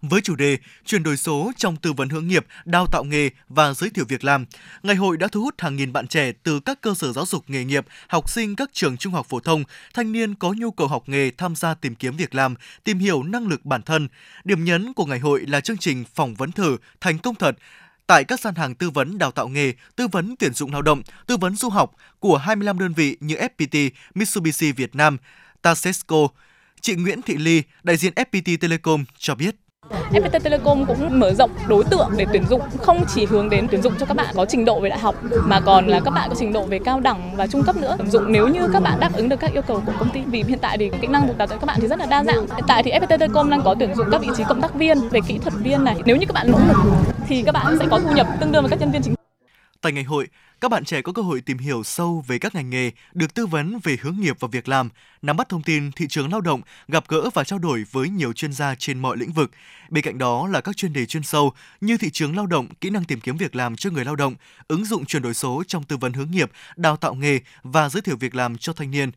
với 0.02 0.22
chủ 0.22 0.36
đề 0.36 0.58
chuyển 0.86 1.04
đổi 1.04 1.18
số 1.18 1.52
trong 1.58 1.76
tư 1.76 1.94
vấn 1.94 2.10
hướng 2.10 2.28
nghiệp, 2.28 2.46
đào 2.66 2.88
tạo 2.88 3.04
nghề 3.04 3.30
và 3.50 3.74
giới 3.74 3.90
thiệu 3.90 4.06
việc 4.08 4.24
làm. 4.24 4.46
Ngày 4.84 4.96
hội 4.96 5.18
đã 5.18 5.28
thu 5.28 5.42
hút 5.42 5.56
hàng 5.58 5.76
nghìn 5.76 5.94
bạn 5.94 6.08
trẻ 6.08 6.32
từ 6.44 6.60
các 6.60 6.82
cơ 6.82 6.94
sở 6.96 7.14
giáo 7.14 7.26
dục 7.26 7.44
nghề 7.48 7.64
nghiệp, 7.64 7.86
học 8.08 8.30
sinh 8.30 8.56
các 8.56 8.70
trường 8.74 8.98
trung 8.98 9.14
học 9.14 9.26
phổ 9.30 9.40
thông, 9.40 9.64
thanh 9.94 10.12
niên 10.12 10.36
có 10.36 10.54
nhu 10.58 10.72
cầu 10.72 10.88
học 10.88 11.04
nghề 11.10 11.32
tham 11.38 11.56
gia 11.56 11.74
tìm 11.74 11.96
kiếm 11.96 12.18
việc 12.18 12.36
làm, 12.36 12.56
tìm 12.84 13.00
hiểu 13.00 13.24
năng 13.24 13.48
lực 13.48 13.66
bản 13.66 13.82
thân. 13.82 14.08
Điểm 14.44 14.66
nhấn 14.66 14.94
của 14.94 15.06
ngày 15.06 15.20
hội 15.20 15.46
là 15.48 15.62
chương 15.62 15.78
trình 15.78 16.04
phỏng 16.16 16.36
vấn 16.36 16.52
thử 16.52 16.78
thành 17.02 17.20
công 17.20 17.36
thật 17.36 17.58
tại 18.08 18.24
các 18.24 18.40
gian 18.40 18.56
hàng 18.56 18.76
tư 18.76 18.90
vấn 18.90 19.18
đào 19.18 19.32
tạo 19.32 19.48
nghề, 19.48 19.74
tư 19.96 20.08
vấn 20.08 20.36
tuyển 20.40 20.54
dụng 20.54 20.72
lao 20.72 20.82
động, 20.82 21.02
tư 21.26 21.38
vấn 21.38 21.56
du 21.56 21.70
học 21.70 21.96
của 22.20 22.38
25 22.38 22.80
đơn 22.80 22.94
vị 22.94 23.18
như 23.20 23.36
FPT, 23.36 23.90
Mitsubishi 24.14 24.72
Việt 24.72 24.96
Nam, 24.96 25.18
Tasesco. 25.62 26.28
Chị 26.82 26.96
Nguyễn 26.96 27.22
Thị 27.22 27.38
Ly, 27.38 27.64
đại 27.84 27.98
diện 27.98 28.14
FPT 28.16 28.58
Telecom 28.58 29.06
cho 29.18 29.36
biết. 29.36 29.56
FPT 30.12 30.40
Telecom 30.44 30.86
cũng 30.86 31.20
mở 31.20 31.34
rộng 31.34 31.52
đối 31.68 31.84
tượng 31.84 32.10
để 32.18 32.26
tuyển 32.32 32.46
dụng, 32.50 32.62
không 32.78 33.04
chỉ 33.16 33.26
hướng 33.26 33.50
đến 33.50 33.68
tuyển 33.72 33.82
dụng 33.82 33.94
cho 34.00 34.06
các 34.06 34.18
bạn 34.18 34.36
có 34.36 34.46
trình 34.46 34.66
độ 34.66 34.80
về 34.80 34.90
đại 34.90 35.00
học, 35.00 35.16
mà 35.46 35.60
còn 35.60 35.88
là 35.88 36.00
các 36.00 36.12
bạn 36.12 36.30
có 36.30 36.36
trình 36.40 36.54
độ 36.54 36.66
về 36.66 36.80
cao 36.86 37.00
đẳng 37.00 37.36
và 37.36 37.48
trung 37.48 37.64
cấp 37.64 37.76
nữa. 37.76 37.96
Tuyển 37.98 38.12
dụng 38.12 38.24
nếu 38.28 38.48
như 38.48 38.68
các 38.74 38.84
bạn 38.84 39.00
đáp 39.00 39.14
ứng 39.14 39.30
được 39.30 39.40
các 39.40 39.54
yêu 39.54 39.62
cầu 39.62 39.82
của 39.86 39.92
công 40.00 40.10
ty, 40.10 40.22
vì 40.28 40.44
hiện 40.48 40.60
tại 40.62 40.78
thì 40.78 40.92
kỹ 41.02 41.08
năng 41.08 41.28
được 41.28 41.38
đào 41.38 41.48
tạo 41.48 41.60
các 41.60 41.66
bạn 41.66 41.78
thì 41.82 41.88
rất 41.88 42.00
là 42.00 42.06
đa 42.06 42.24
dạng. 42.24 42.48
Hiện 42.56 42.66
tại 42.68 42.84
thì 42.84 42.92
FPT 42.92 43.08
Telecom 43.08 43.50
đang 43.50 43.62
có 43.62 43.76
tuyển 43.80 43.96
dụng 43.96 44.08
các 44.12 44.22
vị 44.22 44.28
trí 44.38 44.44
cộng 44.44 44.62
tác 44.62 44.74
viên 44.74 45.10
về 45.10 45.20
kỹ 45.28 45.38
thuật 45.38 45.54
viên 45.54 45.84
này. 45.84 45.96
Nếu 46.06 46.16
như 46.16 46.26
các 46.26 46.34
bạn 46.34 46.52
nỗ 46.52 46.60
lực 46.68 46.78
thì 47.28 47.44
các 47.46 47.52
bạn 47.52 47.78
sẽ 47.80 47.86
có 47.92 48.00
thu 48.00 48.12
nhập 48.16 48.28
tương 48.40 48.52
đương 48.52 48.64
với 48.64 48.70
các 48.70 48.80
nhân 48.80 48.92
viên 48.92 49.02
chính 49.02 49.19
Tại 49.82 49.92
ngày 49.92 50.04
hội, 50.04 50.28
các 50.62 50.72
bạn 50.72 50.86
trẻ 50.86 51.02
có 51.02 51.14
cơ 51.14 51.22
hội 51.22 51.42
tìm 51.42 51.58
hiểu 51.58 51.84
sâu 51.84 52.24
về 52.28 52.40
các 52.40 52.56
ngành 52.56 52.70
nghề, 52.70 52.92
được 53.14 53.34
tư 53.34 53.46
vấn 53.46 53.80
về 53.84 53.98
hướng 54.02 54.16
nghiệp 54.20 54.36
và 54.40 54.48
việc 54.52 54.68
làm, 54.68 54.90
nắm 55.22 55.38
bắt 55.38 55.50
thông 55.50 55.64
tin 55.64 55.92
thị 55.92 56.08
trường 56.08 56.32
lao 56.32 56.42
động, 56.42 56.62
gặp 56.88 57.04
gỡ 57.08 57.30
và 57.34 57.44
trao 57.44 57.60
đổi 57.60 57.86
với 57.92 58.10
nhiều 58.10 58.34
chuyên 58.34 58.54
gia 58.54 58.76
trên 58.76 59.00
mọi 59.00 59.18
lĩnh 59.18 59.32
vực. 59.32 59.52
Bên 59.90 60.04
cạnh 60.04 60.18
đó 60.18 60.48
là 60.48 60.62
các 60.62 60.78
chuyên 60.78 60.94
đề 60.94 61.06
chuyên 61.06 61.24
sâu 61.24 61.54
như 61.82 61.98
thị 61.98 62.10
trường 62.10 62.36
lao 62.36 62.46
động, 62.46 62.68
kỹ 62.82 62.90
năng 62.90 63.04
tìm 63.04 63.20
kiếm 63.20 63.38
việc 63.38 63.56
làm 63.56 63.76
cho 63.76 63.90
người 63.90 64.06
lao 64.06 64.16
động, 64.16 64.36
ứng 64.68 64.86
dụng 64.86 65.06
chuyển 65.06 65.22
đổi 65.22 65.34
số 65.34 65.64
trong 65.68 65.84
tư 65.84 65.98
vấn 65.98 66.14
hướng 66.14 66.32
nghiệp, 66.32 66.52
đào 66.76 66.98
tạo 66.98 67.14
nghề 67.14 67.40
và 67.64 67.90
giới 67.90 68.02
thiệu 68.02 68.16
việc 68.16 68.36
làm 68.36 68.58
cho 68.58 68.74
thanh 68.74 68.92
niên. 68.92 69.12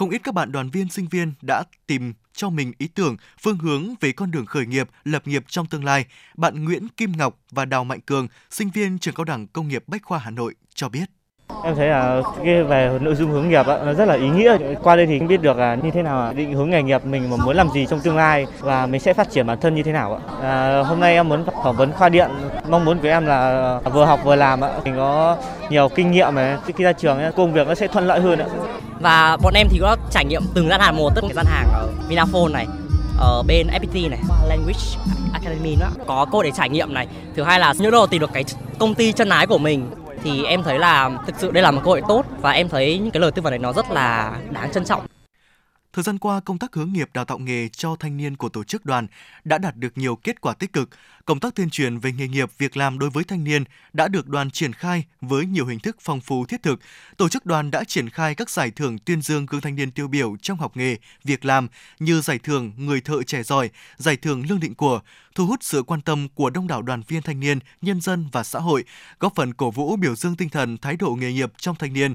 Không 0.00 0.10
ít 0.10 0.20
các 0.24 0.34
bạn 0.34 0.52
đoàn 0.52 0.70
viên 0.70 0.88
sinh 0.88 1.06
viên 1.08 1.32
đã 1.42 1.64
tìm 1.86 2.12
cho 2.32 2.50
mình 2.50 2.72
ý 2.78 2.88
tưởng, 2.88 3.16
phương 3.42 3.58
hướng 3.58 3.94
về 4.00 4.12
con 4.12 4.30
đường 4.30 4.46
khởi 4.46 4.66
nghiệp, 4.66 4.88
lập 5.04 5.26
nghiệp 5.26 5.44
trong 5.48 5.66
tương 5.66 5.84
lai. 5.84 6.04
Bạn 6.36 6.64
Nguyễn 6.64 6.88
Kim 6.88 7.12
Ngọc 7.16 7.40
và 7.50 7.64
Đào 7.64 7.84
Mạnh 7.84 8.00
Cường, 8.00 8.28
sinh 8.50 8.70
viên 8.70 8.98
trường 8.98 9.14
cao 9.14 9.24
đẳng 9.24 9.46
công 9.46 9.68
nghiệp 9.68 9.84
Bách 9.86 10.02
khoa 10.02 10.18
Hà 10.18 10.30
Nội 10.30 10.54
cho 10.74 10.88
biết. 10.88 11.10
Em 11.64 11.76
thấy 11.76 11.88
là 11.88 12.22
cái 12.44 12.62
về 12.62 12.98
nội 13.00 13.14
dung 13.14 13.30
hướng 13.30 13.48
nghiệp 13.48 13.66
nó 13.66 13.92
rất 13.92 14.08
là 14.08 14.14
ý 14.14 14.28
nghĩa. 14.28 14.56
Qua 14.82 14.96
đây 14.96 15.06
thì 15.06 15.18
biết 15.20 15.42
được 15.42 15.56
là 15.56 15.74
như 15.74 15.90
thế 15.90 16.02
nào 16.02 16.32
định 16.32 16.52
hướng 16.52 16.70
nghề 16.70 16.82
nghiệp 16.82 17.04
mình 17.04 17.30
mà 17.30 17.36
muốn 17.44 17.56
làm 17.56 17.68
gì 17.74 17.86
trong 17.86 18.00
tương 18.00 18.16
lai 18.16 18.46
và 18.60 18.86
mình 18.86 19.00
sẽ 19.00 19.14
phát 19.14 19.30
triển 19.30 19.46
bản 19.46 19.60
thân 19.60 19.74
như 19.74 19.82
thế 19.82 19.92
nào 19.92 20.14
ạ. 20.14 20.20
À, 20.42 20.82
hôm 20.82 21.00
nay 21.00 21.14
em 21.14 21.28
muốn 21.28 21.44
phỏng 21.64 21.76
vấn 21.76 21.92
khoa 21.92 22.08
điện. 22.08 22.30
Mong 22.68 22.84
muốn 22.84 22.98
của 22.98 23.08
em 23.08 23.26
là 23.26 23.80
vừa 23.92 24.04
học 24.04 24.20
vừa 24.24 24.36
làm 24.36 24.64
ạ. 24.64 24.70
Mình 24.84 24.96
có 24.96 25.36
nhiều 25.70 25.88
kinh 25.88 26.10
nghiệm 26.10 26.34
này. 26.34 26.56
Khi 26.76 26.84
ra 26.84 26.92
trường 26.92 27.18
công 27.36 27.52
việc 27.52 27.68
nó 27.68 27.74
sẽ 27.74 27.86
thuận 27.86 28.06
lợi 28.06 28.20
hơn 28.20 28.38
ạ. 28.38 28.46
Và 29.00 29.36
bọn 29.42 29.54
em 29.54 29.66
thì 29.70 29.78
có 29.80 29.96
trải 30.10 30.24
nghiệm 30.24 30.42
từng 30.54 30.68
gian 30.68 30.80
hàng 30.80 30.96
một, 30.96 31.10
tất 31.14 31.20
cả 31.28 31.34
gian 31.34 31.46
hàng 31.48 31.66
ở 31.72 31.88
Vinaphone 32.08 32.52
này, 32.52 32.66
ở 33.18 33.42
bên 33.46 33.66
FPT 33.66 34.10
này, 34.10 34.20
Language 34.48 34.80
Academy 35.32 35.76
nữa. 35.80 35.88
Có 36.06 36.26
cô 36.32 36.42
để 36.42 36.50
trải 36.50 36.68
nghiệm 36.68 36.94
này. 36.94 37.06
Thứ 37.36 37.42
hai 37.42 37.60
là 37.60 37.74
nhớ 37.78 37.90
đồ 37.90 38.06
tìm 38.06 38.20
được 38.20 38.30
cái 38.32 38.44
công 38.78 38.94
ty 38.94 39.12
chân 39.12 39.28
ái 39.28 39.46
của 39.46 39.58
mình 39.58 39.90
thì 40.22 40.44
em 40.44 40.62
thấy 40.62 40.78
là 40.78 41.10
thực 41.26 41.36
sự 41.38 41.50
đây 41.50 41.62
là 41.62 41.70
một 41.70 41.80
cơ 41.84 41.90
hội 41.90 42.02
tốt 42.08 42.24
và 42.40 42.50
em 42.50 42.68
thấy 42.68 42.98
những 42.98 43.10
cái 43.10 43.20
lời 43.20 43.30
tư 43.30 43.42
vấn 43.42 43.50
này 43.50 43.58
nó 43.58 43.72
rất 43.72 43.90
là 43.90 44.40
đáng 44.50 44.72
trân 44.72 44.84
trọng. 44.84 45.06
Thời 45.92 46.02
gian 46.02 46.18
qua, 46.18 46.40
công 46.40 46.58
tác 46.58 46.74
hướng 46.74 46.92
nghiệp 46.92 47.08
đào 47.14 47.24
tạo 47.24 47.38
nghề 47.38 47.68
cho 47.68 47.96
thanh 48.00 48.16
niên 48.16 48.36
của 48.36 48.48
tổ 48.48 48.64
chức 48.64 48.84
đoàn 48.84 49.06
đã 49.44 49.58
đạt 49.58 49.76
được 49.76 49.98
nhiều 49.98 50.16
kết 50.16 50.40
quả 50.40 50.54
tích 50.54 50.72
cực. 50.72 50.88
Công 51.30 51.40
tác 51.40 51.54
tuyên 51.54 51.70
truyền 51.70 51.98
về 51.98 52.12
nghề 52.12 52.28
nghiệp, 52.28 52.50
việc 52.58 52.76
làm 52.76 52.98
đối 52.98 53.10
với 53.10 53.24
thanh 53.24 53.44
niên 53.44 53.64
đã 53.92 54.08
được 54.08 54.28
đoàn 54.28 54.50
triển 54.50 54.72
khai 54.72 55.04
với 55.20 55.46
nhiều 55.46 55.66
hình 55.66 55.78
thức 55.80 55.96
phong 56.00 56.20
phú 56.20 56.44
thiết 56.46 56.62
thực. 56.62 56.80
Tổ 57.16 57.28
chức 57.28 57.46
đoàn 57.46 57.70
đã 57.70 57.84
triển 57.84 58.08
khai 58.08 58.34
các 58.34 58.50
giải 58.50 58.70
thưởng 58.70 58.98
tuyên 58.98 59.22
dương 59.22 59.46
gương 59.46 59.60
thanh 59.60 59.76
niên 59.76 59.90
tiêu 59.90 60.08
biểu 60.08 60.36
trong 60.42 60.58
học 60.58 60.76
nghề, 60.76 60.96
việc 61.24 61.44
làm 61.44 61.68
như 61.98 62.20
giải 62.20 62.38
thưởng 62.38 62.72
Người 62.76 63.00
thợ 63.00 63.22
trẻ 63.22 63.42
giỏi, 63.42 63.70
giải 63.96 64.16
thưởng 64.16 64.44
Lương 64.48 64.60
định 64.60 64.74
của, 64.74 65.00
thu 65.34 65.46
hút 65.46 65.62
sự 65.62 65.82
quan 65.82 66.00
tâm 66.00 66.28
của 66.34 66.50
đông 66.50 66.66
đảo 66.66 66.82
đoàn 66.82 67.02
viên 67.08 67.22
thanh 67.22 67.40
niên, 67.40 67.58
nhân 67.82 68.00
dân 68.00 68.28
và 68.32 68.42
xã 68.42 68.58
hội, 68.58 68.84
góp 69.20 69.34
phần 69.34 69.54
cổ 69.54 69.70
vũ 69.70 69.96
biểu 69.96 70.14
dương 70.14 70.36
tinh 70.36 70.48
thần 70.48 70.78
thái 70.78 70.96
độ 70.96 71.10
nghề 71.10 71.32
nghiệp 71.32 71.52
trong 71.56 71.76
thanh 71.76 71.92
niên. 71.92 72.14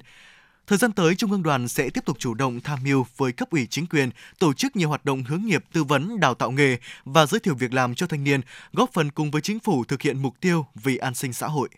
Thời 0.68 0.78
gian 0.78 0.92
tới, 0.92 1.16
Trung 1.16 1.32
ương 1.32 1.44
đoàn 1.44 1.68
sẽ 1.68 1.90
tiếp 1.90 2.06
tục 2.06 2.18
chủ 2.20 2.34
động 2.34 2.60
tham 2.62 2.80
mưu 2.84 3.06
với 3.18 3.32
cấp 3.32 3.50
ủy 3.52 3.68
chính 3.70 3.86
quyền, 3.88 4.10
tổ 4.40 4.54
chức 4.54 4.76
nhiều 4.76 4.90
hoạt 4.90 5.06
động 5.06 5.24
hướng 5.24 5.42
nghiệp 5.46 5.64
tư 5.74 5.84
vấn, 5.84 6.20
đào 6.20 6.34
tạo 6.34 6.52
nghề 6.52 6.78
và 7.06 7.26
giới 7.26 7.40
thiệu 7.40 7.56
việc 7.56 7.74
làm 7.74 7.96
cho 7.96 8.08
thanh 8.08 8.24
niên, 8.24 8.42
góp 8.74 8.90
phần 8.94 9.12
cùng 9.12 9.32
với 9.32 9.42
chính 9.42 9.60
phủ 9.60 9.84
thực 9.84 10.02
hiện 10.02 10.22
mục 10.22 10.34
tiêu 10.42 10.66
vì 10.76 10.98
an 10.98 11.16
sinh 11.16 11.34
xã 11.34 11.48
hội. 11.48 11.70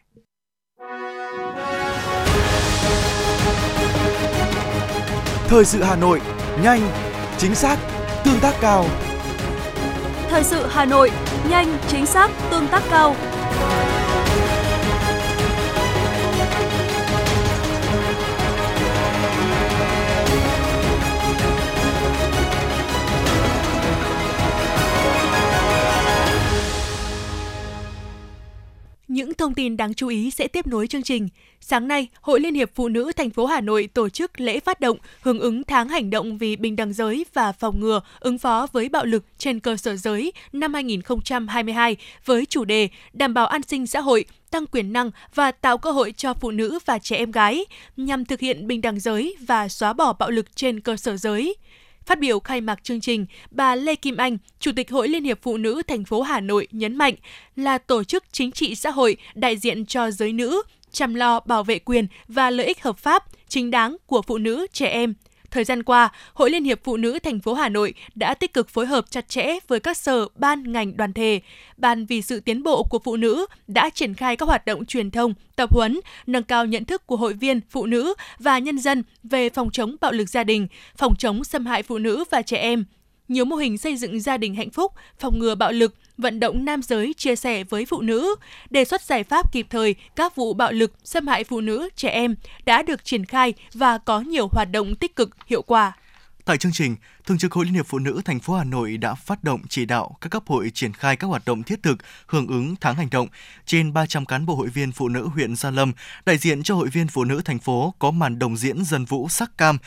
Thời 5.47 5.65
sự 5.65 5.84
Hà 5.84 5.95
Nội, 5.95 6.21
nhanh, 6.63 6.82
chính 7.38 7.56
xác, 7.56 7.78
tương 8.26 8.39
tác 8.39 8.56
cao. 8.62 8.86
Thời 10.30 10.43
sự 10.43 10.67
Hà 10.69 10.86
Nội, 10.86 11.12
nhanh, 11.50 11.78
chính 11.88 12.06
xác, 12.06 12.32
tương 12.52 12.67
tác 12.67 12.84
cao. 12.89 13.15
Những 29.07 29.33
thông 29.33 29.53
tin 29.53 29.77
đáng 29.77 29.93
chú 29.93 30.07
ý 30.07 30.31
sẽ 30.31 30.47
tiếp 30.47 30.67
nối 30.67 30.87
chương 30.87 31.03
trình. 31.03 31.29
Sáng 31.61 31.87
nay, 31.87 32.07
Hội 32.21 32.39
Liên 32.39 32.53
hiệp 32.53 32.71
Phụ 32.75 32.89
nữ 32.89 33.11
thành 33.15 33.29
phố 33.29 33.45
Hà 33.45 33.61
Nội 33.61 33.89
tổ 33.93 34.09
chức 34.09 34.39
lễ 34.39 34.59
phát 34.59 34.79
động 34.79 34.97
hưởng 35.21 35.39
ứng 35.39 35.63
tháng 35.63 35.89
hành 35.89 36.09
động 36.09 36.37
vì 36.37 36.55
bình 36.55 36.75
đẳng 36.75 36.93
giới 36.93 37.25
và 37.33 37.51
phòng 37.51 37.79
ngừa 37.79 38.01
ứng 38.19 38.37
phó 38.37 38.67
với 38.71 38.89
bạo 38.89 39.05
lực 39.05 39.23
trên 39.37 39.59
cơ 39.59 39.77
sở 39.77 39.95
giới 39.95 40.31
năm 40.53 40.73
2022 40.73 41.95
với 42.25 42.45
chủ 42.45 42.65
đề 42.65 42.89
đảm 43.13 43.33
bảo 43.33 43.47
an 43.47 43.61
sinh 43.67 43.87
xã 43.87 44.01
hội, 44.01 44.25
tăng 44.51 44.65
quyền 44.65 44.93
năng 44.93 45.11
và 45.35 45.51
tạo 45.51 45.77
cơ 45.77 45.91
hội 45.91 46.13
cho 46.17 46.33
phụ 46.33 46.51
nữ 46.51 46.79
và 46.85 46.99
trẻ 46.99 47.15
em 47.15 47.31
gái 47.31 47.65
nhằm 47.97 48.25
thực 48.25 48.39
hiện 48.39 48.67
bình 48.67 48.81
đẳng 48.81 48.99
giới 48.99 49.35
và 49.47 49.67
xóa 49.67 49.93
bỏ 49.93 50.13
bạo 50.13 50.29
lực 50.29 50.55
trên 50.55 50.79
cơ 50.79 50.97
sở 50.97 51.17
giới. 51.17 51.55
Phát 52.07 52.19
biểu 52.19 52.39
khai 52.39 52.61
mạc 52.61 52.83
chương 52.83 53.01
trình, 53.01 53.25
bà 53.51 53.75
Lê 53.75 53.95
Kim 53.95 54.17
Anh, 54.17 54.37
Chủ 54.59 54.71
tịch 54.75 54.91
Hội 54.91 55.07
Liên 55.07 55.23
hiệp 55.23 55.39
Phụ 55.41 55.57
nữ 55.57 55.81
thành 55.87 56.05
phố 56.05 56.21
Hà 56.21 56.39
Nội 56.39 56.67
nhấn 56.71 56.95
mạnh 56.95 57.13
là 57.55 57.77
tổ 57.77 58.03
chức 58.03 58.23
chính 58.31 58.51
trị 58.51 58.75
xã 58.75 58.89
hội 58.89 59.17
đại 59.35 59.57
diện 59.57 59.85
cho 59.85 60.11
giới 60.11 60.33
nữ, 60.33 60.61
chăm 60.91 61.13
lo 61.13 61.39
bảo 61.39 61.63
vệ 61.63 61.79
quyền 61.79 62.07
và 62.27 62.49
lợi 62.49 62.65
ích 62.65 62.83
hợp 62.83 62.97
pháp, 62.97 63.23
chính 63.47 63.71
đáng 63.71 63.97
của 64.05 64.21
phụ 64.21 64.37
nữ, 64.37 64.67
trẻ 64.73 64.87
em, 64.87 65.13
Thời 65.51 65.63
gian 65.63 65.83
qua, 65.83 66.10
Hội 66.33 66.49
Liên 66.49 66.63
hiệp 66.63 66.79
Phụ 66.83 66.97
nữ 66.97 67.19
thành 67.19 67.39
phố 67.39 67.53
Hà 67.53 67.69
Nội 67.69 67.93
đã 68.15 68.33
tích 68.33 68.53
cực 68.53 68.69
phối 68.69 68.86
hợp 68.86 69.05
chặt 69.10 69.29
chẽ 69.29 69.60
với 69.67 69.79
các 69.79 69.97
sở, 69.97 70.27
ban, 70.36 70.71
ngành, 70.71 70.97
đoàn 70.97 71.13
thể. 71.13 71.41
Ban 71.77 72.05
vì 72.05 72.21
sự 72.21 72.39
tiến 72.39 72.63
bộ 72.63 72.83
của 72.83 72.99
phụ 72.99 73.17
nữ 73.17 73.45
đã 73.67 73.89
triển 73.89 74.13
khai 74.13 74.36
các 74.36 74.45
hoạt 74.45 74.65
động 74.65 74.86
truyền 74.86 75.12
thông, 75.12 75.33
tập 75.55 75.73
huấn, 75.73 75.99
nâng 76.27 76.43
cao 76.43 76.65
nhận 76.65 76.86
thức 76.86 77.07
của 77.07 77.15
hội 77.15 77.33
viên, 77.33 77.62
phụ 77.69 77.86
nữ 77.86 78.13
và 78.39 78.60
nhân 78.60 78.79
dân 78.79 79.03
về 79.23 79.49
phòng 79.49 79.71
chống 79.71 79.95
bạo 80.01 80.12
lực 80.12 80.29
gia 80.29 80.43
đình, 80.43 80.67
phòng 80.97 81.15
chống 81.15 81.43
xâm 81.43 81.65
hại 81.65 81.83
phụ 81.83 81.97
nữ 81.97 82.23
và 82.31 82.41
trẻ 82.41 82.57
em, 82.57 82.86
nhiều 83.27 83.45
mô 83.45 83.55
hình 83.55 83.77
xây 83.77 83.97
dựng 83.97 84.19
gia 84.19 84.38
đình 84.38 84.55
hạnh 84.55 84.69
phúc, 84.69 84.93
phòng 85.19 85.39
ngừa 85.39 85.55
bạo 85.55 85.71
lực, 85.71 85.93
vận 86.17 86.39
động 86.39 86.65
nam 86.65 86.82
giới 86.82 87.13
chia 87.17 87.36
sẻ 87.36 87.63
với 87.63 87.86
phụ 87.86 88.01
nữ, 88.01 88.36
đề 88.69 88.86
xuất 88.86 89.01
giải 89.01 89.23
pháp 89.23 89.53
kịp 89.53 89.67
thời 89.69 89.95
các 90.15 90.36
vụ 90.36 90.53
bạo 90.53 90.71
lực, 90.71 90.93
xâm 91.03 91.27
hại 91.27 91.43
phụ 91.43 91.62
nữ, 91.62 91.89
trẻ 91.95 92.10
em 92.10 92.36
đã 92.65 92.82
được 92.82 93.06
triển 93.06 93.25
khai 93.25 93.53
và 93.73 93.97
có 93.97 94.19
nhiều 94.19 94.47
hoạt 94.51 94.71
động 94.71 94.95
tích 94.95 95.15
cực, 95.15 95.30
hiệu 95.47 95.62
quả. 95.62 95.93
Tại 96.45 96.58
chương 96.58 96.71
trình, 96.71 96.95
Thường 97.25 97.38
trực 97.38 97.51
Hội 97.51 97.65
Liên 97.65 97.73
hiệp 97.73 97.86
Phụ 97.86 97.99
nữ 97.99 98.21
thành 98.25 98.39
phố 98.39 98.53
Hà 98.56 98.63
Nội 98.63 98.97
đã 98.97 99.13
phát 99.13 99.43
động 99.43 99.62
chỉ 99.69 99.86
đạo 99.86 100.17
các 100.21 100.30
cấp 100.30 100.43
hội 100.47 100.71
triển 100.73 100.93
khai 100.93 101.15
các 101.15 101.27
hoạt 101.27 101.45
động 101.45 101.63
thiết 101.63 101.84
thực 101.84 101.97
hưởng 102.25 102.47
ứng 102.47 102.75
tháng 102.82 102.95
hành 102.95 103.08
động. 103.12 103.27
Trên 103.65 103.93
300 103.93 104.25
cán 104.25 104.45
bộ 104.45 104.56
hội 104.56 104.67
viên 104.67 104.91
phụ 104.91 105.10
nữ 105.10 105.27
huyện 105.27 105.56
Gia 105.56 105.71
Lâm, 105.71 105.93
đại 106.25 106.38
diện 106.38 106.63
cho 106.63 106.75
hội 106.75 106.88
viên 106.89 107.08
phụ 107.08 107.23
nữ 107.23 107.41
thành 107.45 107.60
phố 107.60 107.93
có 107.99 108.12
màn 108.12 108.39
đồng 108.39 108.58
diễn 108.58 108.84
dân 108.84 109.06
vũ 109.06 109.30
sắc 109.30 109.58
cam. 109.58 109.77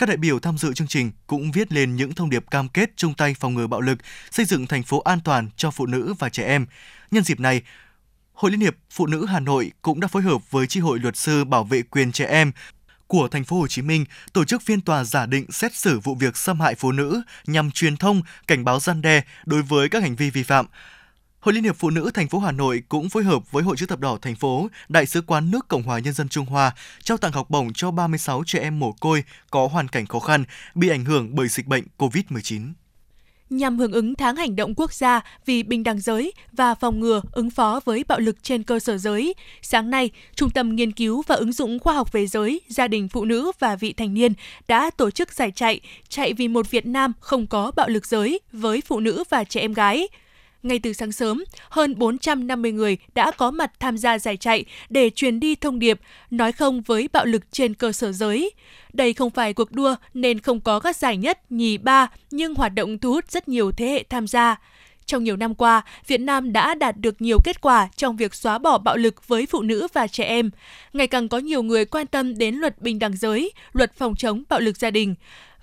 Các 0.00 0.06
đại 0.06 0.16
biểu 0.16 0.38
tham 0.38 0.58
dự 0.58 0.74
chương 0.74 0.86
trình 0.86 1.10
cũng 1.26 1.52
viết 1.52 1.72
lên 1.72 1.96
những 1.96 2.14
thông 2.14 2.30
điệp 2.30 2.44
cam 2.50 2.68
kết 2.68 2.90
chung 2.96 3.14
tay 3.14 3.34
phòng 3.34 3.54
ngừa 3.54 3.66
bạo 3.66 3.80
lực, 3.80 3.98
xây 4.30 4.46
dựng 4.46 4.66
thành 4.66 4.82
phố 4.82 5.00
an 5.00 5.20
toàn 5.24 5.48
cho 5.56 5.70
phụ 5.70 5.86
nữ 5.86 6.14
và 6.18 6.28
trẻ 6.28 6.44
em. 6.46 6.66
Nhân 7.10 7.24
dịp 7.24 7.40
này, 7.40 7.62
Hội 8.32 8.50
Liên 8.50 8.60
hiệp 8.60 8.76
Phụ 8.90 9.06
nữ 9.06 9.26
Hà 9.26 9.40
Nội 9.40 9.72
cũng 9.82 10.00
đã 10.00 10.08
phối 10.08 10.22
hợp 10.22 10.50
với 10.50 10.66
Chi 10.66 10.80
hội 10.80 10.98
luật 10.98 11.16
sư 11.16 11.44
bảo 11.44 11.64
vệ 11.64 11.82
quyền 11.82 12.12
trẻ 12.12 12.26
em 12.26 12.52
của 13.06 13.28
thành 13.28 13.44
phố 13.44 13.60
Hồ 13.60 13.66
Chí 13.66 13.82
Minh 13.82 14.04
tổ 14.32 14.44
chức 14.44 14.62
phiên 14.62 14.80
tòa 14.80 15.04
giả 15.04 15.26
định 15.26 15.52
xét 15.52 15.74
xử 15.74 15.98
vụ 15.98 16.14
việc 16.14 16.36
xâm 16.36 16.60
hại 16.60 16.74
phụ 16.74 16.92
nữ 16.92 17.22
nhằm 17.46 17.70
truyền 17.70 17.96
thông 17.96 18.22
cảnh 18.46 18.64
báo 18.64 18.80
gian 18.80 19.02
đe 19.02 19.22
đối 19.44 19.62
với 19.62 19.88
các 19.88 20.02
hành 20.02 20.16
vi 20.16 20.30
vi 20.30 20.42
phạm. 20.42 20.66
Hội 21.40 21.54
Liên 21.54 21.64
hiệp 21.64 21.76
Phụ 21.76 21.90
nữ 21.90 22.10
thành 22.14 22.28
phố 22.28 22.38
Hà 22.38 22.52
Nội 22.52 22.82
cũng 22.88 23.08
phối 23.08 23.24
hợp 23.24 23.52
với 23.52 23.62
Hội 23.62 23.76
chữ 23.76 23.86
thập 23.86 24.00
đỏ 24.00 24.18
thành 24.22 24.36
phố, 24.36 24.68
Đại 24.88 25.06
sứ 25.06 25.20
quán 25.20 25.50
nước 25.50 25.68
Cộng 25.68 25.82
hòa 25.82 25.98
Nhân 25.98 26.14
dân 26.14 26.28
Trung 26.28 26.46
Hoa 26.46 26.74
trao 27.02 27.18
tặng 27.18 27.32
học 27.32 27.50
bổng 27.50 27.72
cho 27.72 27.90
36 27.90 28.42
trẻ 28.46 28.58
em 28.58 28.78
mồ 28.78 28.92
côi 28.92 29.24
có 29.50 29.66
hoàn 29.66 29.88
cảnh 29.88 30.06
khó 30.06 30.18
khăn 30.18 30.44
bị 30.74 30.88
ảnh 30.88 31.04
hưởng 31.04 31.34
bởi 31.34 31.48
dịch 31.48 31.66
bệnh 31.66 31.84
COVID-19 31.98 32.72
nhằm 33.50 33.78
hưởng 33.78 33.92
ứng 33.92 34.14
tháng 34.14 34.36
hành 34.36 34.56
động 34.56 34.74
quốc 34.74 34.92
gia 34.92 35.20
vì 35.46 35.62
bình 35.62 35.82
đẳng 35.82 36.00
giới 36.00 36.32
và 36.52 36.74
phòng 36.74 37.00
ngừa 37.00 37.20
ứng 37.32 37.50
phó 37.50 37.80
với 37.84 38.04
bạo 38.08 38.18
lực 38.18 38.36
trên 38.42 38.62
cơ 38.62 38.78
sở 38.78 38.98
giới. 38.98 39.34
Sáng 39.62 39.90
nay, 39.90 40.10
Trung 40.34 40.50
tâm 40.50 40.76
Nghiên 40.76 40.92
cứu 40.92 41.22
và 41.26 41.34
ứng 41.34 41.52
dụng 41.52 41.78
khoa 41.78 41.94
học 41.94 42.12
về 42.12 42.26
giới, 42.26 42.60
gia 42.68 42.88
đình 42.88 43.08
phụ 43.08 43.24
nữ 43.24 43.52
và 43.58 43.76
vị 43.76 43.92
thành 43.92 44.14
niên 44.14 44.32
đã 44.68 44.90
tổ 44.96 45.10
chức 45.10 45.32
giải 45.32 45.50
chạy 45.50 45.80
Chạy 46.08 46.32
vì 46.32 46.48
một 46.48 46.70
Việt 46.70 46.86
Nam 46.86 47.12
không 47.20 47.46
có 47.46 47.72
bạo 47.76 47.88
lực 47.88 48.06
giới 48.06 48.40
với 48.52 48.80
phụ 48.80 49.00
nữ 49.00 49.24
và 49.30 49.44
trẻ 49.44 49.60
em 49.60 49.72
gái. 49.72 50.08
Ngay 50.62 50.78
từ 50.78 50.92
sáng 50.92 51.12
sớm, 51.12 51.44
hơn 51.68 51.98
450 51.98 52.72
người 52.72 52.96
đã 53.14 53.30
có 53.30 53.50
mặt 53.50 53.72
tham 53.80 53.98
gia 53.98 54.18
giải 54.18 54.36
chạy 54.36 54.64
để 54.88 55.10
truyền 55.10 55.40
đi 55.40 55.54
thông 55.54 55.78
điệp 55.78 56.00
nói 56.30 56.52
không 56.52 56.82
với 56.82 57.08
bạo 57.12 57.24
lực 57.24 57.42
trên 57.52 57.74
cơ 57.74 57.92
sở 57.92 58.12
giới. 58.12 58.50
Đây 58.92 59.12
không 59.12 59.30
phải 59.30 59.52
cuộc 59.52 59.72
đua 59.72 59.94
nên 60.14 60.40
không 60.40 60.60
có 60.60 60.80
các 60.80 60.96
giải 60.96 61.16
nhất, 61.16 61.52
nhì, 61.52 61.78
ba, 61.78 62.08
nhưng 62.30 62.54
hoạt 62.54 62.74
động 62.74 62.98
thu 62.98 63.12
hút 63.12 63.30
rất 63.30 63.48
nhiều 63.48 63.72
thế 63.72 63.86
hệ 63.86 64.04
tham 64.08 64.26
gia. 64.26 64.56
Trong 65.06 65.24
nhiều 65.24 65.36
năm 65.36 65.54
qua, 65.54 65.82
Việt 66.06 66.20
Nam 66.20 66.52
đã 66.52 66.74
đạt 66.74 66.96
được 66.96 67.22
nhiều 67.22 67.38
kết 67.44 67.60
quả 67.60 67.88
trong 67.96 68.16
việc 68.16 68.34
xóa 68.34 68.58
bỏ 68.58 68.78
bạo 68.78 68.96
lực 68.96 69.28
với 69.28 69.46
phụ 69.46 69.62
nữ 69.62 69.88
và 69.92 70.06
trẻ 70.06 70.24
em. 70.24 70.50
Ngày 70.92 71.06
càng 71.06 71.28
có 71.28 71.38
nhiều 71.38 71.62
người 71.62 71.84
quan 71.84 72.06
tâm 72.06 72.38
đến 72.38 72.54
luật 72.54 72.82
bình 72.82 72.98
đẳng 72.98 73.16
giới, 73.16 73.52
luật 73.72 73.92
phòng 73.96 74.16
chống 74.16 74.42
bạo 74.48 74.60
lực 74.60 74.76
gia 74.76 74.90
đình. 74.90 75.14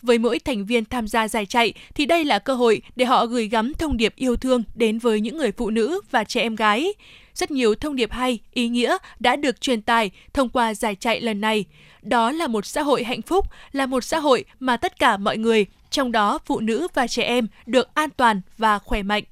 Với 0.01 0.17
mỗi 0.17 0.39
thành 0.39 0.65
viên 0.65 0.85
tham 0.85 1.07
gia 1.07 1.27
giải 1.27 1.45
chạy 1.45 1.73
thì 1.95 2.05
đây 2.05 2.25
là 2.25 2.39
cơ 2.39 2.53
hội 2.53 2.81
để 2.95 3.05
họ 3.05 3.25
gửi 3.25 3.47
gắm 3.47 3.73
thông 3.73 3.97
điệp 3.97 4.15
yêu 4.15 4.35
thương 4.35 4.63
đến 4.75 4.99
với 4.99 5.21
những 5.21 5.37
người 5.37 5.51
phụ 5.51 5.69
nữ 5.69 6.01
và 6.11 6.23
trẻ 6.23 6.41
em 6.41 6.55
gái. 6.55 6.93
Rất 7.33 7.51
nhiều 7.51 7.75
thông 7.75 7.95
điệp 7.95 8.11
hay, 8.11 8.39
ý 8.53 8.67
nghĩa 8.67 8.97
đã 9.19 9.35
được 9.35 9.61
truyền 9.61 9.81
tải 9.81 10.11
thông 10.33 10.49
qua 10.49 10.73
giải 10.73 10.95
chạy 10.95 11.21
lần 11.21 11.41
này. 11.41 11.65
Đó 12.01 12.31
là 12.31 12.47
một 12.47 12.65
xã 12.65 12.81
hội 12.81 13.03
hạnh 13.03 13.21
phúc, 13.21 13.45
là 13.71 13.85
một 13.85 14.03
xã 14.03 14.19
hội 14.19 14.45
mà 14.59 14.77
tất 14.77 14.99
cả 14.99 15.17
mọi 15.17 15.37
người, 15.37 15.65
trong 15.89 16.11
đó 16.11 16.39
phụ 16.45 16.59
nữ 16.59 16.87
và 16.93 17.07
trẻ 17.07 17.23
em, 17.23 17.47
được 17.65 17.93
an 17.93 18.09
toàn 18.17 18.41
và 18.57 18.79
khỏe 18.79 19.03
mạnh. 19.03 19.23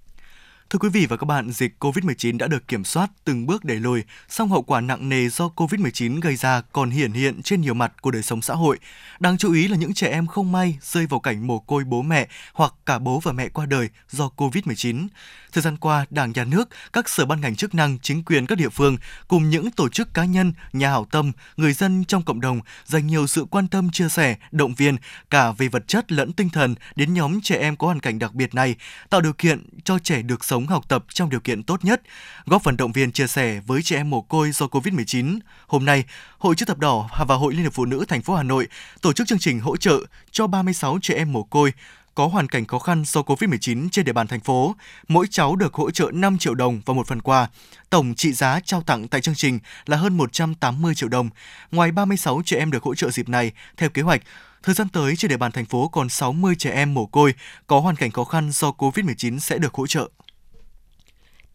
Thưa 0.70 0.80
quý 0.80 0.90
vị 0.90 1.06
và 1.06 1.18
các 1.18 1.26
bạn, 1.26 1.52
dịch 1.52 1.76
COVID-19 1.80 2.38
đã 2.38 2.48
được 2.48 2.68
kiểm 2.68 2.84
soát 2.84 3.12
từng 3.24 3.46
bước 3.46 3.66
đẩy 3.66 3.80
lùi, 3.80 4.04
song 4.30 4.50
hậu 4.50 4.62
quả 4.62 4.82
nặng 4.82 5.10
nề 5.10 5.30
do 5.30 5.50
COVID-19 5.56 6.22
gây 6.22 6.36
ra 6.36 6.62
còn 6.72 6.90
hiển 6.90 7.12
hiện 7.12 7.42
trên 7.42 7.62
nhiều 7.62 7.74
mặt 7.74 8.02
của 8.02 8.12
đời 8.12 8.24
sống 8.24 8.42
xã 8.42 8.54
hội. 8.54 8.80
Đáng 9.20 9.38
chú 9.38 9.54
ý 9.54 9.68
là 9.68 9.78
những 9.78 9.94
trẻ 9.94 10.10
em 10.10 10.28
không 10.28 10.52
may 10.52 10.78
rơi 10.82 11.06
vào 11.08 11.20
cảnh 11.20 11.48
mồ 11.48 11.60
côi 11.60 11.84
bố 11.84 12.02
mẹ 12.02 12.28
hoặc 12.54 12.74
cả 12.86 13.00
bố 13.00 13.20
và 13.20 13.32
mẹ 13.32 13.50
qua 13.50 13.66
đời 13.66 13.90
do 14.10 14.30
COVID-19. 14.38 15.08
Thời 15.54 15.62
gian 15.62 15.78
qua, 15.78 16.06
Đảng, 16.10 16.32
Nhà 16.32 16.44
nước, 16.44 16.70
các 16.94 17.10
sở 17.10 17.26
ban 17.26 17.42
ngành 17.42 17.56
chức 17.56 17.76
năng, 17.76 18.00
chính 18.00 18.24
quyền 18.24 18.46
các 18.46 18.58
địa 18.58 18.70
phương 18.70 18.98
cùng 19.28 19.50
những 19.50 19.72
tổ 19.72 19.90
chức 19.90 20.14
cá 20.14 20.26
nhân, 20.26 20.54
nhà 20.74 20.90
hảo 20.90 21.08
tâm, 21.12 21.32
người 21.58 21.74
dân 21.74 22.06
trong 22.06 22.24
cộng 22.24 22.42
đồng 22.42 22.60
dành 22.86 23.08
nhiều 23.08 23.28
sự 23.28 23.46
quan 23.52 23.68
tâm 23.68 23.92
chia 23.92 24.10
sẻ, 24.10 24.36
động 24.52 24.74
viên 24.74 24.98
cả 25.30 25.52
về 25.52 25.68
vật 25.68 25.88
chất 25.88 26.12
lẫn 26.12 26.34
tinh 26.34 26.50
thần 26.50 26.76
đến 26.96 27.14
nhóm 27.14 27.42
trẻ 27.42 27.58
em 27.58 27.76
có 27.76 27.88
hoàn 27.88 28.00
cảnh 28.00 28.20
đặc 28.20 28.34
biệt 28.34 28.56
này, 28.56 28.76
tạo 29.10 29.22
điều 29.22 29.34
kiện 29.34 29.64
cho 29.84 30.00
trẻ 30.00 30.22
được 30.22 30.44
sống 30.44 30.55
sống 30.56 30.68
học 30.68 30.86
tập 30.88 31.06
trong 31.14 31.30
điều 31.30 31.40
kiện 31.40 31.64
tốt 31.64 31.86
nhất, 31.86 32.02
góp 32.46 32.64
phần 32.64 32.78
động 32.78 32.92
viên 32.92 33.12
chia 33.12 33.28
sẻ 33.28 33.62
với 33.68 33.82
trẻ 33.82 33.96
em 33.96 34.10
mồ 34.10 34.22
côi 34.22 34.52
do 34.52 34.66
Covid-19. 34.66 35.40
Hôm 35.68 35.86
nay, 35.86 36.04
Hội 36.38 36.56
chữ 36.56 36.66
thập 36.66 36.80
đỏ 36.80 37.10
và 37.28 37.36
Hội 37.36 37.54
Liên 37.54 37.64
hiệp 37.64 37.74
Phụ 37.74 37.86
nữ 37.86 38.06
thành 38.08 38.22
phố 38.22 38.36
Hà 38.36 38.44
Nội 38.44 38.68
tổ 39.02 39.14
chức 39.14 39.28
chương 39.28 39.40
trình 39.40 39.60
hỗ 39.60 39.78
trợ 39.78 40.00
cho 40.32 40.48
36 40.48 40.98
trẻ 41.02 41.14
em 41.16 41.34
mồ 41.34 41.44
côi 41.44 41.74
có 42.16 42.28
hoàn 42.28 42.48
cảnh 42.48 42.66
khó 42.66 42.80
khăn 42.80 43.04
do 43.06 43.22
Covid-19 43.22 43.90
trên 43.92 44.06
địa 44.06 44.14
bàn 44.14 44.28
thành 44.28 44.40
phố. 44.40 44.76
Mỗi 45.08 45.28
cháu 45.30 45.56
được 45.56 45.74
hỗ 45.74 45.92
trợ 45.92 46.12
5 46.14 46.38
triệu 46.38 46.56
đồng 46.56 46.82
và 46.86 46.94
một 46.94 47.08
phần 47.08 47.22
quà. 47.22 47.48
Tổng 47.90 48.16
trị 48.16 48.34
giá 48.34 48.60
trao 48.60 48.82
tặng 48.82 49.08
tại 49.08 49.22
chương 49.22 49.36
trình 49.36 49.60
là 49.86 49.98
hơn 49.98 50.18
180 50.18 50.96
triệu 50.96 51.10
đồng. 51.10 51.30
Ngoài 51.72 51.92
36 51.92 52.42
trẻ 52.46 52.58
em 52.58 52.72
được 52.72 52.84
hỗ 52.84 52.96
trợ 52.96 53.10
dịp 53.10 53.30
này, 53.30 53.52
theo 53.78 53.90
kế 53.90 54.02
hoạch, 54.02 54.22
Thời 54.66 54.76
gian 54.76 54.90
tới 54.90 55.16
trên 55.16 55.30
địa 55.30 55.38
bàn 55.38 55.52
thành 55.52 55.66
phố 55.66 55.88
còn 55.88 56.10
60 56.10 56.56
trẻ 56.56 56.72
em 56.72 56.94
mồ 56.94 57.06
côi 57.06 57.34
có 57.68 57.80
hoàn 57.80 57.96
cảnh 57.96 58.12
khó 58.12 58.24
khăn 58.24 58.52
do 58.52 58.72
Covid-19 58.78 59.40
sẽ 59.40 59.58
được 59.58 59.74
hỗ 59.74 59.88
trợ. 59.88 60.10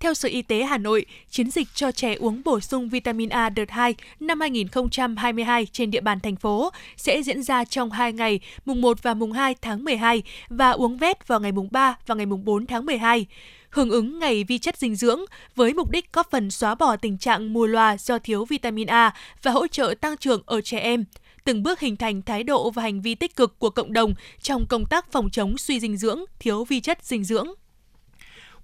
Theo 0.00 0.14
Sở 0.14 0.28
Y 0.28 0.42
tế 0.42 0.62
Hà 0.62 0.78
Nội, 0.78 1.06
chiến 1.30 1.50
dịch 1.50 1.68
cho 1.74 1.92
trẻ 1.92 2.14
uống 2.14 2.42
bổ 2.44 2.60
sung 2.60 2.88
vitamin 2.88 3.28
A 3.28 3.50
đợt 3.50 3.70
2 3.70 3.94
năm 4.20 4.40
2022 4.40 5.66
trên 5.66 5.90
địa 5.90 6.00
bàn 6.00 6.20
thành 6.20 6.36
phố 6.36 6.70
sẽ 6.96 7.22
diễn 7.22 7.42
ra 7.42 7.64
trong 7.64 7.90
2 7.90 8.12
ngày, 8.12 8.40
mùng 8.64 8.80
1 8.80 9.02
và 9.02 9.14
mùng 9.14 9.32
2 9.32 9.54
tháng 9.62 9.84
12 9.84 10.22
và 10.48 10.70
uống 10.70 10.96
vét 10.96 11.28
vào 11.28 11.40
ngày 11.40 11.52
mùng 11.52 11.68
3 11.70 11.96
và 12.06 12.14
ngày 12.14 12.26
mùng 12.26 12.44
4 12.44 12.66
tháng 12.66 12.86
12 12.86 13.26
hưởng 13.70 13.90
ứng 13.90 14.18
ngày 14.18 14.44
vi 14.44 14.58
chất 14.58 14.76
dinh 14.78 14.94
dưỡng 14.94 15.20
với 15.56 15.74
mục 15.74 15.90
đích 15.90 16.12
góp 16.12 16.30
phần 16.30 16.50
xóa 16.50 16.74
bỏ 16.74 16.96
tình 16.96 17.18
trạng 17.18 17.52
mù 17.52 17.66
loà 17.66 17.96
do 17.96 18.18
thiếu 18.18 18.44
vitamin 18.44 18.86
A 18.86 19.14
và 19.42 19.50
hỗ 19.50 19.66
trợ 19.66 19.94
tăng 20.00 20.16
trưởng 20.16 20.42
ở 20.46 20.60
trẻ 20.60 20.78
em 20.78 21.04
từng 21.44 21.62
bước 21.62 21.80
hình 21.80 21.96
thành 21.96 22.22
thái 22.22 22.42
độ 22.42 22.70
và 22.70 22.82
hành 22.82 23.00
vi 23.00 23.14
tích 23.14 23.36
cực 23.36 23.58
của 23.58 23.70
cộng 23.70 23.92
đồng 23.92 24.14
trong 24.42 24.66
công 24.68 24.86
tác 24.86 25.12
phòng 25.12 25.30
chống 25.30 25.58
suy 25.58 25.80
dinh 25.80 25.96
dưỡng, 25.96 26.24
thiếu 26.38 26.64
vi 26.64 26.80
chất 26.80 26.98
dinh 27.02 27.24
dưỡng. 27.24 27.48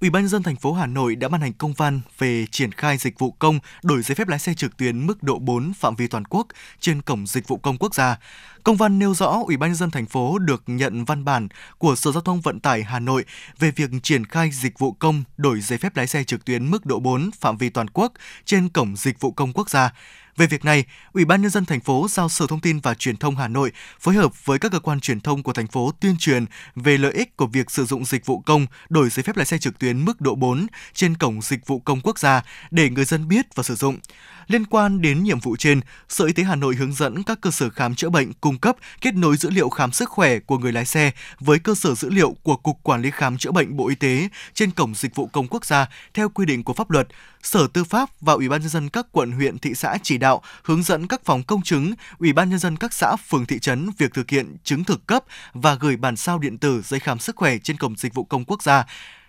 Ủy 0.01 0.11
ban 0.11 0.23
nhân 0.23 0.29
dân 0.29 0.43
thành 0.43 0.57
phố 0.57 0.73
Hà 0.73 0.87
Nội 0.87 1.17
đã 1.17 1.29
ban 1.29 1.41
hành 1.41 1.53
công 1.53 1.73
văn 1.73 2.01
về 2.19 2.47
triển 2.51 2.73
khai 2.73 2.97
dịch 2.97 3.19
vụ 3.19 3.31
công 3.31 3.59
đổi 3.83 4.03
giấy 4.03 4.15
phép 4.15 4.29
lái 4.29 4.39
xe 4.39 4.55
trực 4.55 4.77
tuyến 4.77 5.07
mức 5.07 5.23
độ 5.23 5.39
4 5.39 5.73
phạm 5.73 5.95
vi 5.95 6.07
toàn 6.07 6.25
quốc 6.25 6.47
trên 6.81 7.03
cổng 7.03 7.27
dịch 7.27 7.49
vụ 7.49 7.57
công 7.57 7.79
quốc 7.79 7.95
gia. 7.95 8.19
Công 8.65 8.77
văn 8.77 8.99
nêu 8.99 9.15
rõ 9.15 9.43
Ủy 9.47 9.57
ban 9.57 9.71
nhân 9.71 9.77
dân 9.77 9.91
thành 9.91 10.07
phố 10.07 10.39
được 10.39 10.63
nhận 10.67 11.05
văn 11.05 11.25
bản 11.25 11.49
của 11.79 11.97
Sở 11.97 12.13
Giao 12.13 12.23
thông 12.23 12.41
Vận 12.41 12.61
tải 12.61 12.83
Hà 12.83 12.99
Nội 12.99 13.25
về 13.59 13.71
việc 13.71 13.91
triển 14.03 14.25
khai 14.25 14.51
dịch 14.51 14.79
vụ 14.79 14.93
công 14.93 15.23
đổi 15.37 15.61
giấy 15.61 15.79
phép 15.79 15.97
lái 15.97 16.07
xe 16.07 16.25
trực 16.25 16.45
tuyến 16.45 16.71
mức 16.71 16.87
độ 16.87 17.01
4 17.01 17.31
phạm 17.41 17.57
vi 17.57 17.71
toàn 17.71 17.89
quốc 17.89 18.13
trên 18.45 18.69
cổng 18.69 18.97
dịch 18.97 19.21
vụ 19.21 19.31
công 19.31 19.53
quốc 19.53 19.71
gia. 19.71 19.93
Về 20.37 20.47
việc 20.47 20.65
này, 20.65 20.85
Ủy 21.13 21.25
ban 21.25 21.43
nhân 21.43 21.51
dân 21.51 21.65
thành 21.65 21.81
phố 21.81 22.07
giao 22.11 22.29
Sở 22.29 22.47
Thông 22.47 22.61
tin 22.61 22.81
và 22.81 22.95
Truyền 22.95 23.17
thông 23.17 23.37
Hà 23.37 23.49
Nội 23.49 23.73
phối 24.01 24.15
hợp 24.15 24.47
với 24.47 24.59
các 24.59 24.73
cơ 24.73 24.81
quan 24.81 25.01
truyền 25.01 25.21
thông 25.21 25.43
của 25.43 25.53
thành 25.53 25.67
phố 25.67 25.93
tuyên 26.01 26.17
truyền 26.19 26.45
về 26.75 26.99
lợi 26.99 27.13
ích 27.13 27.37
của 27.37 27.47
việc 27.47 27.71
sử 27.71 27.85
dụng 27.85 28.05
dịch 28.05 28.27
vụ 28.27 28.41
công 28.41 28.67
đổi 28.89 29.11
giấy 29.11 29.23
phép 29.23 29.37
lái 29.37 29.47
xe 29.47 29.59
trực 29.59 29.79
tuyến 29.79 30.05
mức 30.05 30.21
độ 30.21 30.35
4 30.35 30.67
trên 30.95 31.17
cổng 31.17 31.43
dịch 31.43 31.67
vụ 31.67 31.79
công 31.79 32.01
quốc 32.01 32.19
gia 32.19 32.43
để 32.71 32.91
người 32.91 33.05
dân 33.05 33.29
biết 33.29 33.55
và 33.55 33.63
sử 33.63 33.75
dụng. 33.75 33.99
Liên 34.47 34.67
quan 34.67 35.03
đến 35.03 35.23
nhiệm 35.23 35.41
vụ 35.41 35.57
trên, 35.57 35.81
Sở 36.09 36.25
Y 36.25 36.33
tế 36.33 36.43
Hà 36.43 36.55
Nội 36.55 36.75
hướng 36.75 36.93
dẫn 36.93 37.23
các 37.23 37.41
cơ 37.41 37.51
sở 37.51 37.71
khám 37.71 37.95
chữa 37.95 38.11
bệnh 38.11 38.33
cung 38.33 38.59
cấp 38.59 38.77
kết 39.01 39.15
nối 39.15 39.37
dữ 39.37 39.51
liệu 39.51 39.69
khám 39.69 39.93
sức 39.93 40.09
khỏe 40.11 40.39
của 40.39 40.59
người 40.59 40.73
lái 40.73 40.85
xe 40.85 41.11
với 41.41 41.59
cơ 41.59 41.75
sở 41.75 41.95
dữ 41.95 42.11
liệu 42.11 42.37
của 42.43 42.57
Cục 42.57 42.83
Quản 42.83 43.03
lý 43.03 43.11
Khám 43.11 43.39
chữa 43.39 43.51
bệnh 43.51 43.77
Bộ 43.77 43.89
Y 43.89 43.95
tế 43.95 44.29
trên 44.55 44.71
cổng 44.71 44.95
dịch 44.95 45.15
vụ 45.15 45.27
công 45.27 45.47
quốc 45.49 45.67
gia 45.67 45.87
theo 46.15 46.29
quy 46.29 46.47
định 46.47 46.63
của 46.65 46.73
pháp 46.73 46.91
luật. 46.91 47.09
Sở 47.47 47.67
Tư 47.73 47.85
pháp 47.85 48.11
và 48.21 48.33
Ủy 48.33 48.49
ban 48.49 48.61
nhân 48.61 48.71
dân 48.71 48.89
các 48.89 49.07
quận 49.13 49.33
huyện 49.33 49.59
thị 49.59 49.75
xã 49.75 49.99
chỉ 50.03 50.19
đạo 50.19 50.43
hướng 50.63 50.83
dẫn 50.83 51.07
các 51.07 51.25
phòng 51.25 51.43
công 51.43 51.63
chứng, 51.63 51.93
Ủy 52.19 52.33
ban 52.33 52.51
nhân 52.51 52.59
dân 52.59 52.77
các 52.77 52.93
xã 52.93 53.17
phường 53.17 53.47
thị 53.47 53.59
trấn 53.59 53.91
việc 53.99 54.15
thực 54.15 54.31
hiện 54.31 54.57
chứng 54.65 54.85
thực 54.85 55.07
cấp 55.07 55.25
và 55.53 55.75
gửi 55.75 55.97
bản 55.97 56.17
sao 56.17 56.39
điện 56.39 56.59
tử 56.59 56.83
giấy 56.85 57.01
khám 57.01 57.19
sức 57.19 57.37
khỏe 57.37 57.59
trên 57.59 57.77
cổng 57.77 57.97
dịch 57.97 58.15
vụ 58.15 58.25
công 58.25 58.45
quốc 58.45 58.63
gia 58.63 58.87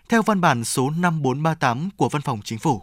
theo 0.10 0.22
văn 0.22 0.42
bản 0.42 0.64
số 0.64 0.90
5438 0.90 1.90
của 1.98 2.10
Văn 2.10 2.22
phòng 2.22 2.40
Chính 2.44 2.60
phủ. 2.60 2.82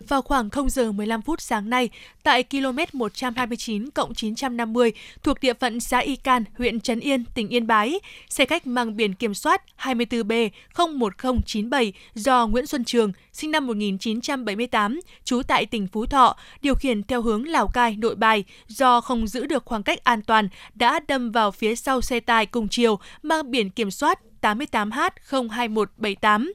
Vào 0.00 0.22
khoảng 0.22 0.50
0 0.50 0.70
giờ 0.70 0.92
15 0.92 1.22
phút 1.22 1.40
sáng 1.40 1.70
nay, 1.70 1.90
tại 2.22 2.42
km 2.42 2.78
129 2.92 3.90
cộng 3.90 4.14
950 4.14 4.92
thuộc 5.22 5.40
địa 5.40 5.54
phận 5.54 5.80
xã 5.80 5.98
Y 5.98 6.16
Can, 6.16 6.44
huyện 6.58 6.80
Trấn 6.80 7.00
Yên, 7.00 7.24
tỉnh 7.34 7.48
Yên 7.48 7.66
Bái, 7.66 8.00
xe 8.28 8.46
khách 8.46 8.66
mang 8.66 8.96
biển 8.96 9.14
kiểm 9.14 9.34
soát 9.34 9.62
24B 9.78 10.50
01097 10.76 11.92
do 12.14 12.46
Nguyễn 12.46 12.66
Xuân 12.66 12.84
Trường, 12.84 13.12
sinh 13.32 13.50
năm 13.50 13.66
1978, 13.66 15.00
trú 15.24 15.42
tại 15.42 15.66
tỉnh 15.66 15.88
Phú 15.88 16.06
Thọ, 16.06 16.36
điều 16.62 16.74
khiển 16.74 17.02
theo 17.02 17.22
hướng 17.22 17.48
Lào 17.48 17.68
Cai, 17.68 17.96
Nội 17.96 18.14
Bài, 18.14 18.44
do 18.68 19.00
không 19.00 19.26
giữ 19.26 19.46
được 19.46 19.64
khoảng 19.64 19.82
cách 19.82 20.04
an 20.04 20.22
toàn, 20.22 20.48
đã 20.74 21.00
đâm 21.08 21.32
vào 21.32 21.50
phía 21.50 21.76
sau 21.76 22.00
xe 22.00 22.20
tải 22.20 22.46
cùng 22.46 22.68
chiều 22.68 22.98
mang 23.22 23.50
biển 23.50 23.70
kiểm 23.70 23.90
soát 23.90 24.20
88H02178 24.42 26.52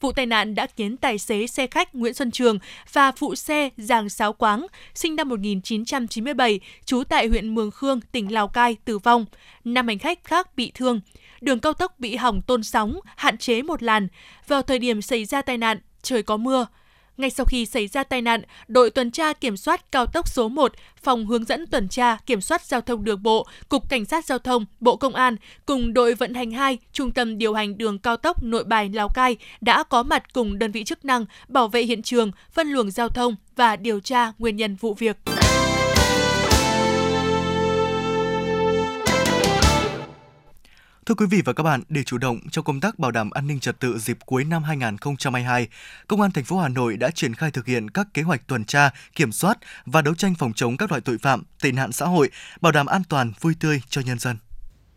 Vụ 0.00 0.12
tai 0.12 0.26
nạn 0.26 0.54
đã 0.54 0.66
khiến 0.76 0.96
tài 0.96 1.18
xế 1.18 1.46
xe 1.46 1.66
khách 1.66 1.94
Nguyễn 1.94 2.14
Xuân 2.14 2.30
Trường 2.30 2.58
và 2.92 3.12
phụ 3.12 3.34
xe 3.34 3.68
Giàng 3.76 4.08
Sáo 4.08 4.32
Quáng, 4.32 4.66
sinh 4.94 5.16
năm 5.16 5.28
1997, 5.28 6.60
trú 6.84 7.02
tại 7.04 7.26
huyện 7.28 7.54
Mường 7.54 7.70
Khương, 7.70 8.00
tỉnh 8.12 8.32
Lào 8.32 8.48
Cai, 8.48 8.76
tử 8.84 8.98
vong. 8.98 9.24
Năm 9.64 9.88
hành 9.88 9.98
khách 9.98 10.24
khác 10.24 10.56
bị 10.56 10.72
thương. 10.74 11.00
Đường 11.40 11.60
cao 11.60 11.72
tốc 11.72 11.94
bị 11.98 12.16
hỏng 12.16 12.42
tôn 12.42 12.62
sóng, 12.62 13.00
hạn 13.16 13.38
chế 13.38 13.62
một 13.62 13.82
làn. 13.82 14.08
Vào 14.46 14.62
thời 14.62 14.78
điểm 14.78 15.02
xảy 15.02 15.24
ra 15.24 15.42
tai 15.42 15.58
nạn, 15.58 15.78
trời 16.02 16.22
có 16.22 16.36
mưa. 16.36 16.66
Ngay 17.18 17.30
sau 17.30 17.46
khi 17.46 17.66
xảy 17.66 17.88
ra 17.88 18.04
tai 18.04 18.22
nạn, 18.22 18.42
đội 18.68 18.90
tuần 18.90 19.10
tra 19.10 19.32
kiểm 19.32 19.56
soát 19.56 19.92
cao 19.92 20.06
tốc 20.06 20.28
số 20.28 20.48
1, 20.48 20.72
phòng 21.02 21.26
hướng 21.26 21.44
dẫn 21.44 21.66
tuần 21.66 21.88
tra 21.88 22.16
kiểm 22.26 22.40
soát 22.40 22.64
giao 22.64 22.80
thông 22.80 23.04
đường 23.04 23.22
bộ, 23.22 23.46
Cục 23.68 23.88
Cảnh 23.88 24.04
sát 24.04 24.24
Giao 24.24 24.38
thông, 24.38 24.66
Bộ 24.80 24.96
Công 24.96 25.14
an 25.14 25.36
cùng 25.66 25.94
đội 25.94 26.14
vận 26.14 26.34
hành 26.34 26.50
2, 26.50 26.78
Trung 26.92 27.10
tâm 27.10 27.38
điều 27.38 27.54
hành 27.54 27.78
đường 27.78 27.98
cao 27.98 28.16
tốc 28.16 28.42
Nội 28.42 28.64
Bài 28.64 28.90
Lào 28.92 29.08
Cai 29.08 29.36
đã 29.60 29.82
có 29.82 30.02
mặt 30.02 30.32
cùng 30.32 30.58
đơn 30.58 30.72
vị 30.72 30.84
chức 30.84 31.04
năng 31.04 31.24
bảo 31.48 31.68
vệ 31.68 31.82
hiện 31.82 32.02
trường, 32.02 32.32
phân 32.52 32.68
luồng 32.68 32.90
giao 32.90 33.08
thông 33.08 33.36
và 33.56 33.76
điều 33.76 34.00
tra 34.00 34.32
nguyên 34.38 34.56
nhân 34.56 34.76
vụ 34.76 34.94
việc. 34.94 35.16
Thưa 41.08 41.14
quý 41.14 41.26
vị 41.26 41.42
và 41.44 41.52
các 41.52 41.62
bạn, 41.62 41.82
để 41.88 42.02
chủ 42.02 42.18
động 42.18 42.38
trong 42.50 42.64
công 42.64 42.80
tác 42.80 42.98
bảo 42.98 43.10
đảm 43.10 43.30
an 43.30 43.46
ninh 43.46 43.60
trật 43.60 43.80
tự 43.80 43.98
dịp 43.98 44.18
cuối 44.26 44.44
năm 44.44 44.62
2022, 44.62 45.68
Công 46.08 46.20
an 46.20 46.30
thành 46.30 46.44
phố 46.44 46.58
Hà 46.58 46.68
Nội 46.68 46.96
đã 46.96 47.10
triển 47.10 47.34
khai 47.34 47.50
thực 47.50 47.66
hiện 47.66 47.90
các 47.90 48.06
kế 48.14 48.22
hoạch 48.22 48.46
tuần 48.46 48.64
tra, 48.64 48.90
kiểm 49.14 49.32
soát 49.32 49.58
và 49.86 50.02
đấu 50.02 50.14
tranh 50.14 50.34
phòng 50.38 50.52
chống 50.56 50.76
các 50.76 50.90
loại 50.90 51.00
tội 51.00 51.18
phạm, 51.18 51.42
tệ 51.62 51.72
nạn 51.72 51.92
xã 51.92 52.06
hội, 52.06 52.30
bảo 52.60 52.72
đảm 52.72 52.86
an 52.86 53.02
toàn, 53.08 53.32
vui 53.40 53.54
tươi 53.60 53.82
cho 53.88 54.00
nhân 54.06 54.18
dân. 54.18 54.36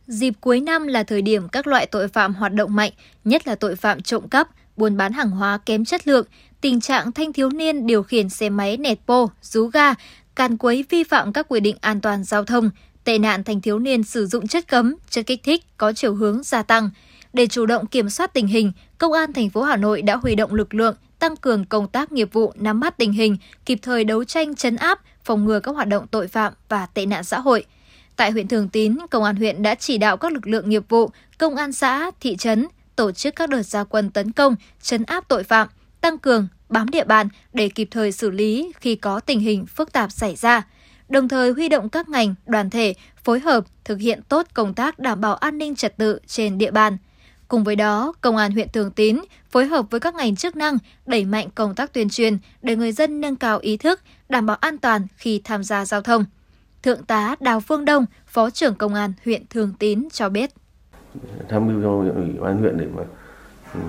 Dịp 0.07 0.33
cuối 0.41 0.59
năm 0.59 0.87
là 0.87 1.03
thời 1.03 1.21
điểm 1.21 1.49
các 1.49 1.67
loại 1.67 1.85
tội 1.85 2.07
phạm 2.07 2.33
hoạt 2.33 2.53
động 2.53 2.75
mạnh, 2.75 2.91
nhất 3.25 3.47
là 3.47 3.55
tội 3.55 3.75
phạm 3.75 4.01
trộm 4.01 4.29
cắp, 4.29 4.47
buôn 4.77 4.97
bán 4.97 5.13
hàng 5.13 5.31
hóa 5.31 5.59
kém 5.65 5.85
chất 5.85 6.07
lượng, 6.07 6.25
tình 6.61 6.81
trạng 6.81 7.11
thanh 7.11 7.33
thiếu 7.33 7.49
niên 7.49 7.87
điều 7.87 8.03
khiển 8.03 8.29
xe 8.29 8.49
máy 8.49 8.77
nẹt 8.77 8.97
pô 9.05 9.29
rú 9.41 9.67
ga, 9.67 9.93
càn 10.35 10.57
quấy 10.57 10.85
vi 10.89 11.03
phạm 11.03 11.33
các 11.33 11.45
quy 11.49 11.59
định 11.59 11.77
an 11.81 12.01
toàn 12.01 12.23
giao 12.23 12.45
thông, 12.45 12.69
tệ 13.03 13.17
nạn 13.17 13.43
thanh 13.43 13.61
thiếu 13.61 13.79
niên 13.79 14.03
sử 14.03 14.25
dụng 14.25 14.47
chất 14.47 14.67
cấm, 14.67 14.95
chất 15.09 15.25
kích 15.25 15.43
thích 15.43 15.63
có 15.77 15.93
chiều 15.93 16.15
hướng 16.15 16.43
gia 16.43 16.63
tăng. 16.63 16.89
Để 17.33 17.47
chủ 17.47 17.65
động 17.65 17.85
kiểm 17.85 18.09
soát 18.09 18.33
tình 18.33 18.47
hình, 18.47 18.71
Công 18.97 19.13
an 19.13 19.33
thành 19.33 19.49
phố 19.49 19.61
Hà 19.61 19.77
Nội 19.77 20.01
đã 20.01 20.15
huy 20.15 20.35
động 20.35 20.53
lực 20.53 20.73
lượng 20.73 20.95
tăng 21.19 21.35
cường 21.35 21.65
công 21.65 21.87
tác 21.87 22.11
nghiệp 22.11 22.33
vụ 22.33 22.53
nắm 22.55 22.79
bắt 22.79 22.97
tình 22.97 23.11
hình, 23.11 23.37
kịp 23.65 23.79
thời 23.81 24.03
đấu 24.03 24.23
tranh 24.23 24.55
chấn 24.55 24.75
áp, 24.75 24.99
phòng 25.23 25.45
ngừa 25.45 25.59
các 25.59 25.71
hoạt 25.71 25.87
động 25.87 26.07
tội 26.07 26.27
phạm 26.27 26.53
và 26.69 26.85
tệ 26.85 27.05
nạn 27.05 27.23
xã 27.23 27.39
hội. 27.39 27.65
Tại 28.15 28.31
huyện 28.31 28.47
Thường 28.47 28.69
Tín, 28.69 28.97
Công 29.09 29.23
an 29.23 29.35
huyện 29.35 29.63
đã 29.63 29.75
chỉ 29.75 29.97
đạo 29.97 30.17
các 30.17 30.31
lực 30.31 30.47
lượng 30.47 30.69
nghiệp 30.69 30.83
vụ, 30.89 31.09
công 31.37 31.55
an 31.55 31.73
xã, 31.73 32.11
thị 32.19 32.35
trấn 32.35 32.67
tổ 32.95 33.11
chức 33.11 33.35
các 33.35 33.49
đợt 33.49 33.63
gia 33.63 33.83
quân 33.83 34.09
tấn 34.09 34.31
công, 34.31 34.55
chấn 34.81 35.03
áp 35.03 35.27
tội 35.27 35.43
phạm, 35.43 35.67
tăng 36.01 36.17
cường 36.17 36.47
bám 36.69 36.89
địa 36.89 37.03
bàn 37.03 37.29
để 37.53 37.69
kịp 37.69 37.87
thời 37.91 38.11
xử 38.11 38.29
lý 38.29 38.71
khi 38.79 38.95
có 38.95 39.19
tình 39.19 39.39
hình 39.39 39.65
phức 39.65 39.91
tạp 39.91 40.11
xảy 40.11 40.35
ra 40.35 40.63
đồng 41.11 41.27
thời 41.27 41.51
huy 41.51 41.69
động 41.69 41.89
các 41.89 42.09
ngành, 42.09 42.35
đoàn 42.47 42.69
thể 42.69 42.93
phối 43.23 43.39
hợp 43.39 43.65
thực 43.83 43.99
hiện 43.99 44.21
tốt 44.29 44.47
công 44.53 44.73
tác 44.73 44.99
đảm 44.99 45.21
bảo 45.21 45.35
an 45.35 45.57
ninh 45.57 45.75
trật 45.75 45.97
tự 45.97 46.19
trên 46.27 46.57
địa 46.57 46.71
bàn. 46.71 46.97
Cùng 47.47 47.63
với 47.63 47.75
đó, 47.75 48.13
Công 48.21 48.37
an 48.37 48.51
huyện 48.51 48.69
Thường 48.69 48.91
Tín 48.91 49.19
phối 49.49 49.65
hợp 49.65 49.85
với 49.89 49.99
các 49.99 50.15
ngành 50.15 50.35
chức 50.35 50.55
năng 50.55 50.77
đẩy 51.05 51.25
mạnh 51.25 51.47
công 51.55 51.75
tác 51.75 51.93
tuyên 51.93 52.09
truyền 52.09 52.37
để 52.61 52.75
người 52.75 52.91
dân 52.91 53.21
nâng 53.21 53.35
cao 53.35 53.59
ý 53.59 53.77
thức, 53.77 53.99
đảm 54.29 54.45
bảo 54.45 54.57
an 54.57 54.77
toàn 54.77 55.07
khi 55.17 55.41
tham 55.43 55.63
gia 55.63 55.85
giao 55.85 56.01
thông. 56.01 56.25
Thượng 56.83 57.03
tá 57.03 57.35
Đào 57.39 57.59
Phương 57.59 57.85
Đông, 57.85 58.05
Phó 58.25 58.49
trưởng 58.49 58.75
Công 58.75 58.93
an 58.93 59.13
huyện 59.25 59.43
Thường 59.49 59.73
Tín 59.79 60.07
cho 60.11 60.29
biết. 60.29 60.51
Tham 61.49 61.67
mưu 61.67 61.81
cho 61.83 62.13
ủy 62.15 62.29
ban 62.39 62.57
huyện 62.57 62.77
để 62.77 62.85
mà 62.95 63.03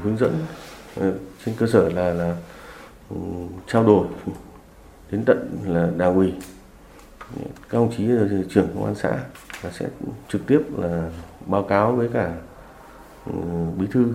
hướng 0.03 0.17
dẫn 0.19 0.35
ờ, 0.97 1.13
trên 1.45 1.55
cơ 1.59 1.67
sở 1.67 1.89
là 1.89 2.13
là 2.13 2.37
ừ, 3.11 3.17
trao 3.67 3.85
đổi 3.85 4.07
đến 5.11 5.23
tận 5.27 5.59
là 5.67 5.89
đảng 5.97 6.15
ủy 6.15 6.33
các 7.71 7.79
ông 7.79 7.93
chí 7.97 8.09
trưởng 8.51 8.69
công 8.75 8.85
an 8.85 8.95
xã 8.95 9.25
là 9.63 9.71
sẽ 9.71 9.89
trực 10.29 10.47
tiếp 10.47 10.61
là 10.77 11.11
báo 11.47 11.63
cáo 11.63 11.93
với 11.93 12.09
cả 12.13 12.35
ừ, 13.27 13.33
bí 13.79 13.87
thư 13.93 14.15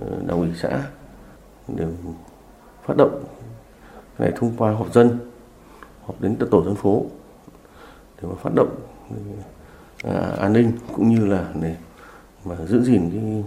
ừ, 0.00 0.06
đảng 0.26 0.38
ủy 0.38 0.48
xã 0.56 0.82
để 1.68 1.86
phát 2.86 2.96
động 2.96 3.24
này 4.18 4.32
thông 4.36 4.52
qua 4.56 4.72
họp 4.72 4.92
dân 4.92 5.18
họp 6.06 6.20
đến 6.20 6.36
tổ 6.50 6.64
dân 6.64 6.74
phố 6.74 7.06
để 8.22 8.28
mà 8.28 8.34
phát 8.42 8.50
động 8.54 8.76
ừ, 9.10 9.16
à, 10.10 10.36
an 10.38 10.52
ninh 10.52 10.72
cũng 10.96 11.14
như 11.14 11.26
là 11.26 11.48
để 11.60 11.76
mà 12.44 12.56
giữ 12.66 12.82
gìn 12.82 13.10
cái 13.10 13.44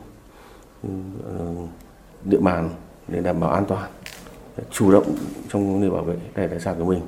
ờ, 1.24 1.45
địa 2.24 2.39
bàn 2.39 2.69
để 3.08 3.21
đảm 3.21 3.39
bảo 3.39 3.52
an 3.52 3.65
toàn 3.67 3.91
chủ 4.71 4.91
động 4.91 5.15
trong 5.50 5.74
vấn 5.74 5.82
đề 5.82 5.89
bảo 5.89 6.04
vệ 6.04 6.15
tài 6.48 6.60
sản 6.60 6.76
của 6.80 6.86
mình. 6.86 7.02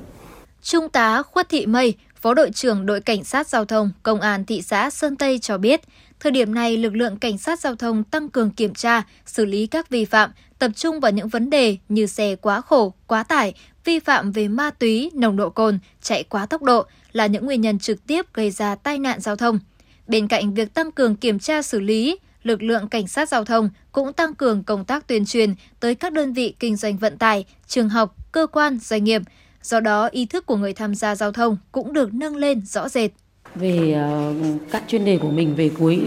Trung 0.62 0.88
tá 0.88 1.22
Khuất 1.22 1.48
Thị 1.48 1.66
Mây, 1.66 1.94
Phó 2.20 2.34
đội 2.34 2.50
trưởng 2.50 2.86
đội 2.86 3.00
cảnh 3.00 3.24
sát 3.24 3.48
giao 3.48 3.64
thông 3.64 3.90
Công 4.02 4.20
an 4.20 4.44
thị 4.44 4.62
xã 4.62 4.90
Sơn 4.90 5.16
Tây 5.16 5.38
cho 5.38 5.58
biết, 5.58 5.80
thời 6.20 6.32
điểm 6.32 6.54
này 6.54 6.76
lực 6.76 6.96
lượng 6.96 7.18
cảnh 7.18 7.38
sát 7.38 7.60
giao 7.60 7.74
thông 7.74 8.04
tăng 8.04 8.28
cường 8.28 8.50
kiểm 8.50 8.74
tra, 8.74 9.02
xử 9.26 9.44
lý 9.44 9.66
các 9.66 9.90
vi 9.90 10.04
phạm, 10.04 10.30
tập 10.58 10.70
trung 10.76 11.00
vào 11.00 11.12
những 11.12 11.28
vấn 11.28 11.50
đề 11.50 11.76
như 11.88 12.06
xe 12.06 12.36
quá 12.36 12.60
khổ, 12.60 12.94
quá 13.06 13.22
tải, 13.22 13.54
vi 13.84 13.98
phạm 13.98 14.32
về 14.32 14.48
ma 14.48 14.70
túy, 14.70 15.10
nồng 15.14 15.36
độ 15.36 15.50
cồn, 15.50 15.78
chạy 16.02 16.22
quá 16.22 16.46
tốc 16.46 16.62
độ 16.62 16.84
là 17.12 17.26
những 17.26 17.46
nguyên 17.46 17.60
nhân 17.60 17.78
trực 17.78 18.06
tiếp 18.06 18.26
gây 18.34 18.50
ra 18.50 18.74
tai 18.74 18.98
nạn 18.98 19.20
giao 19.20 19.36
thông. 19.36 19.58
Bên 20.06 20.28
cạnh 20.28 20.54
việc 20.54 20.74
tăng 20.74 20.92
cường 20.92 21.16
kiểm 21.16 21.38
tra 21.38 21.62
xử 21.62 21.80
lý, 21.80 22.18
lực 22.42 22.62
lượng 22.62 22.88
cảnh 22.88 23.08
sát 23.08 23.28
giao 23.28 23.44
thông 23.44 23.70
cũng 23.92 24.12
tăng 24.12 24.34
cường 24.34 24.64
công 24.64 24.84
tác 24.84 25.06
tuyên 25.06 25.26
truyền 25.26 25.54
tới 25.80 25.94
các 25.94 26.12
đơn 26.12 26.32
vị 26.32 26.54
kinh 26.60 26.76
doanh 26.76 26.96
vận 26.96 27.18
tải, 27.18 27.44
trường 27.66 27.88
học, 27.88 28.14
cơ 28.32 28.46
quan, 28.46 28.78
doanh 28.78 29.04
nghiệp, 29.04 29.22
Do 29.68 29.80
đó, 29.80 30.08
ý 30.12 30.26
thức 30.26 30.46
của 30.46 30.56
người 30.56 30.72
tham 30.72 30.94
gia 30.94 31.14
giao 31.14 31.32
thông 31.32 31.56
cũng 31.72 31.92
được 31.92 32.14
nâng 32.14 32.36
lên 32.36 32.60
rõ 32.64 32.88
rệt. 32.88 33.10
Về 33.54 33.96
uh, 33.96 34.70
các 34.70 34.82
chuyên 34.88 35.04
đề 35.04 35.18
của 35.18 35.30
mình 35.30 35.54
về 35.54 35.70
cuối 35.78 36.02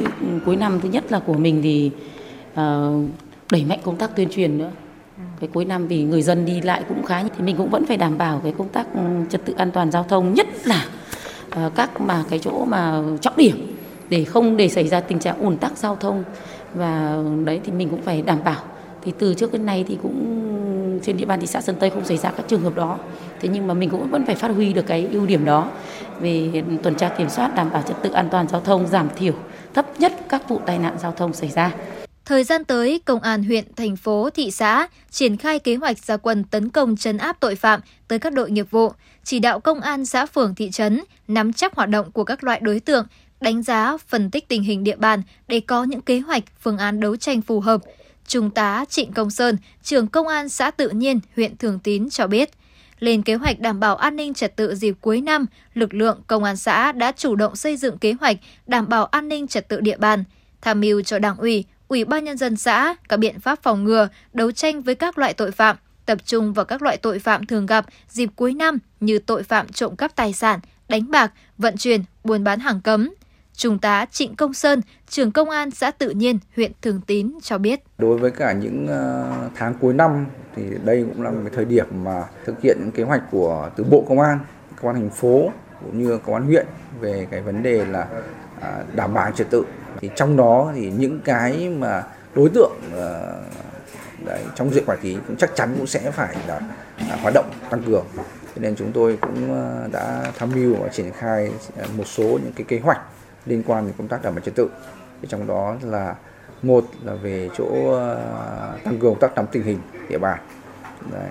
cuối 0.46 0.56
năm 0.56 0.80
thứ 0.82 0.90
nhất 0.90 1.12
là 1.12 1.20
của 1.20 1.34
mình 1.34 1.62
thì 1.64 1.92
uh, 2.52 2.60
đẩy 3.52 3.66
mạnh 3.66 3.80
công 3.84 3.98
tác 3.98 4.16
tuyên 4.16 4.30
truyền 4.30 4.58
nữa. 4.58 4.72
Cái 5.40 5.50
cuối 5.54 5.66
năm 5.66 5.88
vì 5.88 6.04
người 6.04 6.22
dân 6.22 6.46
đi 6.46 6.62
lại 6.62 6.84
cũng 6.90 7.04
khá 7.04 7.24
thì 7.24 7.44
mình 7.44 7.58
cũng 7.58 7.70
vẫn 7.70 7.86
phải 7.86 7.98
đảm 7.98 8.18
bảo 8.18 8.40
cái 8.44 8.54
công 8.58 8.70
tác 8.70 8.94
ừ, 8.94 9.00
trật 9.30 9.46
tự 9.46 9.54
an 9.58 9.72
toàn 9.72 9.92
giao 9.92 10.04
thông 10.04 10.34
nhất 10.34 10.48
là 10.66 10.86
uh, 11.48 11.76
các 11.76 12.02
mà 12.02 12.24
cái 12.30 12.40
chỗ 12.40 12.66
mà 12.66 13.04
trọng 13.22 13.38
điểm 13.38 13.76
để 14.10 14.24
không 14.24 14.58
để 14.58 14.70
xảy 14.70 14.88
ra 14.88 15.00
tình 15.00 15.20
trạng 15.20 15.40
ủn 15.40 15.58
tắc 15.58 15.78
giao 15.78 15.96
thông 15.96 16.24
và 16.74 17.18
đấy 17.46 17.60
thì 17.64 17.72
mình 17.72 17.90
cũng 17.90 18.02
phải 18.02 18.22
đảm 18.22 18.40
bảo 18.44 18.64
thì 19.02 19.12
từ 19.20 19.34
trước 19.34 19.52
đến 19.52 19.66
nay 19.66 19.86
thì 19.88 19.98
cũng 20.02 20.38
trên 21.04 21.18
địa 21.18 21.26
bàn 21.26 21.40
thị 21.40 21.48
xã 21.48 21.62
Sơn 21.62 21.76
Tây 21.80 21.90
không 21.90 22.06
xảy 22.06 22.18
ra 22.18 22.32
các 22.32 22.48
trường 22.48 22.62
hợp 22.62 22.76
đó 22.76 22.98
thế 23.42 23.50
nhưng 23.50 23.68
mà 23.68 23.74
mình 23.74 23.90
cũng 23.90 24.12
vẫn 24.12 24.26
phải 24.26 24.36
phát 24.36 24.48
huy 24.48 24.74
được 24.74 24.88
cái 24.88 25.08
ưu 25.12 25.26
điểm 25.26 25.46
đó. 25.46 25.72
Về 26.20 26.64
tuần 26.84 26.96
tra 26.96 27.10
kiểm 27.10 27.30
soát 27.30 27.56
đảm 27.56 27.72
bảo 27.72 27.82
trật 27.88 27.98
tự 28.04 28.12
an 28.12 28.28
toàn 28.32 28.48
giao 28.48 28.62
thông 28.62 28.88
giảm 28.88 29.10
thiểu 29.18 29.34
thấp 29.74 30.00
nhất 30.00 30.14
các 30.30 30.50
vụ 30.50 30.62
tai 30.66 30.78
nạn 30.80 30.98
giao 31.02 31.12
thông 31.12 31.34
xảy 31.34 31.50
ra. 31.50 31.72
Thời 32.26 32.44
gian 32.44 32.66
tới, 32.66 33.02
Công 33.06 33.20
an 33.20 33.44
huyện, 33.44 33.66
thành 33.76 33.96
phố, 33.96 34.30
thị 34.30 34.52
xã 34.52 34.88
triển 35.10 35.38
khai 35.38 35.60
kế 35.60 35.76
hoạch 35.76 35.98
gia 36.00 36.18
quân 36.18 36.44
tấn 36.44 36.70
công 36.70 36.96
chấn 36.96 37.18
áp 37.18 37.38
tội 37.40 37.56
phạm 37.56 37.80
tới 38.08 38.20
các 38.20 38.34
đội 38.34 38.52
nghiệp 38.52 38.72
vụ, 38.72 38.92
chỉ 39.24 39.40
đạo 39.40 39.60
công 39.60 39.82
an 39.82 40.06
xã 40.06 40.26
phường 40.26 40.56
thị 40.56 40.72
trấn 40.72 41.04
nắm 41.28 41.54
chắc 41.54 41.76
hoạt 41.76 41.90
động 41.90 42.12
của 42.12 42.24
các 42.24 42.44
loại 42.44 42.60
đối 42.60 42.80
tượng, 42.80 43.06
đánh 43.42 43.64
giá, 43.64 43.98
phân 44.08 44.32
tích 44.32 44.48
tình 44.48 44.64
hình 44.64 44.84
địa 44.84 44.96
bàn 44.96 45.22
để 45.48 45.60
có 45.60 45.84
những 45.84 46.02
kế 46.02 46.20
hoạch, 46.20 46.44
phương 46.60 46.78
án 46.78 47.00
đấu 47.00 47.16
tranh 47.16 47.42
phù 47.42 47.60
hợp. 47.60 47.82
Trung 48.28 48.50
tá 48.50 48.86
Trịnh 48.90 49.14
Công 49.14 49.32
Sơn, 49.32 49.58
trưởng 49.84 50.08
công 50.08 50.28
an 50.28 50.50
xã 50.50 50.72
Tự 50.72 50.90
Nhiên, 50.90 51.20
huyện 51.36 51.58
Thường 51.58 51.80
Tín 51.80 52.10
cho 52.10 52.28
biết, 52.28 52.50
lên 53.02 53.22
kế 53.22 53.36
hoạch 53.36 53.60
đảm 53.60 53.80
bảo 53.80 53.96
an 53.96 54.16
ninh 54.16 54.34
trật 54.34 54.56
tự 54.56 54.76
dịp 54.76 54.96
cuối 55.02 55.22
năm, 55.22 55.46
lực 55.74 55.94
lượng 55.94 56.22
công 56.28 56.44
an 56.44 56.58
xã 56.58 56.92
đã 56.92 57.12
chủ 57.12 57.36
động 57.36 57.56
xây 57.56 57.78
dựng 57.78 57.98
kế 57.98 58.14
hoạch 58.14 58.38
đảm 58.68 58.90
bảo 58.90 59.06
an 59.06 59.28
ninh 59.28 59.48
trật 59.48 59.68
tự 59.68 59.82
địa 59.82 59.98
bàn, 59.98 60.24
tham 60.62 60.82
mưu 60.82 61.02
cho 61.02 61.20
Đảng 61.20 61.38
ủy, 61.38 61.66
Ủy 61.88 62.06
ban 62.06 62.24
nhân 62.24 62.38
dân 62.38 62.58
xã 62.58 62.96
các 63.10 63.18
biện 63.18 63.40
pháp 63.40 63.64
phòng 63.64 63.84
ngừa, 63.84 64.08
đấu 64.34 64.52
tranh 64.52 64.82
với 64.82 64.96
các 64.96 65.18
loại 65.18 65.34
tội 65.34 65.52
phạm, 65.52 65.76
tập 66.06 66.18
trung 66.26 66.54
vào 66.54 66.66
các 66.66 66.82
loại 66.82 66.98
tội 66.98 67.20
phạm 67.20 67.46
thường 67.46 67.66
gặp 67.66 67.86
dịp 68.10 68.30
cuối 68.36 68.54
năm 68.54 68.78
như 69.00 69.20
tội 69.20 69.44
phạm 69.44 69.70
trộm 69.70 69.96
cắp 69.96 70.16
tài 70.16 70.34
sản, 70.34 70.60
đánh 70.90 71.12
bạc, 71.12 71.34
vận 71.58 71.78
chuyển, 71.78 72.04
buôn 72.24 72.44
bán 72.44 72.60
hàng 72.60 72.82
cấm. 72.82 73.10
Trung 73.62 73.80
tá 73.80 74.06
Trịnh 74.12 74.36
Công 74.36 74.54
Sơn, 74.54 74.82
trưởng 75.08 75.32
công 75.32 75.50
an 75.50 75.72
xã 75.72 75.92
Tự 75.92 76.10
Nhiên, 76.10 76.40
huyện 76.56 76.72
Thường 76.82 77.02
Tín 77.08 77.32
cho 77.42 77.58
biết. 77.58 77.80
Đối 77.98 78.18
với 78.18 78.32
cả 78.32 78.52
những 78.52 78.88
ờ, 78.88 79.32
tháng 79.56 79.74
cuối 79.82 79.94
năm 79.94 80.26
thì 80.56 80.64
đây 80.84 81.06
cũng 81.14 81.22
là 81.22 81.32
một 81.32 81.50
thời 81.54 81.66
điểm 81.66 81.86
mà 82.04 82.24
thực 82.46 82.62
hiện 82.62 82.78
những 82.80 82.92
kế 82.92 83.04
hoạch 83.04 83.22
của 83.32 83.70
từ 83.76 83.84
Bộ 83.84 84.06
Công 84.10 84.20
an, 84.20 84.40
Công 84.82 84.94
an 84.94 84.96
thành 84.96 85.10
phố 85.10 85.52
cũng 85.82 86.04
như 86.04 86.18
Công 86.18 86.36
an 86.36 86.46
huyện 86.46 86.66
về 87.00 87.28
cái 87.32 87.42
vấn 87.42 87.64
đề 87.64 87.86
là 87.86 88.08
à, 88.62 88.84
đảm 88.96 89.14
bảo 89.14 89.32
trật 89.32 89.50
tự 89.50 89.64
thì 90.00 90.10
trong 90.16 90.38
đó 90.38 90.72
thì 90.76 90.92
những 90.92 91.20
cái 91.20 91.70
mà 91.70 92.04
đối 92.36 92.50
tượng 92.50 92.72
ờ, 92.96 93.42
đấy, 94.26 94.42
trong 94.56 94.74
diện 94.74 94.84
quản 94.86 95.00
lý 95.02 95.18
cũng 95.28 95.38
chắc 95.38 95.56
chắn 95.56 95.76
cũng 95.78 95.88
sẽ 95.88 96.12
phải 96.12 96.36
là, 96.48 96.62
là 97.10 97.16
hoạt 97.22 97.34
động 97.34 97.52
tăng 97.70 97.84
cường 97.84 98.06
cho 98.56 98.62
nên 98.62 98.76
chúng 98.76 98.92
tôi 98.92 99.18
cũng 99.22 99.54
ờ, 99.54 99.88
đã 99.92 100.32
tham 100.38 100.50
mưu 100.56 100.76
và 100.76 100.88
triển 100.88 101.12
khai 101.12 101.52
một 101.98 102.08
số 102.08 102.24
những 102.24 102.54
cái 102.56 102.66
kế 102.68 102.80
hoạch 102.80 103.02
liên 103.46 103.64
quan 103.68 103.86
đến 103.86 103.94
công 103.98 104.08
tác 104.08 104.24
đảm 104.24 104.36
bảo 104.36 104.42
trật 104.42 104.56
tự. 104.56 104.70
Thì 105.22 105.28
trong 105.32 105.48
đó 105.48 105.76
là 105.82 106.16
một 106.62 106.86
là 107.04 107.14
về 107.14 107.50
chỗ 107.58 107.98
à, 108.00 108.16
tăng 108.84 109.00
cường 109.00 109.12
công 109.12 109.20
tác 109.20 109.36
nắm 109.36 109.46
tình 109.52 109.64
hình 109.64 109.80
địa 110.10 110.18
bàn. 110.18 110.40
Đấy. 111.12 111.30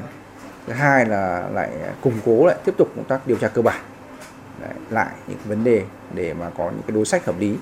thứ 0.67 0.73
hai 0.73 1.07
là 1.07 1.49
lại 1.53 1.71
củng 2.01 2.19
cố 2.25 2.47
lại 2.47 2.57
tiếp 2.65 2.75
tục 2.79 2.89
công 2.97 3.05
tác 3.05 3.27
điều 3.27 3.37
tra 3.37 3.49
cơ 3.49 3.63
bản. 3.63 3.83
Đấy, 4.61 4.73
lại 4.91 5.15
những 5.29 5.39
vấn 5.45 5.65
đề 5.65 5.83
để 6.15 6.35
mà 6.35 6.51
có 6.51 6.65
những 6.65 6.83
cái 6.87 6.95
đối 6.95 7.05
sách 7.05 7.25
hợp 7.27 7.39
lý. 7.39 7.57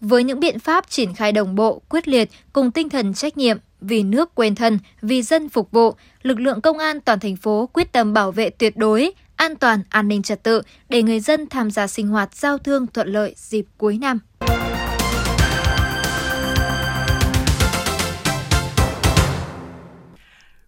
Với 0.00 0.24
những 0.24 0.40
biện 0.40 0.58
pháp 0.58 0.88
triển 0.88 1.14
khai 1.14 1.32
đồng 1.32 1.54
bộ, 1.54 1.82
quyết 1.88 2.08
liệt 2.08 2.30
cùng 2.52 2.70
tinh 2.70 2.88
thần 2.88 3.14
trách 3.14 3.38
nhiệm, 3.38 3.58
vì 3.80 4.02
nước 4.02 4.34
quên 4.34 4.54
thân, 4.54 4.78
vì 5.02 5.22
dân 5.22 5.48
phục 5.48 5.70
vụ, 5.70 5.94
lực 6.22 6.40
lượng 6.40 6.60
công 6.60 6.78
an 6.78 7.00
toàn 7.00 7.20
thành 7.20 7.36
phố 7.36 7.68
quyết 7.72 7.92
tâm 7.92 8.14
bảo 8.14 8.32
vệ 8.32 8.50
tuyệt 8.50 8.76
đối, 8.76 9.12
an 9.36 9.56
toàn, 9.56 9.82
an 9.88 10.08
ninh 10.08 10.22
trật 10.22 10.42
tự 10.42 10.62
để 10.88 11.02
người 11.02 11.20
dân 11.20 11.46
tham 11.50 11.70
gia 11.70 11.86
sinh 11.86 12.08
hoạt 12.08 12.34
giao 12.34 12.58
thương 12.58 12.86
thuận 12.86 13.08
lợi 13.08 13.34
dịp 13.36 13.64
cuối 13.78 13.98
năm. 13.98 14.18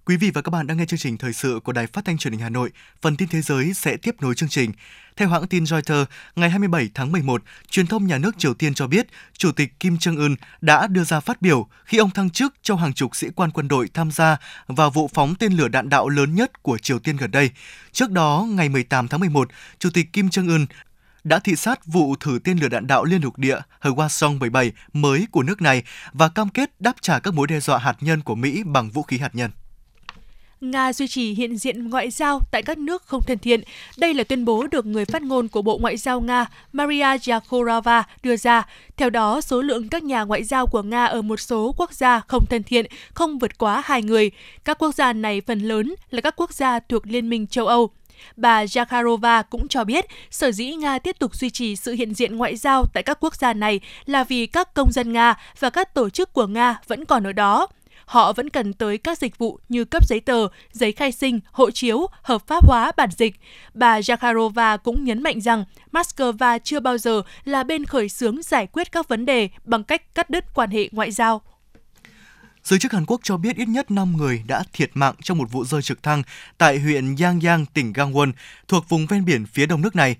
Quý 0.04 0.16
vị 0.16 0.30
và 0.34 0.42
các 0.42 0.50
bạn 0.50 0.66
đang 0.66 0.76
nghe 0.76 0.84
chương 0.84 0.98
trình 0.98 1.16
thời 1.16 1.32
sự 1.32 1.60
của 1.64 1.72
Đài 1.72 1.86
Phát 1.86 2.04
thanh 2.04 2.18
Truyền 2.18 2.32
hình 2.32 2.40
Hà 2.40 2.48
Nội. 2.48 2.70
Phần 3.02 3.16
tin 3.16 3.28
thế 3.28 3.40
giới 3.40 3.74
sẽ 3.74 3.96
tiếp 3.96 4.14
nối 4.20 4.34
chương 4.34 4.48
trình. 4.48 4.72
Theo 5.18 5.28
hãng 5.28 5.46
tin 5.46 5.66
Reuters, 5.66 6.10
ngày 6.36 6.50
27 6.50 6.90
tháng 6.94 7.12
11, 7.12 7.42
truyền 7.70 7.86
thông 7.86 8.06
nhà 8.06 8.18
nước 8.18 8.38
Triều 8.38 8.54
Tiên 8.54 8.74
cho 8.74 8.86
biết 8.86 9.06
Chủ 9.38 9.52
tịch 9.52 9.80
Kim 9.80 9.94
Jong-un 9.94 10.36
đã 10.60 10.86
đưa 10.86 11.04
ra 11.04 11.20
phát 11.20 11.42
biểu 11.42 11.66
khi 11.84 11.98
ông 11.98 12.10
thăng 12.10 12.30
chức 12.30 12.54
cho 12.62 12.74
hàng 12.76 12.92
chục 12.92 13.16
sĩ 13.16 13.26
quan 13.36 13.50
quân 13.50 13.68
đội 13.68 13.88
tham 13.94 14.10
gia 14.10 14.36
vào 14.66 14.90
vụ 14.90 15.10
phóng 15.14 15.34
tên 15.34 15.52
lửa 15.52 15.68
đạn 15.68 15.88
đạo 15.88 16.08
lớn 16.08 16.34
nhất 16.34 16.62
của 16.62 16.78
Triều 16.78 16.98
Tiên 16.98 17.16
gần 17.16 17.30
đây. 17.30 17.50
Trước 17.92 18.10
đó, 18.10 18.46
ngày 18.48 18.68
18 18.68 19.08
tháng 19.08 19.20
11, 19.20 19.48
Chủ 19.78 19.90
tịch 19.90 20.12
Kim 20.12 20.26
Jong-un 20.26 20.66
đã 21.24 21.38
thị 21.38 21.56
sát 21.56 21.86
vụ 21.86 22.16
thử 22.16 22.38
tên 22.44 22.58
lửa 22.58 22.68
đạn 22.68 22.86
đạo 22.86 23.04
liên 23.04 23.22
lục 23.22 23.38
địa 23.38 23.58
Hwasong 23.80 24.38
17 24.38 24.72
mới 24.92 25.26
của 25.30 25.42
nước 25.42 25.62
này 25.62 25.82
và 26.12 26.28
cam 26.28 26.48
kết 26.48 26.80
đáp 26.80 26.94
trả 27.00 27.18
các 27.18 27.34
mối 27.34 27.46
đe 27.46 27.60
dọa 27.60 27.78
hạt 27.78 27.96
nhân 28.00 28.20
của 28.20 28.34
Mỹ 28.34 28.62
bằng 28.64 28.90
vũ 28.90 29.02
khí 29.02 29.18
hạt 29.18 29.34
nhân. 29.34 29.50
Nga 30.60 30.92
duy 30.92 31.08
trì 31.08 31.34
hiện 31.34 31.56
diện 31.56 31.90
ngoại 31.90 32.10
giao 32.10 32.40
tại 32.50 32.62
các 32.62 32.78
nước 32.78 33.02
không 33.06 33.22
thân 33.22 33.38
thiện. 33.38 33.60
Đây 33.96 34.14
là 34.14 34.24
tuyên 34.24 34.44
bố 34.44 34.66
được 34.66 34.86
người 34.86 35.04
phát 35.04 35.22
ngôn 35.22 35.48
của 35.48 35.62
Bộ 35.62 35.78
Ngoại 35.78 35.96
giao 35.96 36.20
Nga 36.20 36.46
Maria 36.72 37.06
Yakurova 37.28 38.04
đưa 38.22 38.36
ra. 38.36 38.66
Theo 38.96 39.10
đó, 39.10 39.40
số 39.40 39.62
lượng 39.62 39.88
các 39.88 40.02
nhà 40.02 40.22
ngoại 40.22 40.44
giao 40.44 40.66
của 40.66 40.82
Nga 40.82 41.04
ở 41.04 41.22
một 41.22 41.40
số 41.40 41.74
quốc 41.76 41.92
gia 41.92 42.20
không 42.20 42.46
thân 42.46 42.62
thiện 42.62 42.86
không 43.14 43.38
vượt 43.38 43.58
quá 43.58 43.82
hai 43.84 44.02
người. 44.02 44.30
Các 44.64 44.78
quốc 44.78 44.94
gia 44.94 45.12
này 45.12 45.40
phần 45.40 45.60
lớn 45.60 45.94
là 46.10 46.20
các 46.20 46.34
quốc 46.36 46.52
gia 46.52 46.80
thuộc 46.80 47.06
Liên 47.06 47.30
minh 47.30 47.46
châu 47.46 47.66
Âu. 47.66 47.90
Bà 48.36 48.64
Zakharova 48.64 49.42
cũng 49.50 49.68
cho 49.68 49.84
biết 49.84 50.04
sở 50.30 50.52
dĩ 50.52 50.74
Nga 50.74 50.98
tiếp 50.98 51.18
tục 51.18 51.34
duy 51.34 51.50
trì 51.50 51.76
sự 51.76 51.92
hiện 51.92 52.14
diện 52.14 52.36
ngoại 52.36 52.56
giao 52.56 52.86
tại 52.94 53.02
các 53.02 53.18
quốc 53.20 53.36
gia 53.36 53.52
này 53.52 53.80
là 54.06 54.24
vì 54.24 54.46
các 54.46 54.74
công 54.74 54.92
dân 54.92 55.12
Nga 55.12 55.34
và 55.60 55.70
các 55.70 55.94
tổ 55.94 56.10
chức 56.10 56.32
của 56.32 56.46
Nga 56.46 56.78
vẫn 56.86 57.04
còn 57.04 57.26
ở 57.26 57.32
đó 57.32 57.66
họ 58.08 58.32
vẫn 58.32 58.50
cần 58.50 58.72
tới 58.72 58.98
các 58.98 59.18
dịch 59.18 59.38
vụ 59.38 59.58
như 59.68 59.84
cấp 59.84 60.08
giấy 60.08 60.20
tờ, 60.20 60.48
giấy 60.72 60.92
khai 60.92 61.12
sinh, 61.12 61.40
hộ 61.52 61.70
chiếu, 61.70 62.06
hợp 62.22 62.46
pháp 62.46 62.66
hóa 62.66 62.92
bản 62.96 63.10
dịch. 63.16 63.34
Bà 63.74 64.00
Zakharova 64.00 64.78
cũng 64.78 65.04
nhấn 65.04 65.22
mạnh 65.22 65.40
rằng 65.40 65.64
Moscow 65.92 66.58
chưa 66.64 66.80
bao 66.80 66.98
giờ 66.98 67.22
là 67.44 67.62
bên 67.62 67.84
khởi 67.84 68.08
xướng 68.08 68.42
giải 68.42 68.66
quyết 68.66 68.92
các 68.92 69.08
vấn 69.08 69.26
đề 69.26 69.48
bằng 69.64 69.84
cách 69.84 70.14
cắt 70.14 70.30
đứt 70.30 70.44
quan 70.54 70.70
hệ 70.70 70.88
ngoại 70.92 71.10
giao. 71.10 71.42
Giới 72.64 72.78
chức 72.78 72.92
Hàn 72.92 73.06
Quốc 73.06 73.20
cho 73.24 73.36
biết 73.36 73.56
ít 73.56 73.68
nhất 73.68 73.90
5 73.90 74.16
người 74.16 74.42
đã 74.46 74.62
thiệt 74.72 74.90
mạng 74.94 75.14
trong 75.22 75.38
một 75.38 75.52
vụ 75.52 75.64
rơi 75.64 75.82
trực 75.82 76.02
thăng 76.02 76.22
tại 76.58 76.78
huyện 76.78 77.16
Yangyang, 77.16 77.66
tỉnh 77.66 77.92
Gangwon, 77.92 78.32
thuộc 78.68 78.88
vùng 78.88 79.06
ven 79.06 79.24
biển 79.24 79.46
phía 79.46 79.66
đông 79.66 79.80
nước 79.80 79.96
này. 79.96 80.16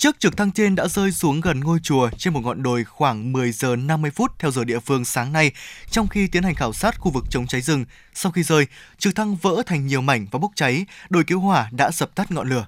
Chiếc 0.00 0.20
trực 0.20 0.36
thăng 0.36 0.52
trên 0.52 0.74
đã 0.74 0.88
rơi 0.88 1.12
xuống 1.12 1.40
gần 1.40 1.60
ngôi 1.60 1.78
chùa 1.82 2.10
trên 2.18 2.32
một 2.32 2.40
ngọn 2.40 2.62
đồi 2.62 2.84
khoảng 2.84 3.32
10 3.32 3.52
giờ 3.52 3.76
50 3.76 4.10
phút 4.10 4.30
theo 4.38 4.50
giờ 4.50 4.64
địa 4.64 4.78
phương 4.78 5.04
sáng 5.04 5.32
nay, 5.32 5.52
trong 5.90 6.08
khi 6.08 6.26
tiến 6.26 6.42
hành 6.42 6.54
khảo 6.54 6.72
sát 6.72 6.98
khu 6.98 7.10
vực 7.10 7.24
chống 7.30 7.46
cháy 7.46 7.60
rừng. 7.60 7.84
Sau 8.14 8.32
khi 8.32 8.42
rơi, 8.42 8.66
trực 8.98 9.14
thăng 9.14 9.36
vỡ 9.36 9.62
thành 9.66 9.86
nhiều 9.86 10.00
mảnh 10.00 10.26
và 10.30 10.38
bốc 10.38 10.50
cháy, 10.54 10.86
đội 11.10 11.24
cứu 11.24 11.40
hỏa 11.40 11.68
đã 11.72 11.90
dập 11.92 12.14
tắt 12.14 12.32
ngọn 12.32 12.48
lửa. 12.48 12.66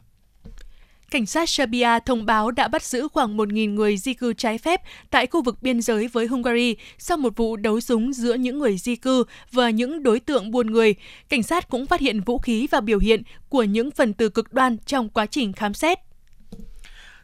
Cảnh 1.11 1.26
sát 1.26 1.49
Serbia 1.49 1.99
thông 2.07 2.26
báo 2.26 2.51
đã 2.51 2.68
bắt 2.68 2.83
giữ 2.83 3.09
khoảng 3.12 3.37
1.000 3.37 3.74
người 3.74 3.97
di 3.97 4.14
cư 4.14 4.33
trái 4.33 4.59
phép 4.59 4.80
tại 5.11 5.26
khu 5.26 5.43
vực 5.43 5.62
biên 5.62 5.83
giới 5.83 6.09
với 6.09 6.26
Hungary 6.26 6.76
sau 6.99 7.16
một 7.16 7.37
vụ 7.37 7.57
đấu 7.57 7.80
súng 7.80 8.12
giữa 8.12 8.35
những 8.35 8.59
người 8.59 8.78
di 8.78 8.97
cư 8.97 9.24
và 9.53 9.70
những 9.70 10.03
đối 10.03 10.20
tượng 10.20 10.51
buôn 10.51 10.66
người. 10.66 10.95
Cảnh 11.28 11.43
sát 11.43 11.68
cũng 11.68 11.87
phát 11.87 12.01
hiện 12.01 12.20
vũ 12.20 12.39
khí 12.39 12.66
và 12.70 12.80
biểu 12.80 12.99
hiện 12.99 13.22
của 13.49 13.62
những 13.62 13.91
phần 13.91 14.14
tử 14.14 14.28
cực 14.28 14.53
đoan 14.53 14.76
trong 14.87 15.09
quá 15.09 15.26
trình 15.26 15.53
khám 15.53 15.74
xét. 15.74 15.99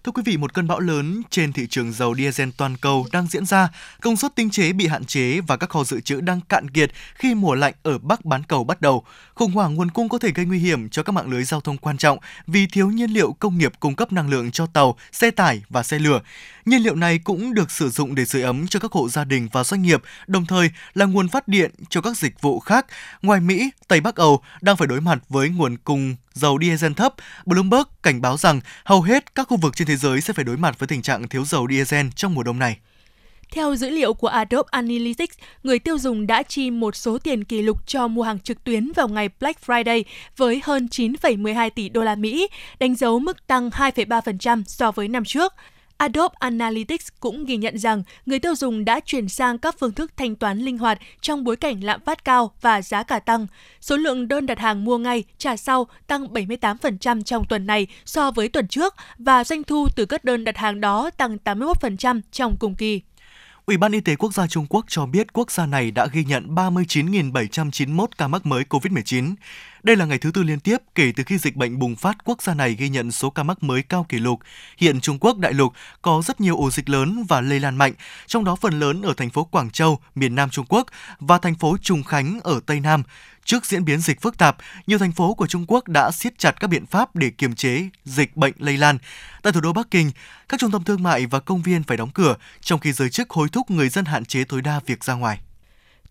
Thưa 0.08 0.12
quý 0.12 0.22
vị, 0.26 0.36
một 0.36 0.54
cơn 0.54 0.66
bão 0.66 0.80
lớn 0.80 1.22
trên 1.30 1.52
thị 1.52 1.66
trường 1.70 1.92
dầu 1.92 2.14
diesel 2.16 2.48
toàn 2.56 2.76
cầu 2.76 3.06
đang 3.12 3.26
diễn 3.26 3.46
ra, 3.46 3.68
công 4.00 4.16
suất 4.16 4.34
tinh 4.34 4.50
chế 4.50 4.72
bị 4.72 4.86
hạn 4.86 5.04
chế 5.04 5.40
và 5.40 5.56
các 5.56 5.70
kho 5.70 5.84
dự 5.84 6.00
trữ 6.00 6.20
đang 6.20 6.40
cạn 6.40 6.70
kiệt 6.70 6.90
khi 7.14 7.34
mùa 7.34 7.54
lạnh 7.54 7.74
ở 7.82 7.98
Bắc 7.98 8.24
bán 8.24 8.42
cầu 8.42 8.64
bắt 8.64 8.80
đầu. 8.80 9.04
Khủng 9.34 9.52
hoảng 9.52 9.74
nguồn 9.74 9.90
cung 9.90 10.08
có 10.08 10.18
thể 10.18 10.30
gây 10.34 10.46
nguy 10.46 10.58
hiểm 10.58 10.88
cho 10.88 11.02
các 11.02 11.12
mạng 11.12 11.30
lưới 11.30 11.44
giao 11.44 11.60
thông 11.60 11.76
quan 11.76 11.96
trọng 11.96 12.18
vì 12.46 12.66
thiếu 12.66 12.90
nhiên 12.90 13.10
liệu 13.10 13.32
công 13.32 13.58
nghiệp 13.58 13.72
cung 13.80 13.94
cấp 13.94 14.12
năng 14.12 14.30
lượng 14.30 14.50
cho 14.50 14.66
tàu, 14.66 14.96
xe 15.12 15.30
tải 15.30 15.62
và 15.68 15.82
xe 15.82 15.98
lửa. 15.98 16.20
Nhiên 16.64 16.82
liệu 16.82 16.94
này 16.94 17.18
cũng 17.18 17.54
được 17.54 17.70
sử 17.70 17.90
dụng 17.90 18.14
để 18.14 18.24
sưởi 18.24 18.42
ấm 18.42 18.66
cho 18.66 18.80
các 18.80 18.92
hộ 18.92 19.08
gia 19.08 19.24
đình 19.24 19.48
và 19.52 19.64
doanh 19.64 19.82
nghiệp, 19.82 20.02
đồng 20.26 20.46
thời 20.46 20.70
là 20.94 21.04
nguồn 21.04 21.28
phát 21.28 21.48
điện 21.48 21.70
cho 21.90 22.00
các 22.00 22.16
dịch 22.16 22.40
vụ 22.40 22.60
khác. 22.60 22.86
Ngoài 23.22 23.40
Mỹ, 23.40 23.70
Tây 23.88 24.00
Bắc 24.00 24.16
Âu 24.16 24.42
đang 24.60 24.76
phải 24.76 24.88
đối 24.88 25.00
mặt 25.00 25.18
với 25.28 25.48
nguồn 25.48 25.76
cung 25.76 26.16
dầu 26.38 26.58
diesel 26.62 26.92
thấp, 26.92 27.14
Bloomberg 27.46 27.84
cảnh 28.02 28.20
báo 28.20 28.36
rằng 28.36 28.60
hầu 28.84 29.02
hết 29.02 29.34
các 29.34 29.48
khu 29.48 29.56
vực 29.56 29.76
trên 29.76 29.88
thế 29.88 29.96
giới 29.96 30.20
sẽ 30.20 30.32
phải 30.32 30.44
đối 30.44 30.56
mặt 30.56 30.78
với 30.78 30.86
tình 30.86 31.02
trạng 31.02 31.28
thiếu 31.28 31.44
dầu 31.44 31.66
diesel 31.70 32.06
trong 32.16 32.34
mùa 32.34 32.42
đông 32.42 32.58
này. 32.58 32.78
Theo 33.52 33.76
dữ 33.76 33.90
liệu 33.90 34.14
của 34.14 34.28
Adobe 34.28 34.68
Analytics, 34.70 35.38
người 35.62 35.78
tiêu 35.78 35.98
dùng 35.98 36.26
đã 36.26 36.42
chi 36.42 36.70
một 36.70 36.96
số 36.96 37.18
tiền 37.18 37.44
kỷ 37.44 37.62
lục 37.62 37.86
cho 37.86 38.08
mua 38.08 38.22
hàng 38.22 38.40
trực 38.40 38.64
tuyến 38.64 38.92
vào 38.92 39.08
ngày 39.08 39.28
Black 39.40 39.66
Friday 39.66 40.02
với 40.36 40.60
hơn 40.64 40.88
9,12 40.90 41.70
tỷ 41.70 41.88
đô 41.88 42.02
la 42.02 42.14
Mỹ, 42.14 42.48
đánh 42.78 42.94
dấu 42.94 43.18
mức 43.18 43.46
tăng 43.46 43.68
2,3% 43.68 44.62
so 44.66 44.92
với 44.92 45.08
năm 45.08 45.24
trước. 45.24 45.54
Adobe 45.98 46.34
Analytics 46.38 47.08
cũng 47.20 47.44
ghi 47.44 47.56
nhận 47.56 47.78
rằng 47.78 48.02
người 48.26 48.38
tiêu 48.38 48.54
dùng 48.54 48.84
đã 48.84 49.00
chuyển 49.00 49.28
sang 49.28 49.58
các 49.58 49.76
phương 49.78 49.92
thức 49.92 50.12
thanh 50.16 50.36
toán 50.36 50.58
linh 50.58 50.78
hoạt 50.78 50.98
trong 51.20 51.44
bối 51.44 51.56
cảnh 51.56 51.84
lạm 51.84 52.00
phát 52.00 52.24
cao 52.24 52.52
và 52.60 52.82
giá 52.82 53.02
cả 53.02 53.18
tăng. 53.18 53.46
Số 53.80 53.96
lượng 53.96 54.28
đơn 54.28 54.46
đặt 54.46 54.58
hàng 54.58 54.84
mua 54.84 54.98
ngay, 54.98 55.24
trả 55.38 55.56
sau 55.56 55.86
tăng 56.06 56.26
78% 56.26 57.22
trong 57.22 57.44
tuần 57.48 57.66
này 57.66 57.86
so 58.04 58.30
với 58.30 58.48
tuần 58.48 58.68
trước 58.68 58.94
và 59.18 59.44
doanh 59.44 59.64
thu 59.64 59.86
từ 59.96 60.06
các 60.06 60.24
đơn 60.24 60.44
đặt 60.44 60.56
hàng 60.56 60.80
đó 60.80 61.10
tăng 61.16 61.36
81% 61.44 62.20
trong 62.32 62.56
cùng 62.56 62.74
kỳ. 62.74 63.00
Ủy 63.68 63.76
ban 63.76 63.92
Y 63.92 64.00
tế 64.00 64.16
Quốc 64.16 64.34
gia 64.34 64.46
Trung 64.46 64.66
Quốc 64.68 64.84
cho 64.88 65.06
biết 65.06 65.32
quốc 65.32 65.50
gia 65.50 65.66
này 65.66 65.90
đã 65.90 66.06
ghi 66.12 66.24
nhận 66.24 66.54
39.791 66.54 68.06
ca 68.18 68.28
mắc 68.28 68.46
mới 68.46 68.64
COVID-19. 68.68 69.34
Đây 69.88 69.96
là 69.96 70.04
ngày 70.04 70.18
thứ 70.18 70.30
tư 70.30 70.42
liên 70.42 70.60
tiếp 70.60 70.76
kể 70.94 71.12
từ 71.16 71.24
khi 71.24 71.38
dịch 71.38 71.56
bệnh 71.56 71.78
bùng 71.78 71.96
phát, 71.96 72.24
quốc 72.24 72.42
gia 72.42 72.54
này 72.54 72.74
ghi 72.74 72.88
nhận 72.88 73.12
số 73.12 73.30
ca 73.30 73.42
mắc 73.42 73.62
mới 73.62 73.82
cao 73.82 74.06
kỷ 74.08 74.18
lục. 74.18 74.40
Hiện 74.78 75.00
Trung 75.00 75.18
Quốc 75.20 75.38
đại 75.38 75.52
lục 75.52 75.72
có 76.02 76.22
rất 76.24 76.40
nhiều 76.40 76.56
ổ 76.56 76.70
dịch 76.70 76.88
lớn 76.88 77.24
và 77.28 77.40
lây 77.40 77.60
lan 77.60 77.76
mạnh, 77.76 77.92
trong 78.26 78.44
đó 78.44 78.56
phần 78.56 78.80
lớn 78.80 79.02
ở 79.02 79.14
thành 79.16 79.30
phố 79.30 79.44
Quảng 79.44 79.70
Châu, 79.70 79.98
miền 80.14 80.34
Nam 80.34 80.50
Trung 80.50 80.66
Quốc 80.68 80.86
và 81.20 81.38
thành 81.38 81.54
phố 81.54 81.76
Trùng 81.82 82.04
Khánh 82.04 82.40
ở 82.40 82.60
Tây 82.66 82.80
Nam. 82.80 83.02
Trước 83.44 83.66
diễn 83.66 83.84
biến 83.84 84.00
dịch 84.00 84.20
phức 84.20 84.38
tạp, 84.38 84.56
nhiều 84.86 84.98
thành 84.98 85.12
phố 85.12 85.34
của 85.34 85.46
Trung 85.46 85.64
Quốc 85.68 85.88
đã 85.88 86.10
siết 86.10 86.38
chặt 86.38 86.60
các 86.60 86.68
biện 86.70 86.86
pháp 86.86 87.16
để 87.16 87.30
kiềm 87.30 87.54
chế 87.54 87.88
dịch 88.04 88.36
bệnh 88.36 88.54
lây 88.58 88.76
lan. 88.76 88.98
Tại 89.42 89.52
thủ 89.52 89.60
đô 89.60 89.72
Bắc 89.72 89.90
Kinh, 89.90 90.10
các 90.48 90.60
trung 90.60 90.70
tâm 90.70 90.84
thương 90.84 91.02
mại 91.02 91.26
và 91.26 91.40
công 91.40 91.62
viên 91.62 91.82
phải 91.82 91.96
đóng 91.96 92.10
cửa, 92.10 92.36
trong 92.60 92.80
khi 92.80 92.92
giới 92.92 93.10
chức 93.10 93.30
hối 93.30 93.48
thúc 93.48 93.70
người 93.70 93.88
dân 93.88 94.04
hạn 94.04 94.24
chế 94.24 94.44
tối 94.44 94.62
đa 94.62 94.80
việc 94.86 95.04
ra 95.04 95.14
ngoài 95.14 95.40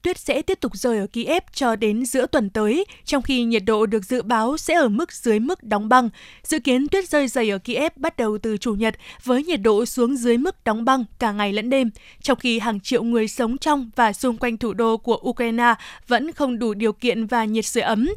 tuyết 0.08 0.20
sẽ 0.20 0.42
tiếp 0.42 0.60
tục 0.62 0.76
rơi 0.76 0.98
ở 0.98 1.08
Kiev 1.08 1.44
cho 1.54 1.76
đến 1.76 2.06
giữa 2.06 2.26
tuần 2.26 2.50
tới, 2.50 2.86
trong 3.06 3.22
khi 3.22 3.44
nhiệt 3.44 3.64
độ 3.66 3.86
được 3.86 4.06
dự 4.06 4.22
báo 4.22 4.58
sẽ 4.58 4.74
ở 4.74 4.90
mức 4.90 5.12
dưới 5.12 5.40
mức 5.40 5.64
đóng 5.64 5.90
băng. 5.90 6.10
Dự 6.44 6.60
kiến 6.60 6.88
tuyết 6.88 7.10
rơi 7.10 7.28
dày 7.28 7.50
ở 7.50 7.58
Kiev 7.58 7.92
bắt 7.96 8.18
đầu 8.18 8.38
từ 8.38 8.58
Chủ 8.58 8.76
nhật 8.76 8.96
với 9.24 9.44
nhiệt 9.44 9.62
độ 9.62 9.86
xuống 9.86 10.18
dưới 10.18 10.38
mức 10.38 10.64
đóng 10.64 10.86
băng 10.86 11.06
cả 11.20 11.32
ngày 11.32 11.54
lẫn 11.54 11.70
đêm, 11.70 11.90
trong 12.22 12.40
khi 12.40 12.60
hàng 12.60 12.80
triệu 12.80 13.04
người 13.04 13.28
sống 13.28 13.58
trong 13.58 13.90
và 13.96 14.14
xung 14.14 14.38
quanh 14.38 14.58
thủ 14.58 14.74
đô 14.74 14.98
của 14.98 15.20
Ukraine 15.30 15.74
vẫn 16.08 16.32
không 16.32 16.60
đủ 16.60 16.74
điều 16.74 16.94
kiện 16.94 17.26
và 17.26 17.46
nhiệt 17.46 17.66
sưởi 17.66 17.84
ấm. 17.84 18.10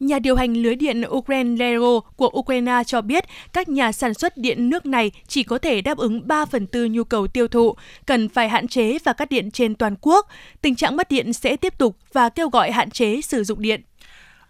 Nhà 0.00 0.18
điều 0.18 0.36
hành 0.36 0.54
lưới 0.54 0.74
điện 0.74 1.02
Ukrenlero 1.08 2.00
của 2.16 2.30
Ukraine 2.38 2.82
cho 2.86 3.00
biết 3.00 3.24
các 3.52 3.68
nhà 3.68 3.92
sản 3.92 4.14
xuất 4.14 4.36
điện 4.36 4.70
nước 4.70 4.86
này 4.86 5.10
chỉ 5.28 5.42
có 5.42 5.58
thể 5.58 5.80
đáp 5.80 5.98
ứng 5.98 6.28
3 6.28 6.44
phần 6.44 6.66
tư 6.66 6.84
nhu 6.90 7.04
cầu 7.04 7.26
tiêu 7.26 7.48
thụ, 7.48 7.74
cần 8.06 8.28
phải 8.28 8.48
hạn 8.48 8.68
chế 8.68 8.98
và 9.04 9.12
cắt 9.12 9.30
điện 9.30 9.50
trên 9.50 9.74
toàn 9.74 9.94
quốc. 10.00 10.28
Tình 10.60 10.74
trạng 10.74 10.96
mất 10.96 11.08
điện 11.10 11.32
sẽ 11.32 11.56
tiếp 11.56 11.78
tục 11.78 11.96
và 12.12 12.28
kêu 12.28 12.48
gọi 12.48 12.70
hạn 12.70 12.90
chế 12.90 13.20
sử 13.20 13.44
dụng 13.44 13.62
điện. 13.62 13.82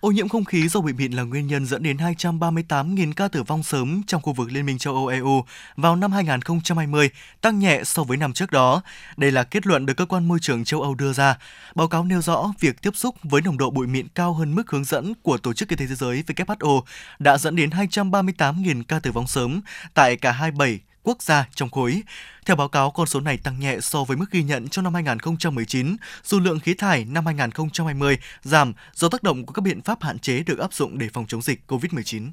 Ô 0.05 0.11
nhiễm 0.11 0.29
không 0.29 0.45
khí 0.45 0.69
do 0.69 0.81
bụi 0.81 0.93
mịn 0.93 1.13
là 1.13 1.23
nguyên 1.23 1.47
nhân 1.47 1.67
dẫn 1.67 1.83
đến 1.83 1.97
238.000 1.97 3.13
ca 3.13 3.29
tử 3.29 3.43
vong 3.43 3.63
sớm 3.63 4.03
trong 4.07 4.23
khu 4.23 4.33
vực 4.33 4.53
Liên 4.53 4.67
minh 4.67 4.79
châu 4.79 4.95
Âu 4.95 5.07
EU 5.07 5.45
vào 5.77 5.97
năm 5.97 6.13
2020, 6.13 7.11
tăng 7.41 7.59
nhẹ 7.59 7.81
so 7.85 8.03
với 8.03 8.17
năm 8.17 8.33
trước 8.33 8.51
đó. 8.51 8.83
Đây 9.17 9.31
là 9.31 9.45
kết 9.45 9.67
luận 9.67 9.87
được 9.87 9.95
cơ 9.95 10.07
quan 10.07 10.29
môi 10.29 10.39
trường 10.43 10.65
châu 10.65 10.83
Âu 10.83 10.95
đưa 10.95 11.13
ra. 11.13 11.39
Báo 11.75 11.89
cáo 11.89 12.05
nêu 12.05 12.23
rõ 12.23 12.53
việc 12.61 12.83
tiếp 12.83 12.91
xúc 12.95 13.17
với 13.23 13.43
nồng 13.43 13.59
độ 13.59 13.71
bụi 13.71 13.87
mịn 13.87 14.09
cao 14.15 14.33
hơn 14.35 14.55
mức 14.55 14.71
hướng 14.71 14.85
dẫn 14.85 15.13
của 15.23 15.39
Tổ 15.39 15.53
chức 15.53 15.69
Y 15.69 15.77
tế 15.77 15.87
Thế 15.87 15.95
giới 15.95 16.23
WHO 16.27 16.83
đã 17.19 17.39
dẫn 17.39 17.57
đến 17.57 17.71
238.000 17.71 18.83
ca 18.89 18.99
tử 18.99 19.13
vong 19.13 19.27
sớm 19.27 19.61
tại 19.95 20.17
cả 20.17 20.33
27 20.33 20.81
quốc 21.05 21.23
gia 21.23 21.49
trong 21.55 21.71
khối. 21.71 22.03
Theo 22.47 22.57
báo 22.57 22.69
cáo, 22.69 22.91
con 22.91 23.07
số 23.07 23.21
này 23.21 23.37
tăng 23.37 23.61
nhẹ 23.61 23.81
so 23.81 24.05
với 24.05 24.17
mức 24.17 24.27
ghi 24.31 24.43
nhận 24.43 24.69
trong 24.69 24.85
năm 24.85 24.95
2019, 24.95 25.97
dù 26.25 26.41
lượng 26.41 26.61
khí 26.61 26.75
thải 26.75 27.05
năm 27.05 27.27
2020 27.27 28.19
giảm 28.43 28.73
do 28.95 29.09
tác 29.09 29.23
động 29.23 29.47
của 29.47 29.53
các 29.53 29.63
biện 29.63 29.83
pháp 29.83 30.03
hạn 30.03 30.19
chế 30.19 30.43
được 30.43 30.59
áp 30.59 30.75
dụng 30.75 30.99
để 30.99 31.09
phòng 31.13 31.27
chống 31.29 31.43
dịch 31.43 31.61
COVID-19. 31.69 32.31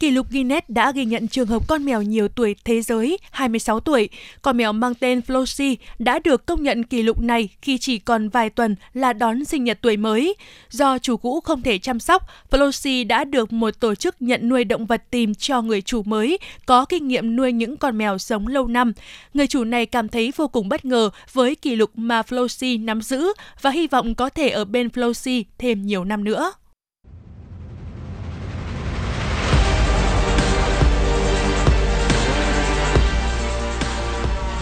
Kỷ 0.00 0.10
lục 0.10 0.26
Guinness 0.30 0.66
đã 0.68 0.92
ghi 0.92 1.04
nhận 1.04 1.28
trường 1.28 1.46
hợp 1.46 1.68
con 1.68 1.84
mèo 1.84 2.02
nhiều 2.02 2.28
tuổi 2.28 2.56
thế 2.64 2.82
giới 2.82 3.18
26 3.30 3.80
tuổi. 3.80 4.08
Con 4.42 4.56
mèo 4.56 4.72
mang 4.72 4.94
tên 4.94 5.20
Flossie 5.26 5.76
đã 5.98 6.18
được 6.18 6.46
công 6.46 6.62
nhận 6.62 6.84
kỷ 6.84 7.02
lục 7.02 7.20
này 7.20 7.48
khi 7.62 7.78
chỉ 7.78 7.98
còn 7.98 8.28
vài 8.28 8.50
tuần 8.50 8.76
là 8.94 9.12
đón 9.12 9.44
sinh 9.44 9.64
nhật 9.64 9.78
tuổi 9.82 9.96
mới. 9.96 10.34
Do 10.70 10.98
chủ 10.98 11.16
cũ 11.16 11.40
không 11.40 11.62
thể 11.62 11.78
chăm 11.78 12.00
sóc, 12.00 12.22
Flossie 12.50 13.06
đã 13.06 13.24
được 13.24 13.52
một 13.52 13.80
tổ 13.80 13.94
chức 13.94 14.22
nhận 14.22 14.48
nuôi 14.48 14.64
động 14.64 14.86
vật 14.86 15.02
tìm 15.10 15.34
cho 15.34 15.62
người 15.62 15.82
chủ 15.82 16.02
mới 16.02 16.38
có 16.66 16.84
kinh 16.84 17.08
nghiệm 17.08 17.36
nuôi 17.36 17.52
những 17.52 17.76
con 17.76 17.98
mèo 17.98 18.18
sống 18.18 18.46
lâu 18.46 18.66
năm. 18.66 18.92
Người 19.34 19.46
chủ 19.46 19.64
này 19.64 19.86
cảm 19.86 20.08
thấy 20.08 20.32
vô 20.36 20.48
cùng 20.48 20.68
bất 20.68 20.84
ngờ 20.84 21.10
với 21.32 21.54
kỷ 21.54 21.76
lục 21.76 21.90
mà 21.96 22.22
Flossie 22.22 22.84
nắm 22.84 23.02
giữ 23.02 23.26
và 23.60 23.70
hy 23.70 23.86
vọng 23.86 24.14
có 24.14 24.28
thể 24.28 24.48
ở 24.48 24.64
bên 24.64 24.88
Flossie 24.88 25.42
thêm 25.58 25.86
nhiều 25.86 26.04
năm 26.04 26.24
nữa. 26.24 26.52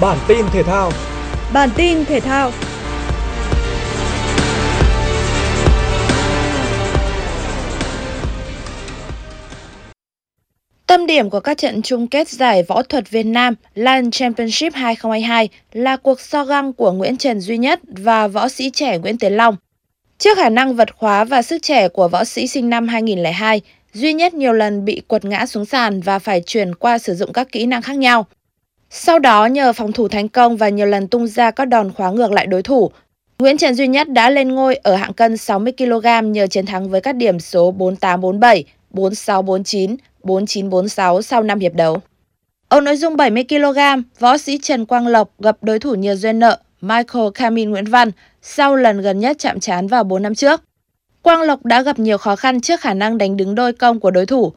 Bản 0.02 0.18
tin 0.28 0.46
thể 0.52 0.62
thao. 0.62 0.92
Bản 1.52 1.68
tin 1.76 2.04
thể 2.04 2.20
thao. 2.20 2.50
Tâm 10.86 11.06
điểm 11.06 11.30
của 11.30 11.40
các 11.40 11.58
trận 11.58 11.82
chung 11.82 12.06
kết 12.06 12.28
giải 12.28 12.62
võ 12.62 12.82
thuật 12.82 13.10
Việt 13.10 13.22
Nam 13.22 13.54
Land 13.74 14.14
Championship 14.14 14.74
2022 14.74 15.48
là 15.72 15.96
cuộc 15.96 16.20
so 16.20 16.44
găng 16.44 16.72
của 16.72 16.92
Nguyễn 16.92 17.16
Trần 17.16 17.40
Duy 17.40 17.58
Nhất 17.58 17.80
và 17.96 18.28
võ 18.28 18.48
sĩ 18.48 18.70
trẻ 18.70 18.98
Nguyễn 18.98 19.18
Tiến 19.18 19.32
Long. 19.32 19.56
Trước 20.18 20.38
khả 20.38 20.48
năng 20.48 20.76
vật 20.76 20.96
khóa 20.96 21.24
và 21.24 21.42
sức 21.42 21.62
trẻ 21.62 21.88
của 21.88 22.08
võ 22.08 22.24
sĩ 22.24 22.46
sinh 22.46 22.70
năm 22.70 22.88
2002, 22.88 23.60
Duy 23.92 24.12
Nhất 24.12 24.34
nhiều 24.34 24.52
lần 24.52 24.84
bị 24.84 25.02
quật 25.08 25.24
ngã 25.24 25.46
xuống 25.46 25.64
sàn 25.64 26.00
và 26.00 26.18
phải 26.18 26.42
chuyển 26.46 26.74
qua 26.74 26.98
sử 26.98 27.14
dụng 27.14 27.32
các 27.32 27.52
kỹ 27.52 27.66
năng 27.66 27.82
khác 27.82 27.96
nhau. 27.96 28.26
Sau 28.94 29.18
đó 29.18 29.46
nhờ 29.46 29.72
phòng 29.72 29.92
thủ 29.92 30.08
thành 30.08 30.28
công 30.28 30.56
và 30.56 30.68
nhiều 30.68 30.86
lần 30.86 31.08
tung 31.08 31.26
ra 31.26 31.50
các 31.50 31.64
đòn 31.64 31.92
khóa 31.92 32.10
ngược 32.10 32.32
lại 32.32 32.46
đối 32.46 32.62
thủ, 32.62 32.90
Nguyễn 33.38 33.58
Trần 33.58 33.74
Duy 33.74 33.88
Nhất 33.88 34.08
đã 34.08 34.30
lên 34.30 34.48
ngôi 34.48 34.74
ở 34.74 34.94
hạng 34.96 35.12
cân 35.12 35.34
60kg 35.34 36.30
nhờ 36.30 36.46
chiến 36.46 36.66
thắng 36.66 36.88
với 36.88 37.00
các 37.00 37.12
điểm 37.12 37.40
số 37.40 37.70
4847, 37.70 38.64
4649, 38.90 39.96
4946 40.22 41.22
sau 41.22 41.42
5 41.42 41.58
hiệp 41.58 41.74
đấu. 41.74 42.00
Ở 42.68 42.80
nội 42.80 42.96
dung 42.96 43.16
70kg, 43.16 44.02
võ 44.18 44.38
sĩ 44.38 44.58
Trần 44.62 44.86
Quang 44.86 45.06
Lộc 45.06 45.30
gặp 45.38 45.56
đối 45.62 45.78
thủ 45.78 45.94
nhiều 45.94 46.16
duyên 46.16 46.38
nợ 46.38 46.58
Michael 46.80 47.26
Camin 47.34 47.70
Nguyễn 47.70 47.84
Văn 47.84 48.10
sau 48.42 48.76
lần 48.76 49.00
gần 49.00 49.18
nhất 49.18 49.36
chạm 49.38 49.60
trán 49.60 49.86
vào 49.86 50.04
4 50.04 50.22
năm 50.22 50.34
trước. 50.34 50.62
Quang 51.22 51.42
Lộc 51.42 51.64
đã 51.64 51.82
gặp 51.82 51.98
nhiều 51.98 52.18
khó 52.18 52.36
khăn 52.36 52.60
trước 52.60 52.80
khả 52.80 52.94
năng 52.94 53.18
đánh 53.18 53.36
đứng 53.36 53.54
đôi 53.54 53.72
công 53.72 54.00
của 54.00 54.10
đối 54.10 54.26
thủ, 54.26 54.52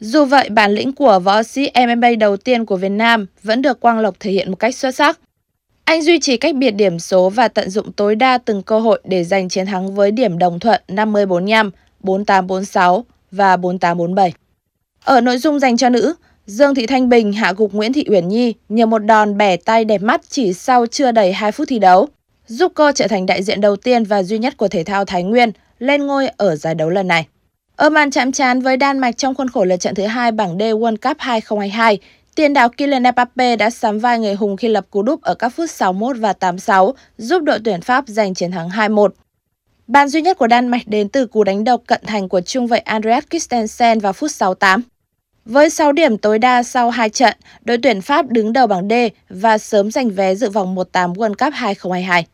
dù 0.00 0.24
vậy, 0.24 0.48
bản 0.48 0.72
lĩnh 0.72 0.92
của 0.92 1.20
võ 1.24 1.42
sĩ 1.42 1.70
MMA 1.86 2.08
đầu 2.20 2.36
tiên 2.36 2.64
của 2.64 2.76
Việt 2.76 2.88
Nam 2.88 3.26
vẫn 3.42 3.62
được 3.62 3.80
Quang 3.80 3.98
Lộc 3.98 4.20
thể 4.20 4.30
hiện 4.30 4.50
một 4.50 4.56
cách 4.56 4.74
xuất 4.74 4.94
sắc. 4.94 5.20
Anh 5.84 6.02
duy 6.02 6.20
trì 6.20 6.36
cách 6.36 6.54
biệt 6.54 6.70
điểm 6.70 6.98
số 6.98 7.30
và 7.30 7.48
tận 7.48 7.70
dụng 7.70 7.92
tối 7.92 8.14
đa 8.14 8.38
từng 8.38 8.62
cơ 8.62 8.78
hội 8.78 9.00
để 9.04 9.24
giành 9.24 9.48
chiến 9.48 9.66
thắng 9.66 9.94
với 9.94 10.10
điểm 10.10 10.38
đồng 10.38 10.60
thuận 10.60 10.82
50-45, 10.88 11.70
48-46 12.02 13.02
và 13.30 13.56
48-47. 13.56 14.30
Ở 15.04 15.20
nội 15.20 15.38
dung 15.38 15.58
dành 15.58 15.76
cho 15.76 15.88
nữ, 15.88 16.14
Dương 16.46 16.74
Thị 16.74 16.86
Thanh 16.86 17.08
Bình 17.08 17.32
hạ 17.32 17.52
gục 17.56 17.72
Nguyễn 17.72 17.92
Thị 17.92 18.04
Uyển 18.08 18.28
Nhi 18.28 18.54
nhờ 18.68 18.86
một 18.86 18.98
đòn 18.98 19.38
bẻ 19.38 19.56
tay 19.56 19.84
đẹp 19.84 20.02
mắt 20.02 20.20
chỉ 20.28 20.52
sau 20.52 20.86
chưa 20.86 21.12
đầy 21.12 21.32
2 21.32 21.52
phút 21.52 21.68
thi 21.68 21.78
đấu, 21.78 22.08
giúp 22.46 22.72
cô 22.74 22.92
trở 22.92 23.08
thành 23.08 23.26
đại 23.26 23.42
diện 23.42 23.60
đầu 23.60 23.76
tiên 23.76 24.04
và 24.04 24.22
duy 24.22 24.38
nhất 24.38 24.56
của 24.56 24.68
thể 24.68 24.84
thao 24.84 25.04
Thái 25.04 25.22
Nguyên 25.22 25.50
lên 25.78 26.06
ngôi 26.06 26.28
ở 26.36 26.56
giải 26.56 26.74
đấu 26.74 26.90
lần 26.90 27.08
này. 27.08 27.26
Ở 27.76 27.90
màn 27.90 28.10
chạm 28.10 28.32
trán 28.32 28.60
với 28.60 28.76
Đan 28.76 28.98
Mạch 28.98 29.18
trong 29.18 29.34
khuôn 29.34 29.48
khổ 29.48 29.64
lượt 29.64 29.76
trận 29.76 29.94
thứ 29.94 30.06
hai 30.06 30.32
bảng 30.32 30.58
D 30.58 30.62
World 30.62 30.96
Cup 30.96 31.16
2022, 31.18 31.98
tiền 32.34 32.52
đạo 32.52 32.68
Kylian 32.68 33.02
Mbappe 33.02 33.56
đã 33.56 33.70
sắm 33.70 33.98
vai 33.98 34.18
người 34.18 34.34
hùng 34.34 34.56
khi 34.56 34.68
lập 34.68 34.86
cú 34.90 35.02
đúp 35.02 35.22
ở 35.22 35.34
các 35.34 35.48
phút 35.48 35.70
61 35.70 36.16
và 36.18 36.32
86, 36.32 36.94
giúp 37.18 37.42
đội 37.42 37.58
tuyển 37.64 37.80
Pháp 37.80 38.04
giành 38.08 38.34
chiến 38.34 38.50
thắng 38.50 38.68
2-1. 38.68 39.08
Bàn 39.86 40.08
duy 40.08 40.22
nhất 40.22 40.38
của 40.38 40.46
Đan 40.46 40.68
Mạch 40.68 40.82
đến 40.86 41.08
từ 41.08 41.26
cú 41.26 41.44
đánh 41.44 41.64
độc 41.64 41.80
cận 41.86 42.00
thành 42.06 42.28
của 42.28 42.40
trung 42.40 42.66
vệ 42.66 42.78
Andreas 42.78 43.24
Christensen 43.30 43.98
vào 43.98 44.12
phút 44.12 44.30
68. 44.30 44.82
Với 45.44 45.70
6 45.70 45.92
điểm 45.92 46.18
tối 46.18 46.38
đa 46.38 46.62
sau 46.62 46.90
2 46.90 47.10
trận, 47.10 47.36
đội 47.64 47.78
tuyển 47.82 48.00
Pháp 48.00 48.28
đứng 48.28 48.52
đầu 48.52 48.66
bảng 48.66 48.88
D 48.88 48.92
và 49.28 49.58
sớm 49.58 49.90
giành 49.90 50.10
vé 50.10 50.34
dự 50.34 50.50
vòng 50.50 50.74
1-8 50.74 51.14
World 51.14 51.34
Cup 51.34 51.52
2022. 51.54 52.26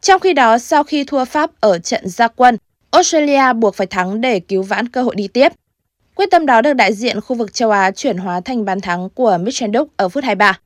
Trong 0.00 0.20
khi 0.20 0.32
đó, 0.32 0.58
sau 0.58 0.84
khi 0.84 1.04
thua 1.04 1.24
Pháp 1.24 1.50
ở 1.60 1.78
trận 1.78 2.08
gia 2.08 2.28
quân, 2.28 2.56
Australia 2.90 3.52
buộc 3.52 3.74
phải 3.74 3.86
thắng 3.86 4.20
để 4.20 4.40
cứu 4.40 4.62
vãn 4.62 4.88
cơ 4.88 5.02
hội 5.02 5.14
đi 5.16 5.28
tiếp. 5.28 5.52
Quyết 6.14 6.30
tâm 6.30 6.46
đó 6.46 6.60
được 6.60 6.72
đại 6.72 6.92
diện 6.94 7.20
khu 7.20 7.36
vực 7.36 7.54
châu 7.54 7.70
Á 7.70 7.90
chuyển 7.90 8.16
hóa 8.16 8.40
thành 8.40 8.64
bàn 8.64 8.80
thắng 8.80 9.08
của 9.10 9.38
Mitchell 9.40 9.74
Duke 9.74 9.92
ở 9.96 10.08
phút 10.08 10.24
23. 10.24 10.58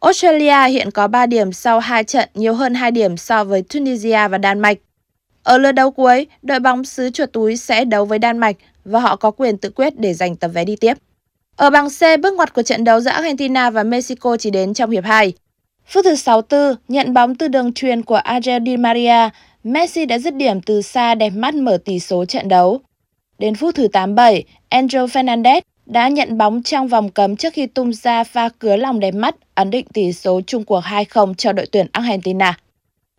Australia 0.00 0.68
hiện 0.68 0.90
có 0.90 1.08
3 1.08 1.26
điểm 1.26 1.52
sau 1.52 1.80
2 1.80 2.04
trận, 2.04 2.28
nhiều 2.34 2.54
hơn 2.54 2.74
2 2.74 2.90
điểm 2.90 3.16
so 3.16 3.44
với 3.44 3.62
Tunisia 3.62 4.28
và 4.28 4.38
Đan 4.38 4.60
Mạch. 4.60 4.78
Ở 5.42 5.58
lượt 5.58 5.72
đấu 5.72 5.90
cuối, 5.90 6.26
đội 6.42 6.60
bóng 6.60 6.84
xứ 6.84 7.10
chuột 7.10 7.32
túi 7.32 7.56
sẽ 7.56 7.84
đấu 7.84 8.04
với 8.04 8.18
Đan 8.18 8.38
Mạch 8.38 8.56
và 8.84 9.00
họ 9.00 9.16
có 9.16 9.30
quyền 9.30 9.58
tự 9.58 9.70
quyết 9.70 9.98
để 9.98 10.14
giành 10.14 10.36
tấm 10.36 10.50
vé 10.50 10.64
đi 10.64 10.76
tiếp. 10.76 10.94
Ở 11.56 11.70
bảng 11.70 11.88
C, 11.88 12.20
bước 12.20 12.34
ngoặt 12.34 12.54
của 12.54 12.62
trận 12.62 12.84
đấu 12.84 13.00
giữa 13.00 13.10
Argentina 13.10 13.70
và 13.70 13.82
Mexico 13.82 14.36
chỉ 14.36 14.50
đến 14.50 14.74
trong 14.74 14.90
hiệp 14.90 15.04
2. 15.04 15.32
Phút 15.86 16.04
thứ 16.04 16.14
64, 16.14 16.76
nhận 16.88 17.14
bóng 17.14 17.34
từ 17.34 17.48
đường 17.48 17.72
truyền 17.72 18.02
của 18.02 18.16
Angel 18.16 18.62
Di 18.66 18.76
Maria, 18.76 19.28
Messi 19.64 20.06
đã 20.06 20.18
dứt 20.18 20.34
điểm 20.34 20.60
từ 20.60 20.82
xa 20.82 21.14
đẹp 21.14 21.30
mắt 21.30 21.54
mở 21.54 21.78
tỷ 21.84 21.98
số 21.98 22.24
trận 22.24 22.48
đấu. 22.48 22.80
Đến 23.38 23.54
phút 23.54 23.74
thứ 23.74 23.88
87, 23.88 24.44
Angel 24.68 25.04
Fernandez 25.04 25.60
đã 25.86 26.08
nhận 26.08 26.38
bóng 26.38 26.62
trong 26.62 26.88
vòng 26.88 27.10
cấm 27.10 27.36
trước 27.36 27.52
khi 27.52 27.66
tung 27.66 27.92
ra 27.92 28.24
pha 28.24 28.48
cứa 28.48 28.76
lòng 28.76 29.00
đẹp 29.00 29.14
mắt 29.14 29.34
ấn 29.54 29.70
định 29.70 29.86
tỷ 29.92 30.12
số 30.12 30.40
chung 30.46 30.64
cuộc 30.64 30.80
2-0 30.84 31.34
cho 31.34 31.52
đội 31.52 31.66
tuyển 31.72 31.86
Argentina. 31.92 32.58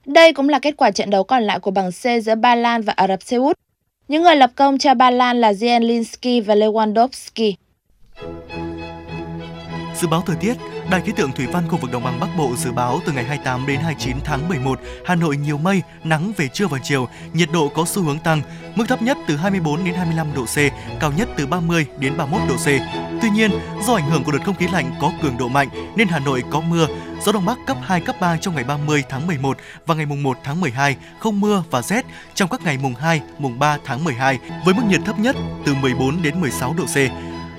Đây 0.06 0.34
cũng 0.34 0.50
là 0.50 0.60
kết 0.60 0.78
quả 0.78 0.92
trận 0.92 1.10
đấu 1.10 1.24
còn 1.24 1.44
lại 1.44 1.60
của 1.60 1.72
bảng 1.72 1.92
C 1.92 2.24
giữa 2.24 2.36
Ba 2.36 2.56
Lan 2.56 2.82
và 2.82 2.94
Ả 2.96 3.08
Rập 3.08 3.24
Xê 3.24 3.38
Út. 3.38 3.60
Những 4.08 4.24
người 4.24 4.36
lập 4.36 4.52
công 4.56 4.78
cho 4.78 4.94
Ba 4.94 5.12
Lan 5.12 5.42
là 5.42 5.52
Zielinski 5.52 6.44
và 6.44 6.56
Lewandowski. 6.56 7.54
Dự 10.02 10.08
báo 10.08 10.24
thời 10.26 10.36
tiết, 10.40 10.54
Đài 10.90 11.02
khí 11.02 11.12
tượng 11.16 11.32
thủy 11.32 11.48
văn 11.48 11.68
khu 11.70 11.78
vực 11.78 11.92
đồng 11.92 12.04
bằng 12.04 12.20
Bắc 12.20 12.28
Bộ 12.38 12.56
dự 12.58 12.72
báo 12.72 13.00
từ 13.06 13.12
ngày 13.12 13.24
28 13.24 13.68
đến 13.68 13.80
29 13.80 14.18
tháng 14.24 14.50
11, 14.50 14.80
Hà 15.06 15.16
Nội 15.16 15.38
nhiều 15.38 15.58
mây, 15.58 15.82
nắng 16.04 16.32
về 16.38 16.48
trưa 16.48 16.68
và 16.68 16.80
chiều, 16.84 17.08
nhiệt 17.34 17.50
độ 17.54 17.68
có 17.76 17.86
xu 17.86 18.04
hướng 18.04 18.20
tăng, 18.20 18.42
mức 18.76 18.86
thấp 18.88 19.02
nhất 19.02 19.18
từ 19.28 19.36
24 19.36 19.84
đến 19.84 19.94
25 19.94 20.28
độ 20.36 20.46
C, 20.46 20.58
cao 21.00 21.12
nhất 21.18 21.30
từ 21.38 21.48
30 21.48 21.86
đến 22.00 22.18
31 22.18 22.50
độ 22.50 22.56
C. 22.56 22.68
Tuy 23.22 23.30
nhiên, 23.30 23.52
do 23.88 23.94
ảnh 23.94 24.10
hưởng 24.10 24.24
của 24.24 24.32
đợt 24.32 24.40
không 24.46 24.56
khí 24.56 24.68
lạnh 24.68 24.92
có 25.02 25.12
cường 25.22 25.38
độ 25.38 25.48
mạnh 25.48 25.70
nên 25.96 26.08
Hà 26.08 26.20
Nội 26.20 26.44
có 26.50 26.62
mưa, 26.62 26.88
gió 27.26 27.32
đông 27.32 27.46
bắc 27.46 27.58
cấp 27.68 27.78
2 27.82 28.02
cấp 28.02 28.16
3 28.20 28.38
trong 28.38 28.56
ngày 28.56 28.64
30 28.64 29.04
tháng 29.10 29.28
11 29.28 29.58
và 29.86 29.96
ngày 29.96 30.06
mùng 30.06 30.24
1 30.24 30.38
tháng 30.44 30.62
12, 30.62 30.96
không 31.20 31.42
mưa 31.42 31.64
và 31.72 31.82
rét 31.82 32.06
trong 32.34 32.50
các 32.50 32.64
ngày 32.64 32.78
mùng 32.78 32.96
2, 32.96 33.22
mùng 33.38 33.60
3 33.60 33.78
tháng 33.86 34.04
12 34.04 34.40
với 34.66 34.74
mức 34.74 34.84
nhiệt 34.90 35.02
thấp 35.06 35.20
nhất 35.20 35.36
từ 35.66 35.74
14 35.74 36.22
đến 36.22 36.42
16 36.42 36.74
độ 36.78 36.86
C. 36.86 36.98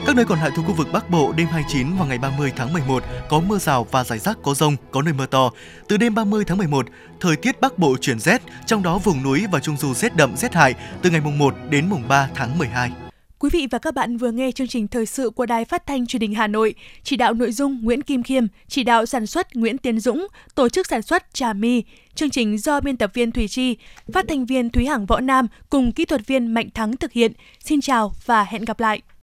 Các 0.06 0.16
nơi 0.16 0.24
còn 0.24 0.38
lại 0.38 0.50
thuộc 0.56 0.66
khu 0.66 0.72
vực 0.72 0.88
Bắc 0.92 1.10
Bộ 1.10 1.32
đêm 1.36 1.46
29 1.46 1.86
và 1.98 2.06
ngày 2.06 2.18
30 2.18 2.52
tháng 2.56 2.72
11 2.72 3.04
có 3.28 3.40
mưa 3.40 3.58
rào 3.58 3.86
và 3.90 4.04
rải 4.04 4.18
rác 4.18 4.38
có 4.42 4.54
rông, 4.54 4.76
có 4.90 5.02
nơi 5.02 5.14
mưa 5.14 5.26
to. 5.26 5.50
Từ 5.88 5.96
đêm 5.96 6.14
30 6.14 6.44
tháng 6.44 6.58
11, 6.58 6.86
thời 7.20 7.36
tiết 7.36 7.60
Bắc 7.60 7.78
Bộ 7.78 7.96
chuyển 8.00 8.18
rét, 8.18 8.42
trong 8.66 8.82
đó 8.82 8.98
vùng 8.98 9.22
núi 9.22 9.46
và 9.52 9.60
trung 9.60 9.76
du 9.76 9.94
rét 9.94 10.16
đậm 10.16 10.36
rét 10.36 10.54
hại 10.54 10.74
từ 11.02 11.10
ngày 11.10 11.20
mùng 11.20 11.38
1 11.38 11.54
đến 11.70 11.88
mùng 11.88 12.02
3 12.08 12.28
tháng 12.34 12.58
12. 12.58 12.90
Quý 13.38 13.50
vị 13.52 13.66
và 13.70 13.78
các 13.78 13.94
bạn 13.94 14.16
vừa 14.16 14.30
nghe 14.30 14.52
chương 14.52 14.66
trình 14.66 14.88
thời 14.88 15.06
sự 15.06 15.30
của 15.30 15.46
Đài 15.46 15.64
Phát 15.64 15.86
thanh 15.86 16.06
Truyền 16.06 16.22
hình 16.22 16.34
Hà 16.34 16.46
Nội, 16.46 16.74
chỉ 17.02 17.16
đạo 17.16 17.34
nội 17.34 17.52
dung 17.52 17.84
Nguyễn 17.84 18.02
Kim 18.02 18.22
Khiêm, 18.22 18.46
chỉ 18.68 18.84
đạo 18.84 19.06
sản 19.06 19.26
xuất 19.26 19.56
Nguyễn 19.56 19.78
Tiến 19.78 20.00
Dũng, 20.00 20.26
tổ 20.54 20.68
chức 20.68 20.86
sản 20.86 21.02
xuất 21.02 21.34
Trà 21.34 21.52
My. 21.52 21.82
Chương 22.14 22.30
trình 22.30 22.58
do 22.58 22.80
biên 22.80 22.96
tập 22.96 23.10
viên 23.14 23.32
Thủy 23.32 23.48
Chi, 23.48 23.76
phát 24.12 24.24
thanh 24.28 24.46
viên 24.46 24.70
Thúy 24.70 24.86
Hằng 24.86 25.06
Võ 25.06 25.20
Nam 25.20 25.46
cùng 25.70 25.92
kỹ 25.92 26.04
thuật 26.04 26.26
viên 26.26 26.46
Mạnh 26.46 26.68
Thắng 26.74 26.96
thực 26.96 27.12
hiện. 27.12 27.32
Xin 27.60 27.80
chào 27.80 28.12
và 28.26 28.44
hẹn 28.44 28.64
gặp 28.64 28.80
lại. 28.80 29.02